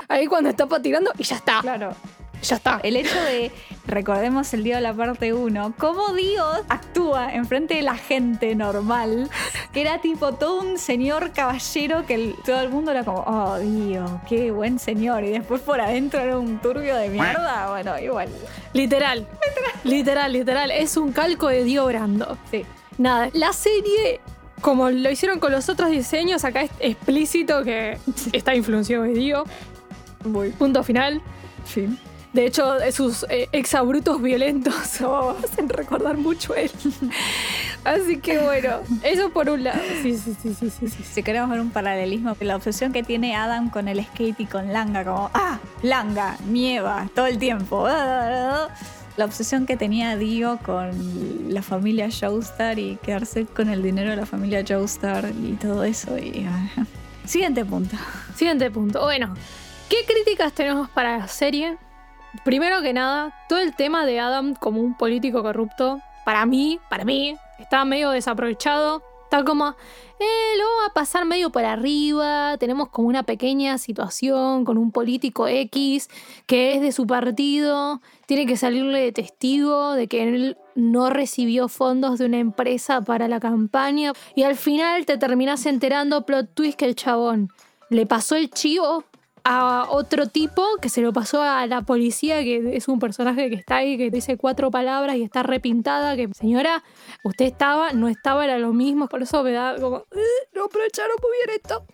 Ahí 0.09 0.28
cuando 0.28 0.49
está 0.49 0.65
patinando 0.65 1.11
y 1.17 1.24
ya 1.24 1.38
está. 1.38 1.61
Claro. 1.61 1.95
Ya 2.43 2.55
está. 2.55 2.79
El 2.83 2.95
hecho 2.95 3.15
de, 3.21 3.51
recordemos 3.85 4.51
el 4.53 4.63
Dio 4.63 4.75
de 4.75 4.81
la 4.81 4.93
parte 4.93 5.31
1, 5.33 5.73
cómo 5.77 6.13
Dio 6.13 6.43
actúa 6.69 7.33
enfrente 7.33 7.75
de 7.75 7.83
la 7.83 7.95
gente 7.95 8.55
normal, 8.55 9.29
que 9.73 9.81
era 9.81 10.01
tipo 10.01 10.33
todo 10.33 10.59
un 10.61 10.79
señor 10.79 11.31
caballero 11.33 12.05
que 12.07 12.15
el- 12.15 12.35
todo 12.43 12.59
el 12.61 12.69
mundo 12.69 12.91
era 12.91 13.03
como, 13.03 13.19
oh 13.27 13.59
Dio, 13.59 14.21
qué 14.27 14.49
buen 14.51 14.79
señor, 14.79 15.23
y 15.23 15.29
después 15.31 15.61
por 15.61 15.79
adentro 15.81 16.19
era 16.19 16.39
un 16.39 16.59
turbio 16.59 16.95
de 16.95 17.09
mierda, 17.09 17.69
bueno, 17.69 17.99
igual. 17.99 18.29
Literal. 18.73 19.27
Literal, 19.83 20.33
literal. 20.33 20.71
Es 20.71 20.97
un 20.97 21.11
calco 21.11 21.47
de 21.47 21.63
Dio 21.63 21.85
Brando. 21.85 22.37
Sí. 22.49 22.65
Nada, 22.97 23.29
la 23.33 23.53
serie, 23.53 24.19
como 24.61 24.89
lo 24.89 25.11
hicieron 25.11 25.39
con 25.39 25.51
los 25.51 25.69
otros 25.69 25.89
diseños, 25.91 26.43
acá 26.43 26.61
es 26.63 26.71
explícito 26.79 27.63
que 27.63 27.97
está 28.33 28.55
influenciado 28.55 29.03
de 29.03 29.13
Dio. 29.13 29.43
Muy. 30.23 30.49
Punto 30.49 30.83
final. 30.83 31.21
Fin. 31.65 31.99
De 32.34 32.45
hecho, 32.45 32.77
sus 32.93 33.25
eh, 33.29 33.49
exabrutos 33.51 34.21
violentos 34.21 35.01
oh, 35.01 35.36
hacen 35.43 35.67
recordar 35.67 36.17
mucho 36.17 36.53
a 36.53 36.61
él. 36.61 36.71
Así 37.84 38.17
que 38.17 38.39
bueno, 38.39 38.79
eso 39.03 39.32
por 39.32 39.49
un 39.49 39.65
lado. 39.65 39.79
Sí, 40.01 40.17
sí, 40.17 40.36
sí, 40.41 40.53
sí, 40.53 40.69
sí, 40.69 40.88
sí. 40.88 41.03
Si 41.03 41.23
queremos 41.23 41.49
ver 41.49 41.59
un 41.59 41.71
paralelismo, 41.71 42.36
la 42.39 42.55
obsesión 42.55 42.93
que 42.93 43.03
tiene 43.03 43.36
Adam 43.36 43.69
con 43.69 43.88
el 43.88 44.03
skate 44.05 44.39
y 44.39 44.45
con 44.45 44.71
Langa, 44.71 45.03
como, 45.03 45.29
ah, 45.34 45.59
Langa, 45.84 46.38
nieva, 46.47 47.09
todo 47.13 47.27
el 47.27 47.38
tiempo. 47.38 47.88
La 49.17 49.25
obsesión 49.25 49.65
que 49.65 49.75
tenía 49.75 50.15
Dio 50.15 50.57
con 50.65 51.53
la 51.53 51.61
familia 51.61 52.07
Joestar 52.09 52.79
y 52.79 52.95
quedarse 53.03 53.45
con 53.45 53.69
el 53.69 53.84
dinero 53.84 54.11
de 54.11 54.15
la 54.15 54.25
familia 54.25 54.63
Joestar 54.65 55.29
y 55.43 55.53
todo 55.55 55.84
eso. 55.84 56.17
Y. 56.17 56.47
Siguiente 57.25 57.65
punto. 57.65 57.97
Siguiente 58.36 58.71
punto. 58.71 59.01
Bueno, 59.03 59.36
¿qué 59.89 60.05
críticas 60.07 60.53
tenemos 60.53 60.89
para 60.89 61.17
la 61.17 61.27
serie? 61.27 61.77
Primero 62.43 62.82
que 62.82 62.93
nada, 62.93 63.34
todo 63.49 63.59
el 63.59 63.75
tema 63.75 64.05
de 64.05 64.19
Adam 64.19 64.55
como 64.55 64.82
un 64.82 64.95
político 64.95 65.43
corrupto, 65.43 66.01
para 66.25 66.45
mí, 66.45 66.79
para 66.89 67.03
mí, 67.03 67.36
está 67.59 67.86
medio 67.86 68.11
desaprovechado. 68.11 69.03
Está 69.23 69.45
como, 69.45 69.69
eh, 70.19 70.57
lo 70.57 70.65
vamos 70.65 70.89
a 70.89 70.93
pasar 70.93 71.23
medio 71.23 71.51
por 71.51 71.63
arriba. 71.63 72.57
Tenemos 72.57 72.89
como 72.89 73.07
una 73.07 73.23
pequeña 73.23 73.77
situación 73.77 74.65
con 74.65 74.77
un 74.77 74.91
político 74.91 75.47
X 75.47 76.09
que 76.47 76.75
es 76.75 76.82
de 76.82 76.91
su 76.91 77.07
partido. 77.07 78.01
Tiene 78.25 78.45
que 78.45 78.57
salirle 78.57 78.99
de 78.99 79.11
testigo 79.13 79.93
de 79.93 80.07
que 80.07 80.23
él 80.23 80.57
no 80.75 81.09
recibió 81.09 81.69
fondos 81.69 82.19
de 82.19 82.25
una 82.25 82.39
empresa 82.39 83.01
para 83.01 83.29
la 83.29 83.39
campaña. 83.39 84.11
Y 84.36 84.43
al 84.43 84.57
final 84.57 85.05
te 85.05 85.17
terminas 85.17 85.65
enterando, 85.65 86.25
plot 86.25 86.53
twist, 86.53 86.77
que 86.77 86.86
el 86.86 86.95
chabón 86.95 87.49
le 87.89 88.05
pasó 88.05 88.36
el 88.36 88.49
chivo 88.49 89.05
a 89.43 89.87
otro 89.89 90.27
tipo 90.27 90.63
que 90.81 90.89
se 90.89 91.01
lo 91.01 91.13
pasó 91.13 91.41
a 91.41 91.65
la 91.67 91.81
policía, 91.81 92.43
que 92.43 92.75
es 92.75 92.87
un 92.87 92.99
personaje 92.99 93.49
que 93.49 93.55
está 93.55 93.77
ahí, 93.77 93.97
que 93.97 94.09
dice 94.11 94.37
cuatro 94.37 94.71
palabras 94.71 95.15
y 95.15 95.23
está 95.23 95.43
repintada, 95.43 96.15
que 96.15 96.29
señora, 96.33 96.83
usted 97.23 97.45
estaba, 97.45 97.93
no 97.93 98.07
estaba, 98.07 98.43
era 98.45 98.59
lo 98.59 98.73
mismo, 98.73 99.07
por 99.07 99.23
eso 99.23 99.43
me 99.43 99.51
da 99.51 99.75
como, 99.79 100.05
"Eh, 100.11 100.47
no 100.53 100.65
aprovecharon 100.65 101.15
muy 101.21 101.31
bien 101.45 101.59
esto. 101.61 101.85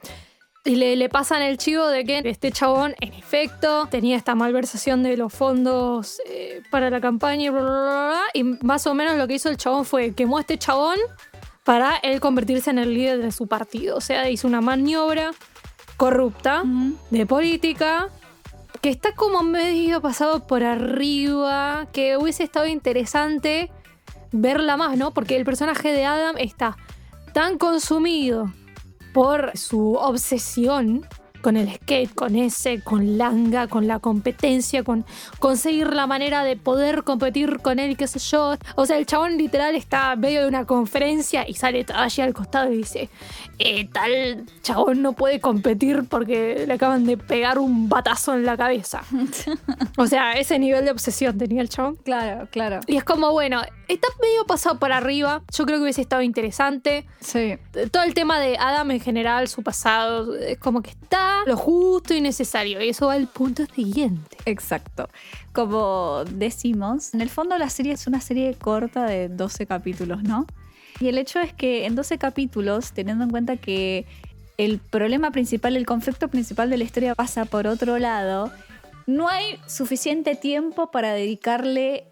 Y 0.65 0.75
le, 0.75 0.97
le 0.97 1.07
pasan 1.07 1.41
el 1.41 1.57
chivo 1.57 1.87
de 1.87 2.03
que 2.03 2.21
este 2.25 2.51
chabón, 2.51 2.93
en 2.99 3.13
efecto, 3.13 3.87
tenía 3.89 4.17
esta 4.17 4.35
malversación 4.35 5.01
de 5.01 5.15
los 5.15 5.31
fondos 5.33 6.21
eh, 6.25 6.61
para 6.69 6.89
la 6.89 6.99
campaña 6.99 7.45
y 7.45 7.49
bla, 7.49 7.61
bla, 7.61 7.71
bla. 7.71 8.21
Y 8.33 8.43
más 8.43 8.85
o 8.85 8.93
menos 8.93 9.15
lo 9.15 9.27
que 9.29 9.35
hizo 9.35 9.47
el 9.47 9.55
chabón 9.55 9.85
fue 9.85 10.13
quemó 10.13 10.37
a 10.37 10.41
este 10.41 10.57
chabón 10.57 10.97
para 11.63 11.95
él 12.03 12.19
convertirse 12.19 12.69
en 12.69 12.79
el 12.79 12.93
líder 12.93 13.21
de 13.21 13.31
su 13.31 13.47
partido. 13.47 13.95
O 13.95 14.01
sea, 14.01 14.29
hizo 14.29 14.45
una 14.45 14.59
maniobra 14.59 15.31
corrupta 15.97 16.63
de 17.09 17.25
política 17.25 18.09
que 18.81 18.89
está 18.89 19.13
como 19.13 19.43
medio 19.43 20.01
pasado 20.01 20.45
por 20.45 20.63
arriba, 20.63 21.87
que 21.91 22.15
hubiese 22.17 22.43
estado 22.43 22.67
interesante 22.67 23.71
verla 24.31 24.77
más, 24.77 24.97
¿no? 24.97 25.13
Porque 25.13 25.35
el 25.35 25.45
personaje 25.45 25.91
de 25.91 26.05
Adam 26.05 26.35
está 26.37 26.77
tan 27.33 27.57
consumido 27.57 28.51
por 29.13 29.57
su 29.57 29.93
obsesión 29.93 31.05
con 31.41 31.57
el 31.57 31.73
skate, 31.73 32.13
con 32.13 32.35
ese, 32.35 32.81
con 32.81 33.17
Langa, 33.17 33.67
con 33.67 33.87
la 33.87 33.99
competencia, 33.99 34.83
con 34.83 35.05
conseguir 35.39 35.93
la 35.93 36.07
manera 36.07 36.43
de 36.43 36.55
poder 36.55 37.03
competir 37.03 37.59
con 37.59 37.79
él, 37.79 37.97
qué 37.97 38.07
sé 38.07 38.19
yo. 38.19 38.55
O 38.75 38.85
sea, 38.85 38.97
el 38.97 39.05
chabón 39.05 39.37
literal 39.37 39.75
está 39.75 40.13
en 40.13 40.19
medio 40.19 40.41
de 40.41 40.47
una 40.47 40.65
conferencia 40.65 41.47
y 41.47 41.53
sale 41.53 41.85
allí 41.93 42.21
al 42.21 42.33
costado 42.33 42.71
y 42.71 42.77
dice, 42.77 43.09
eh, 43.59 43.87
tal 43.91 44.45
chabón 44.61 45.01
no 45.01 45.13
puede 45.13 45.39
competir 45.39 46.05
porque 46.09 46.65
le 46.67 46.73
acaban 46.73 47.05
de 47.05 47.17
pegar 47.17 47.59
un 47.59 47.89
batazo 47.89 48.33
en 48.33 48.45
la 48.45 48.57
cabeza. 48.57 49.03
o 49.97 50.07
sea, 50.07 50.33
ese 50.33 50.59
nivel 50.59 50.85
de 50.85 50.91
obsesión 50.91 51.37
tenía 51.37 51.61
el 51.61 51.69
chabón. 51.69 51.95
Claro, 52.03 52.47
claro. 52.51 52.79
Y 52.87 52.97
es 52.97 53.03
como, 53.03 53.31
bueno, 53.31 53.61
está 53.87 54.07
medio 54.21 54.45
pasado 54.45 54.79
por 54.79 54.91
arriba. 54.91 55.41
Yo 55.55 55.65
creo 55.65 55.77
que 55.77 55.83
hubiese 55.83 56.01
estado 56.01 56.21
interesante 56.21 57.05
Sí. 57.19 57.57
todo 57.91 58.03
el 58.03 58.13
tema 58.13 58.39
de 58.39 58.57
Adam 58.57 58.91
en 58.91 58.99
general, 58.99 59.47
su 59.47 59.63
pasado, 59.63 60.35
es 60.35 60.57
como 60.57 60.81
que 60.81 60.91
está 60.91 61.43
lo 61.45 61.57
justo 61.57 62.13
y 62.13 62.21
necesario. 62.21 62.81
Y 62.81 62.89
eso 62.89 63.07
va 63.07 63.13
al 63.13 63.27
punto 63.27 63.65
siguiente. 63.65 64.37
Exacto. 64.45 65.09
Como 65.53 66.23
decimos, 66.29 67.13
en 67.13 67.21
el 67.21 67.29
fondo 67.29 67.57
la 67.57 67.69
serie 67.69 67.93
es 67.93 68.07
una 68.07 68.21
serie 68.21 68.53
corta 68.55 69.05
de 69.05 69.29
12 69.29 69.65
capítulos, 69.65 70.23
¿no? 70.23 70.45
Y 70.99 71.07
el 71.09 71.17
hecho 71.17 71.39
es 71.39 71.53
que 71.53 71.85
en 71.85 71.95
12 71.95 72.17
capítulos, 72.17 72.91
teniendo 72.91 73.23
en 73.23 73.29
cuenta 73.29 73.57
que 73.57 74.05
el 74.57 74.79
problema 74.79 75.31
principal, 75.31 75.77
el 75.77 75.85
conflicto 75.85 76.27
principal 76.29 76.69
de 76.69 76.77
la 76.77 76.83
historia 76.83 77.13
pasa 77.13 77.45
por 77.45 77.67
otro 77.67 77.99
lado, 77.99 78.51
no 79.05 79.29
hay 79.29 79.59
suficiente 79.67 80.35
tiempo 80.35 80.89
para 80.91 81.13
dedicarle 81.13 82.05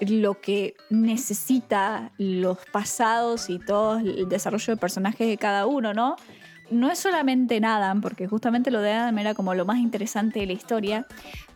lo 0.00 0.40
que 0.40 0.76
necesita 0.90 2.12
los 2.18 2.58
pasados 2.72 3.50
y 3.50 3.58
todo 3.58 3.98
el 3.98 4.28
desarrollo 4.28 4.74
de 4.74 4.80
personajes 4.80 5.28
de 5.28 5.36
cada 5.36 5.66
uno, 5.66 5.92
¿no? 5.92 6.16
No 6.70 6.90
es 6.90 6.98
solamente 6.98 7.56
en 7.56 7.64
Adam, 7.64 8.02
porque 8.02 8.28
justamente 8.28 8.70
lo 8.70 8.82
de 8.82 8.92
Adam 8.92 9.18
era 9.18 9.34
como 9.34 9.54
lo 9.54 9.64
más 9.64 9.78
interesante 9.78 10.40
de 10.40 10.46
la 10.46 10.52
historia, 10.52 11.06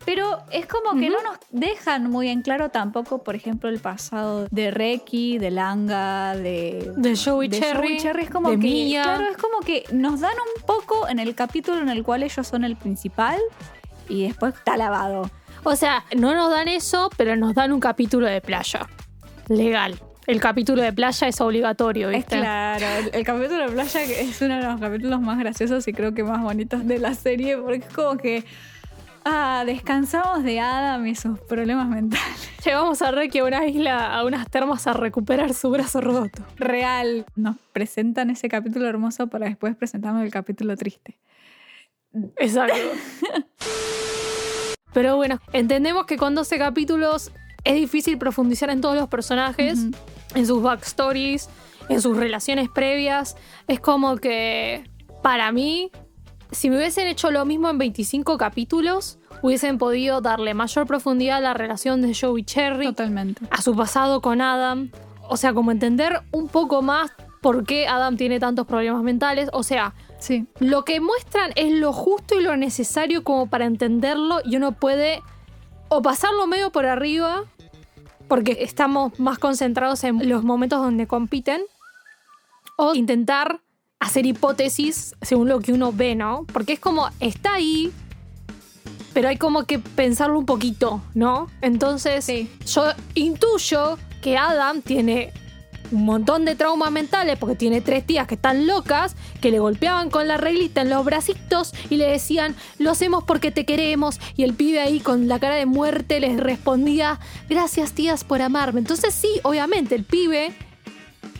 pero 0.06 0.38
es 0.50 0.66
como 0.66 0.98
que 0.98 1.10
no 1.10 1.22
nos 1.22 1.38
dejan 1.50 2.10
muy 2.10 2.28
en 2.28 2.40
claro 2.40 2.70
tampoco, 2.70 3.22
por 3.22 3.34
ejemplo, 3.34 3.68
el 3.68 3.78
pasado 3.78 4.48
de 4.50 4.70
Reki, 4.70 5.36
de 5.36 5.50
Langa, 5.50 6.34
de, 6.34 6.92
De 6.96 7.14
Joey 7.14 7.48
de 7.48 7.60
Cherry, 7.60 7.88
Joey 7.88 7.98
Cherry. 7.98 8.22
Es 8.24 8.30
como 8.30 8.50
de 8.50 8.58
que, 8.58 8.62
Mia. 8.62 9.02
claro, 9.02 9.26
es 9.26 9.36
como 9.36 9.60
que 9.60 9.84
nos 9.92 10.20
dan 10.20 10.34
un 10.56 10.62
poco 10.66 11.06
en 11.08 11.18
el 11.18 11.34
capítulo 11.34 11.78
en 11.78 11.90
el 11.90 12.02
cual 12.02 12.22
ellos 12.22 12.46
son 12.46 12.64
el 12.64 12.76
principal 12.76 13.38
y 14.08 14.24
después 14.24 14.54
está 14.54 14.78
lavado. 14.78 15.30
O 15.64 15.76
sea, 15.76 16.04
no 16.16 16.34
nos 16.34 16.50
dan 16.50 16.68
eso, 16.68 17.10
pero 17.16 17.36
nos 17.36 17.54
dan 17.54 17.72
un 17.72 17.80
capítulo 17.80 18.26
de 18.26 18.40
playa. 18.40 18.88
Legal. 19.48 20.00
El 20.26 20.40
capítulo 20.40 20.82
de 20.82 20.92
playa 20.92 21.28
es 21.28 21.40
obligatorio, 21.40 22.08
Es 22.10 22.16
¿viste? 22.18 22.38
claro, 22.38 22.86
el, 22.86 23.10
el 23.12 23.24
capítulo 23.24 23.66
de 23.66 23.72
playa 23.72 24.02
es 24.02 24.40
uno 24.40 24.56
de 24.56 24.62
los 24.62 24.80
capítulos 24.80 25.20
más 25.20 25.38
graciosos 25.38 25.86
y 25.88 25.92
creo 25.92 26.14
que 26.14 26.22
más 26.22 26.40
bonitos 26.42 26.86
de 26.86 26.98
la 26.98 27.14
serie 27.14 27.56
porque 27.58 27.84
es 27.86 27.92
como 27.92 28.16
que 28.16 28.44
ah, 29.24 29.64
descansamos 29.66 30.44
de 30.44 30.60
Adam 30.60 31.04
y 31.06 31.16
sus 31.16 31.38
problemas 31.40 31.88
mentales. 31.88 32.24
Llevamos 32.64 33.02
a 33.02 33.10
Reiki 33.10 33.40
a 33.40 33.44
una 33.44 33.66
isla, 33.66 34.14
a 34.14 34.24
unas 34.24 34.48
termas 34.48 34.86
a 34.86 34.92
recuperar 34.92 35.54
su 35.54 35.70
brazo 35.70 36.00
roto. 36.00 36.44
Real. 36.56 37.26
Nos 37.34 37.56
presentan 37.72 38.30
ese 38.30 38.48
capítulo 38.48 38.86
hermoso 38.86 39.26
para 39.26 39.46
después 39.46 39.74
presentarnos 39.74 40.22
el 40.22 40.30
capítulo 40.30 40.76
triste. 40.76 41.18
Exacto. 42.36 42.76
Pero 44.92 45.16
bueno, 45.16 45.40
entendemos 45.52 46.06
que 46.06 46.16
con 46.16 46.34
12 46.34 46.58
capítulos 46.58 47.32
es 47.64 47.74
difícil 47.74 48.18
profundizar 48.18 48.70
en 48.70 48.80
todos 48.80 48.96
los 48.96 49.08
personajes, 49.08 49.86
en 50.34 50.46
sus 50.46 50.62
backstories, 50.62 51.48
en 51.88 52.00
sus 52.00 52.16
relaciones 52.16 52.68
previas. 52.68 53.36
Es 53.68 53.80
como 53.80 54.16
que, 54.16 54.88
para 55.22 55.52
mí, 55.52 55.90
si 56.50 56.70
me 56.70 56.76
hubiesen 56.76 57.08
hecho 57.08 57.30
lo 57.30 57.44
mismo 57.44 57.70
en 57.70 57.78
25 57.78 58.36
capítulos, 58.36 59.18
hubiesen 59.42 59.78
podido 59.78 60.20
darle 60.20 60.54
mayor 60.54 60.86
profundidad 60.86 61.38
a 61.38 61.40
la 61.40 61.54
relación 61.54 62.02
de 62.02 62.14
Joe 62.14 62.40
y 62.40 62.44
Cherry, 62.44 62.86
Totalmente. 62.86 63.42
a 63.50 63.62
su 63.62 63.74
pasado 63.74 64.20
con 64.20 64.40
Adam. 64.40 64.90
O 65.28 65.36
sea, 65.36 65.54
como 65.54 65.70
entender 65.70 66.20
un 66.32 66.48
poco 66.48 66.82
más 66.82 67.10
por 67.40 67.64
qué 67.64 67.88
Adam 67.88 68.16
tiene 68.16 68.38
tantos 68.38 68.66
problemas 68.66 69.02
mentales. 69.02 69.48
O 69.52 69.62
sea, 69.62 69.94
Sí. 70.22 70.46
lo 70.60 70.84
que 70.84 71.00
muestran 71.00 71.50
es 71.56 71.72
lo 71.72 71.92
justo 71.92 72.38
y 72.38 72.42
lo 72.42 72.56
necesario 72.56 73.24
como 73.24 73.48
para 73.48 73.64
entenderlo 73.64 74.38
y 74.44 74.56
uno 74.56 74.72
puede 74.72 75.20
o 75.88 76.00
pasarlo 76.00 76.46
medio 76.46 76.70
por 76.70 76.86
arriba 76.86 77.44
porque 78.28 78.58
estamos 78.60 79.18
más 79.18 79.38
concentrados 79.38 80.04
en 80.04 80.28
los 80.28 80.44
momentos 80.44 80.80
donde 80.80 81.06
compiten 81.06 81.60
o 82.76 82.94
intentar 82.94 83.60
hacer 84.00 84.24
hipótesis 84.24 85.14
según 85.22 85.48
lo 85.48 85.60
que 85.60 85.72
uno 85.72 85.92
ve, 85.92 86.14
¿no? 86.14 86.46
Porque 86.52 86.72
es 86.72 86.80
como, 86.80 87.08
está 87.20 87.54
ahí, 87.54 87.92
pero 89.12 89.28
hay 89.28 89.36
como 89.36 89.64
que 89.64 89.78
pensarlo 89.78 90.38
un 90.38 90.46
poquito, 90.46 91.02
¿no? 91.14 91.48
Entonces, 91.60 92.24
Sí. 92.24 92.50
yo 92.66 92.84
intuyo 93.14 93.98
que 94.22 94.38
Adam 94.38 94.82
tiene 94.82 95.32
un 95.92 96.04
montón 96.04 96.44
de 96.44 96.54
traumas 96.54 96.90
mentales 96.90 97.38
porque 97.38 97.54
tiene 97.54 97.80
tres 97.80 98.04
tías 98.06 98.26
que 98.26 98.34
están 98.34 98.66
locas, 98.66 99.14
que 99.40 99.50
le 99.50 99.58
golpeaban 99.58 100.10
con 100.10 100.26
la 100.26 100.36
reglita 100.36 100.80
en 100.80 100.90
los 100.90 101.04
bracitos 101.04 101.72
y 101.90 101.96
le 101.96 102.08
decían, 102.08 102.56
lo 102.78 102.90
hacemos 102.90 103.24
porque 103.24 103.50
te 103.50 103.64
queremos. 103.64 104.18
Y 104.36 104.44
el 104.44 104.54
pibe 104.54 104.80
ahí 104.80 105.00
con 105.00 105.28
la 105.28 105.38
cara 105.38 105.56
de 105.56 105.66
muerte 105.66 106.20
les 106.20 106.38
respondía, 106.38 107.20
gracias 107.48 107.92
tías 107.92 108.24
por 108.24 108.42
amarme. 108.42 108.80
Entonces 108.80 109.14
sí, 109.14 109.40
obviamente 109.42 109.94
el 109.94 110.04
pibe 110.04 110.52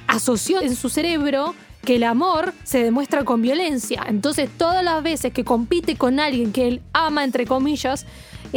asoció 0.07 0.61
en 0.61 0.77
su 0.77 0.89
cerebro 0.89 1.55
que 1.85 1.97
el 1.97 2.05
amor 2.05 2.53
se 2.63 2.83
demuestra 2.83 3.25
con 3.25 3.43
violencia. 3.43 4.05
Entonces 4.07 4.49
todas 4.57 4.85
las 4.85 5.03
veces 5.03 5.33
que 5.33 5.45
compite 5.45 5.97
con 5.97 6.21
alguien 6.21 6.53
que 6.53 6.69
él 6.69 6.83
ama, 6.93 7.25
entre 7.25 7.47
comillas, 7.47 8.07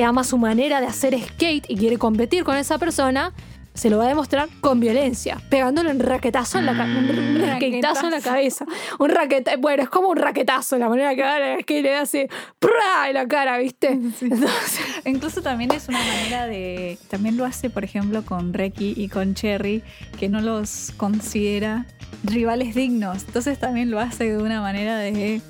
ama 0.03 0.23
su 0.23 0.37
manera 0.37 0.81
de 0.81 0.87
hacer 0.87 1.17
skate 1.19 1.65
y 1.69 1.77
quiere 1.77 1.97
competir 1.97 2.43
con 2.43 2.57
esa 2.57 2.77
persona, 2.77 3.33
se 3.75 3.89
lo 3.91 3.97
va 3.99 4.05
a 4.05 4.07
demostrar 4.07 4.49
con 4.61 4.79
violencia, 4.79 5.39
pegándole 5.49 5.91
un 5.91 5.99
raquetazo 5.99 6.57
en 6.59 6.65
la, 6.65 6.75
ca- 6.75 6.85
un, 6.85 7.39
raquetazo 7.47 8.05
en 8.05 8.11
la 8.11 8.21
cabeza. 8.21 8.65
Un 8.97 9.09
raqueta, 9.09 9.57
bueno, 9.57 9.83
es 9.83 9.89
como 9.89 10.07
un 10.07 10.17
raquetazo, 10.17 10.77
la 10.77 10.89
manera 10.89 11.13
que 11.15 11.61
skate 11.61 11.83
le 11.83 11.95
hace 11.95 12.29
¡prá! 12.57 13.07
en 13.09 13.13
la 13.13 13.27
cara, 13.27 13.57
¿viste? 13.59 13.87
Entonces, 14.21 14.79
Incluso 15.05 15.41
también 15.41 15.71
es 15.71 15.87
una 15.87 15.99
manera 15.99 16.47
de. 16.47 16.97
También 17.09 17.37
lo 17.37 17.45
hace, 17.45 17.69
por 17.69 17.83
ejemplo, 17.83 18.23
con 18.25 18.53
Reki 18.53 18.93
y 18.97 19.09
con 19.09 19.35
Cherry, 19.35 19.83
que 20.17 20.29
no 20.29 20.41
los 20.41 20.93
considera 20.97 21.85
rivales 22.23 22.73
dignos. 22.75 23.23
Entonces 23.27 23.59
también 23.59 23.91
lo 23.91 23.99
hace 23.99 24.31
de 24.31 24.41
una 24.41 24.61
manera 24.61 24.97
de. 24.97 25.41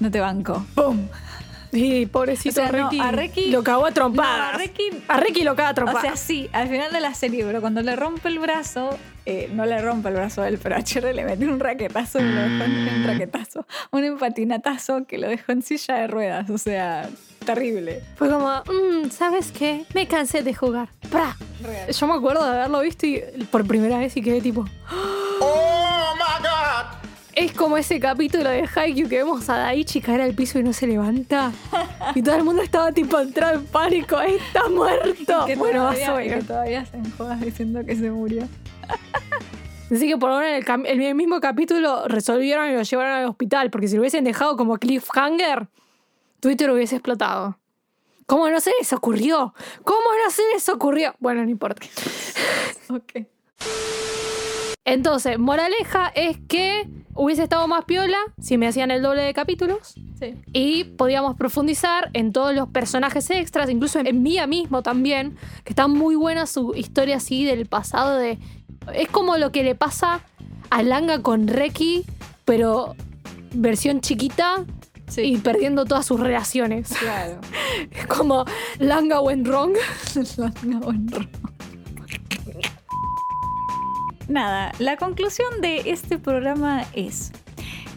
No 0.00 0.10
te 0.10 0.18
banco. 0.20 0.64
¡Pum! 0.74 1.06
Y 1.72 2.06
pobrecito 2.06 2.60
O 2.62 2.68
sea, 2.68 2.72
no, 2.72 2.90
lo 3.50 3.62
cagó 3.64 3.86
a 3.86 3.92
trompadas. 3.92 4.52
No, 4.52 4.58
a 4.58 4.62
Reki- 4.66 5.00
A 5.08 5.16
Reki 5.18 5.42
lo 5.42 5.56
caga 5.56 5.68
a 5.68 5.72
O 5.72 5.74
trompadas. 5.74 6.02
sea, 6.02 6.16
sí, 6.16 6.48
al 6.52 6.68
final 6.68 6.92
de 6.92 7.00
la 7.00 7.14
serie, 7.14 7.44
pero 7.44 7.60
cuando 7.60 7.80
le 7.82 7.96
rompe 7.96 8.28
el 8.28 8.38
brazo, 8.38 8.98
eh, 9.24 9.48
no 9.54 9.64
le 9.64 9.80
rompe 9.80 10.08
el 10.10 10.14
brazo 10.16 10.42
a 10.42 10.48
él, 10.48 10.58
pero 10.62 10.76
a 10.76 10.82
Cherry 10.82 11.14
le 11.14 11.24
metió 11.24 11.48
un 11.48 11.60
raquetazo 11.60 12.20
y 12.20 12.24
lo 12.24 12.40
dejó 12.42 12.64
en 12.64 12.88
un 13.00 13.04
raquetazo. 13.06 13.66
Un 13.90 14.04
empatinatazo 14.04 15.06
que 15.06 15.16
lo 15.18 15.28
dejó 15.28 15.52
en 15.52 15.62
silla 15.62 15.94
de 15.96 16.06
ruedas. 16.08 16.50
O 16.50 16.58
sea, 16.58 17.08
terrible. 17.46 18.02
Fue 18.16 18.28
como, 18.28 18.48
"Mm, 18.48 19.10
¿sabes 19.10 19.50
qué? 19.50 19.84
Me 19.94 20.06
cansé 20.06 20.42
de 20.42 20.52
jugar. 20.54 20.88
¡Pra! 21.10 21.36
Real. 21.62 21.90
Yo 21.90 22.06
me 22.06 22.14
acuerdo 22.14 22.44
de 22.44 22.50
haberlo 22.58 22.80
visto 22.80 23.06
y, 23.06 23.20
por 23.50 23.66
primera 23.66 23.98
vez 23.98 24.16
y 24.16 24.22
quedé 24.22 24.40
tipo. 24.40 24.60
Oh 24.60 24.64
my 24.64 25.46
god! 25.46 25.71
Es 27.34 27.52
como 27.52 27.78
ese 27.78 27.98
capítulo 27.98 28.50
de 28.50 28.68
Haikyuu 28.74 29.08
que 29.08 29.18
vemos 29.18 29.48
a 29.48 29.56
Daichi 29.56 30.02
caer 30.02 30.20
al 30.20 30.34
piso 30.34 30.58
y 30.58 30.62
no 30.62 30.72
se 30.72 30.86
levanta. 30.86 31.50
Y 32.14 32.22
todo 32.22 32.34
el 32.36 32.44
mundo 32.44 32.62
estaba 32.62 32.92
tipo 32.92 33.18
entrado 33.18 33.54
en 33.54 33.66
pánico. 33.66 34.20
¡Está 34.20 34.68
muerto! 34.68 35.46
Que 35.46 35.56
bueno, 35.56 35.80
todavía, 35.80 36.10
más 36.10 36.16
o 36.16 36.22
que 36.22 36.42
todavía 36.42 36.84
se 36.84 36.96
enjoda 36.98 37.36
diciendo 37.36 37.84
que 37.84 37.96
se 37.96 38.10
murió. 38.10 38.46
Así 39.90 40.08
que 40.08 40.16
por 40.18 40.30
lo 40.30 40.38
menos 40.40 40.68
en 40.68 40.86
el, 40.86 41.00
el 41.00 41.14
mismo 41.14 41.40
capítulo 41.40 42.06
resolvieron 42.06 42.68
y 42.68 42.74
lo 42.74 42.82
llevaron 42.82 43.12
al 43.12 43.26
hospital. 43.26 43.70
Porque 43.70 43.88
si 43.88 43.96
lo 43.96 44.02
hubiesen 44.02 44.24
dejado 44.24 44.56
como 44.56 44.76
cliffhanger, 44.76 45.68
Twitter 46.40 46.70
hubiese 46.70 46.96
explotado. 46.96 47.58
¿Cómo 48.26 48.48
no 48.50 48.60
se 48.60 48.72
les 48.78 48.92
ocurrió? 48.92 49.54
¿Cómo 49.84 50.08
no 50.22 50.30
se 50.30 50.42
les 50.52 50.68
ocurrió? 50.68 51.14
Bueno, 51.18 51.44
no 51.44 51.50
importa. 51.50 51.86
Ok. 52.88 53.26
Entonces, 54.84 55.38
moraleja 55.38 56.08
es 56.14 56.38
que 56.48 56.88
hubiese 57.14 57.42
estado 57.44 57.68
más 57.68 57.84
piola 57.84 58.16
si 58.40 58.58
me 58.58 58.66
hacían 58.66 58.90
el 58.90 59.02
doble 59.02 59.22
de 59.22 59.34
capítulos 59.34 59.94
Sí. 60.18 60.34
y 60.52 60.84
podíamos 60.84 61.36
profundizar 61.36 62.10
en 62.14 62.32
todos 62.32 62.54
los 62.54 62.68
personajes 62.68 63.28
extras, 63.30 63.68
incluso 63.70 63.98
en 64.00 64.22
Mía 64.22 64.46
mismo 64.46 64.82
también, 64.82 65.36
que 65.64 65.70
está 65.72 65.88
muy 65.88 66.14
buena 66.16 66.46
su 66.46 66.74
historia 66.74 67.16
así 67.16 67.44
del 67.44 67.66
pasado 67.66 68.16
de... 68.16 68.38
Es 68.94 69.08
como 69.08 69.36
lo 69.36 69.52
que 69.52 69.62
le 69.62 69.74
pasa 69.74 70.20
a 70.70 70.82
Langa 70.82 71.22
con 71.22 71.46
Reki, 71.48 72.04
pero 72.44 72.94
versión 73.52 74.00
chiquita 74.00 74.64
Sí. 75.08 75.20
y 75.22 75.36
perdiendo 75.36 75.84
todas 75.84 76.06
sus 76.06 76.18
relaciones. 76.18 76.88
Claro. 76.98 77.38
Es 77.90 78.06
como 78.06 78.44
Langa 78.78 79.20
went 79.20 79.46
wrong. 79.46 79.74
No, 80.64 80.80
bueno. 80.80 81.18
Nada, 84.32 84.72
la 84.78 84.96
conclusión 84.96 85.60
de 85.60 85.90
este 85.90 86.18
programa 86.18 86.86
es: 86.94 87.32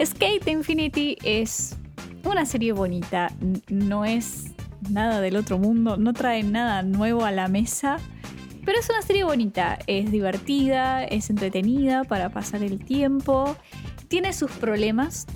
Skate 0.04 0.46
Infinity 0.50 1.18
es 1.24 1.78
una 2.26 2.46
serie 2.46 2.74
bonita, 2.74 3.32
no 3.70 4.04
es 4.04 4.48
nada 4.90 5.22
del 5.22 5.38
otro 5.38 5.58
mundo, 5.60 5.96
no 5.96 6.12
trae 6.12 6.44
nada 6.44 6.84
nuevo 6.84 7.24
a 7.24 7.32
la 7.32 7.48
mesa, 7.48 8.00
pero 8.66 8.78
es 8.78 8.90
una 8.90 9.02
serie 9.02 9.24
bonita, 9.24 9.80
es 9.88 10.12
divertida, 10.12 11.06
es 11.06 11.30
entretenida 11.30 12.04
para 12.04 12.28
pasar 12.28 12.64
el 12.64 12.84
tiempo, 12.84 13.56
tiene 14.10 14.34
sus 14.34 14.52
problemas. 14.52 15.28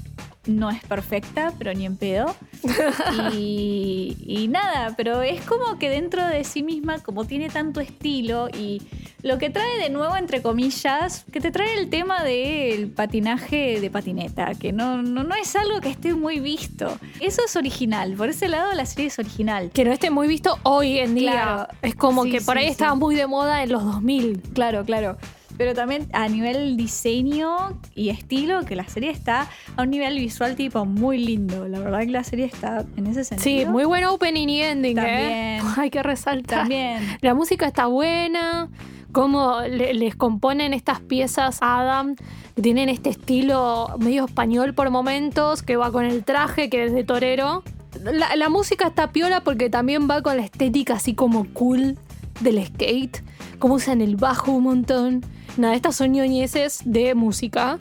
No 0.46 0.70
es 0.72 0.82
perfecta, 0.84 1.54
pero 1.58 1.74
ni 1.74 1.86
en 1.86 1.98
pedo. 1.98 2.36
Y, 3.34 4.16
y 4.26 4.48
nada, 4.48 4.94
pero 4.98 5.22
es 5.22 5.42
como 5.42 5.78
que 5.78 5.90
dentro 5.90 6.26
de 6.26 6.44
sí 6.44 6.64
misma, 6.64 7.00
como 7.00 7.26
tiene 7.26 7.50
tanto 7.50 7.80
estilo 7.82 8.48
y 8.50 8.82
lo 9.22 9.38
que 9.38 9.50
trae 9.50 9.78
de 9.78 9.90
nuevo, 9.90 10.16
entre 10.16 10.42
comillas, 10.42 11.26
que 11.32 11.42
te 11.42 11.52
trae 11.52 11.78
el 11.78 11.90
tema 11.90 12.24
del 12.24 12.90
patinaje 12.90 13.80
de 13.82 13.90
patineta, 13.90 14.54
que 14.56 14.72
no, 14.72 15.02
no, 15.04 15.24
no 15.24 15.36
es 15.36 15.56
algo 15.56 15.82
que 15.82 15.90
esté 15.90 16.14
muy 16.14 16.40
visto. 16.40 16.98
Eso 17.20 17.42
es 17.46 17.56
original, 17.56 18.14
por 18.14 18.30
ese 18.30 18.48
lado 18.48 18.74
la 18.74 18.86
serie 18.86 19.08
es 19.08 19.20
original. 19.20 19.72
Que 19.74 19.84
no 19.86 19.92
esté 19.92 20.10
muy 20.10 20.28
visto 20.28 20.58
hoy 20.64 21.00
en 21.00 21.16
día. 21.16 21.32
Claro. 21.32 21.68
Es 21.82 21.96
como 21.96 22.24
Sí, 22.24 22.32
que 22.32 22.42
por 22.42 22.56
sí, 22.56 22.60
ahí 22.62 22.66
sí. 22.68 22.72
estaba 22.72 22.96
muy 22.96 23.16
de 23.16 23.28
moda 23.28 23.62
en 23.64 23.72
los 23.72 23.84
2000. 23.84 24.42
Claro, 24.54 24.86
claro. 24.86 25.18
Pero 25.60 25.74
también 25.74 26.08
a 26.14 26.28
nivel 26.30 26.78
diseño 26.78 27.80
y 27.94 28.10
estilo, 28.10 28.64
que 28.64 28.78
la 28.78 28.88
serie 28.88 29.10
está 29.12 29.50
a 29.76 29.82
un 29.84 29.90
nivel 29.90 30.18
visual 30.18 30.56
tipo 30.56 30.86
muy 30.86 31.18
lindo. 31.18 31.68
La 31.68 31.80
verdad 31.80 32.00
que 32.00 32.08
la 32.12 32.24
serie 32.24 32.46
está 32.46 32.86
en 32.96 33.08
ese 33.08 33.26
sentido. 33.26 33.66
Sí, 33.66 33.66
muy 33.70 33.84
buen 33.84 34.06
opening 34.06 34.48
y 34.48 34.62
ending, 34.62 34.98
¿eh? 34.98 35.60
También. 35.60 35.74
Hay 35.84 35.90
que 35.90 36.02
resaltar. 36.02 36.60
También. 36.62 37.04
La 37.20 37.34
música 37.36 37.66
está 37.68 37.88
buena. 37.88 38.70
Cómo 39.12 39.60
le- 39.62 39.94
les 39.96 40.16
componen 40.16 40.74
estas 40.74 41.02
piezas 41.02 41.58
a 41.62 41.82
Adam. 41.82 42.16
Tienen 42.62 42.88
este 42.88 43.10
estilo 43.10 43.96
medio 44.00 44.26
español 44.26 44.74
por 44.74 44.90
momentos, 44.92 45.62
que 45.62 45.76
va 45.76 45.92
con 45.92 46.06
el 46.06 46.24
traje, 46.24 46.70
que 46.70 46.86
es 46.86 46.94
de 46.94 47.04
torero. 47.04 47.64
La, 48.02 48.34
la 48.38 48.48
música 48.48 48.88
está 48.88 49.12
piola 49.12 49.42
porque 49.44 49.70
también 49.70 50.08
va 50.10 50.22
con 50.22 50.38
la 50.38 50.44
estética 50.44 50.94
así 50.94 51.16
como 51.16 51.46
cool 51.54 51.98
del 52.40 52.66
skate. 52.66 53.24
Como 53.60 53.74
usan 53.74 54.00
el 54.00 54.16
bajo 54.16 54.54
un 54.54 54.64
montón. 54.64 55.26
Nada, 55.58 55.76
estas 55.76 55.96
son 55.96 56.12
ñoñeces 56.14 56.82
de 56.86 57.16
música, 57.16 57.80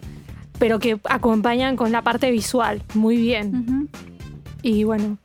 pero 0.58 0.78
que 0.78 0.98
acompañan 1.04 1.76
con 1.76 1.92
la 1.92 2.02
parte 2.02 2.30
visual. 2.30 2.82
Muy 2.94 3.16
bien. 3.16 3.88
Y 4.62 4.82
bueno, 4.84 5.18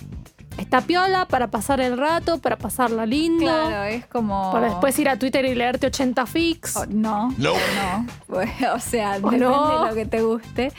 está 0.57 0.81
piola 0.81 1.25
para 1.27 1.47
pasar 1.47 1.81
el 1.81 1.97
rato, 1.97 2.37
para 2.39 2.57
pasarla 2.57 3.05
lindo. 3.05 3.45
Claro, 3.45 3.83
es 3.85 4.05
como. 4.05 4.51
Para 4.51 4.67
después 4.67 4.97
ir 4.99 5.09
a 5.09 5.17
Twitter 5.17 5.45
y 5.45 5.55
leerte 5.55 5.87
80 5.87 6.25
fics. 6.27 6.75
Oh, 6.77 6.85
no, 6.85 7.29
No. 7.37 7.53
no. 7.53 8.05
Pues, 8.27 8.49
o 8.73 8.79
sea, 8.79 9.11
¿O 9.21 9.31
depende 9.31 9.39
no? 9.45 9.83
de 9.85 9.89
lo 9.89 9.95
que 9.95 10.05
te 10.05 10.21
guste. 10.21 10.71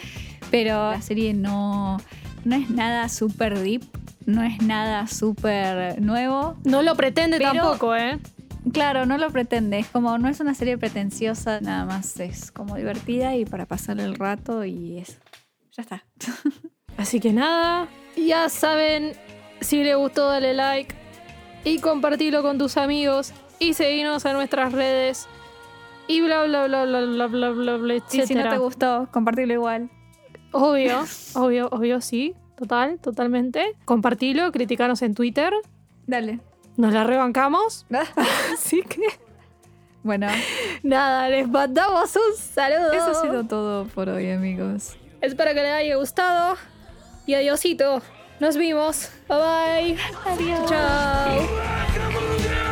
Pero 0.51 0.93
la 0.93 1.03
serie 1.03 1.35
no, 1.35 1.97
no 2.45 2.55
es 2.55 2.71
nada 2.71 3.09
súper 3.09 3.59
deep, 3.59 3.83
no 4.27 4.43
es 4.45 4.63
nada 4.63 5.09
súper 5.09 6.01
nuevo. 6.01 6.57
No 6.65 6.83
lo 6.83 6.95
pretende 6.95 7.39
Pero- 7.39 7.53
tampoco, 7.55 7.97
¿eh? 7.97 8.21
Claro, 8.73 9.07
no 9.07 9.19
lo 9.19 9.31
pretende. 9.31 9.79
Es 9.79 9.89
como, 9.89 10.17
no 10.19 10.29
es 10.29 10.41
una 10.41 10.55
serie 10.55 10.79
pretenciosa, 10.79 11.61
nada 11.61 11.85
más 11.85 12.19
es 12.21 12.51
como 12.51 12.77
divertida 12.77 13.35
y 13.37 13.45
para 13.45 13.67
pasar 13.67 14.01
el 14.01 14.15
rato 14.15 14.65
y 14.65 14.99
eso. 14.99 15.19
Ya 15.77 15.83
está. 15.83 16.05
Así 16.97 17.21
que 17.21 17.33
nada, 17.33 17.89
ya 18.17 18.49
saben, 18.49 19.13
si 19.61 19.83
les 19.83 19.97
gustó 19.97 20.29
dale 20.29 20.55
like 20.55 20.95
y 21.65 21.79
compartilo 21.79 22.43
con 22.43 22.57
tus 22.59 22.77
amigos 22.77 23.33
y 23.59 23.75
seguinos 23.75 24.25
en 24.25 24.35
nuestras 24.35 24.73
redes 24.73 25.27
y 26.07 26.21
bla 26.21 26.45
bla 26.45 26.67
bla 26.67 26.85
bla 26.85 27.01
bla 27.01 27.27
bla 27.27 27.51
bla 27.51 27.77
bla 27.77 27.95
Y 27.97 28.01
si 28.09 28.17
no 28.19 28.23
etcétera. 28.23 28.51
te 28.51 28.59
gustó, 28.59 29.09
compartirlo 29.13 29.55
igual. 29.55 29.91
Obvio, 30.53 31.05
obvio, 31.35 31.69
obvio, 31.73 32.01
sí, 32.01 32.35
total, 32.57 32.99
totalmente. 33.01 33.75
Compartilo, 33.85 34.53
criticanos 34.53 35.03
en 35.03 35.15
Twitter, 35.15 35.53
Dale. 36.07 36.39
Nos 36.77 36.93
la 36.93 37.05
rebancamos. 37.05 37.87
Así 38.53 38.83
que 38.83 39.25
bueno, 40.05 40.27
nada, 40.83 41.31
les 41.31 41.49
mandamos 41.49 42.15
un 42.15 42.37
saludo. 42.37 42.93
eso 42.93 43.11
ha 43.13 43.23
sido 43.23 43.45
todo 43.45 43.87
por 43.87 44.11
hoy, 44.11 44.31
amigos. 44.31 44.99
Espero 45.23 45.55
que 45.55 45.63
les 45.63 45.73
haya 45.73 45.97
gustado 45.97 46.59
y 47.25 47.33
adiosito. 47.33 48.03
Nos 48.39 48.59
vimos. 48.59 49.09
Bye 49.29 49.39
bye. 49.39 49.99
Adiós. 50.27 50.69
Chao. 50.69 52.64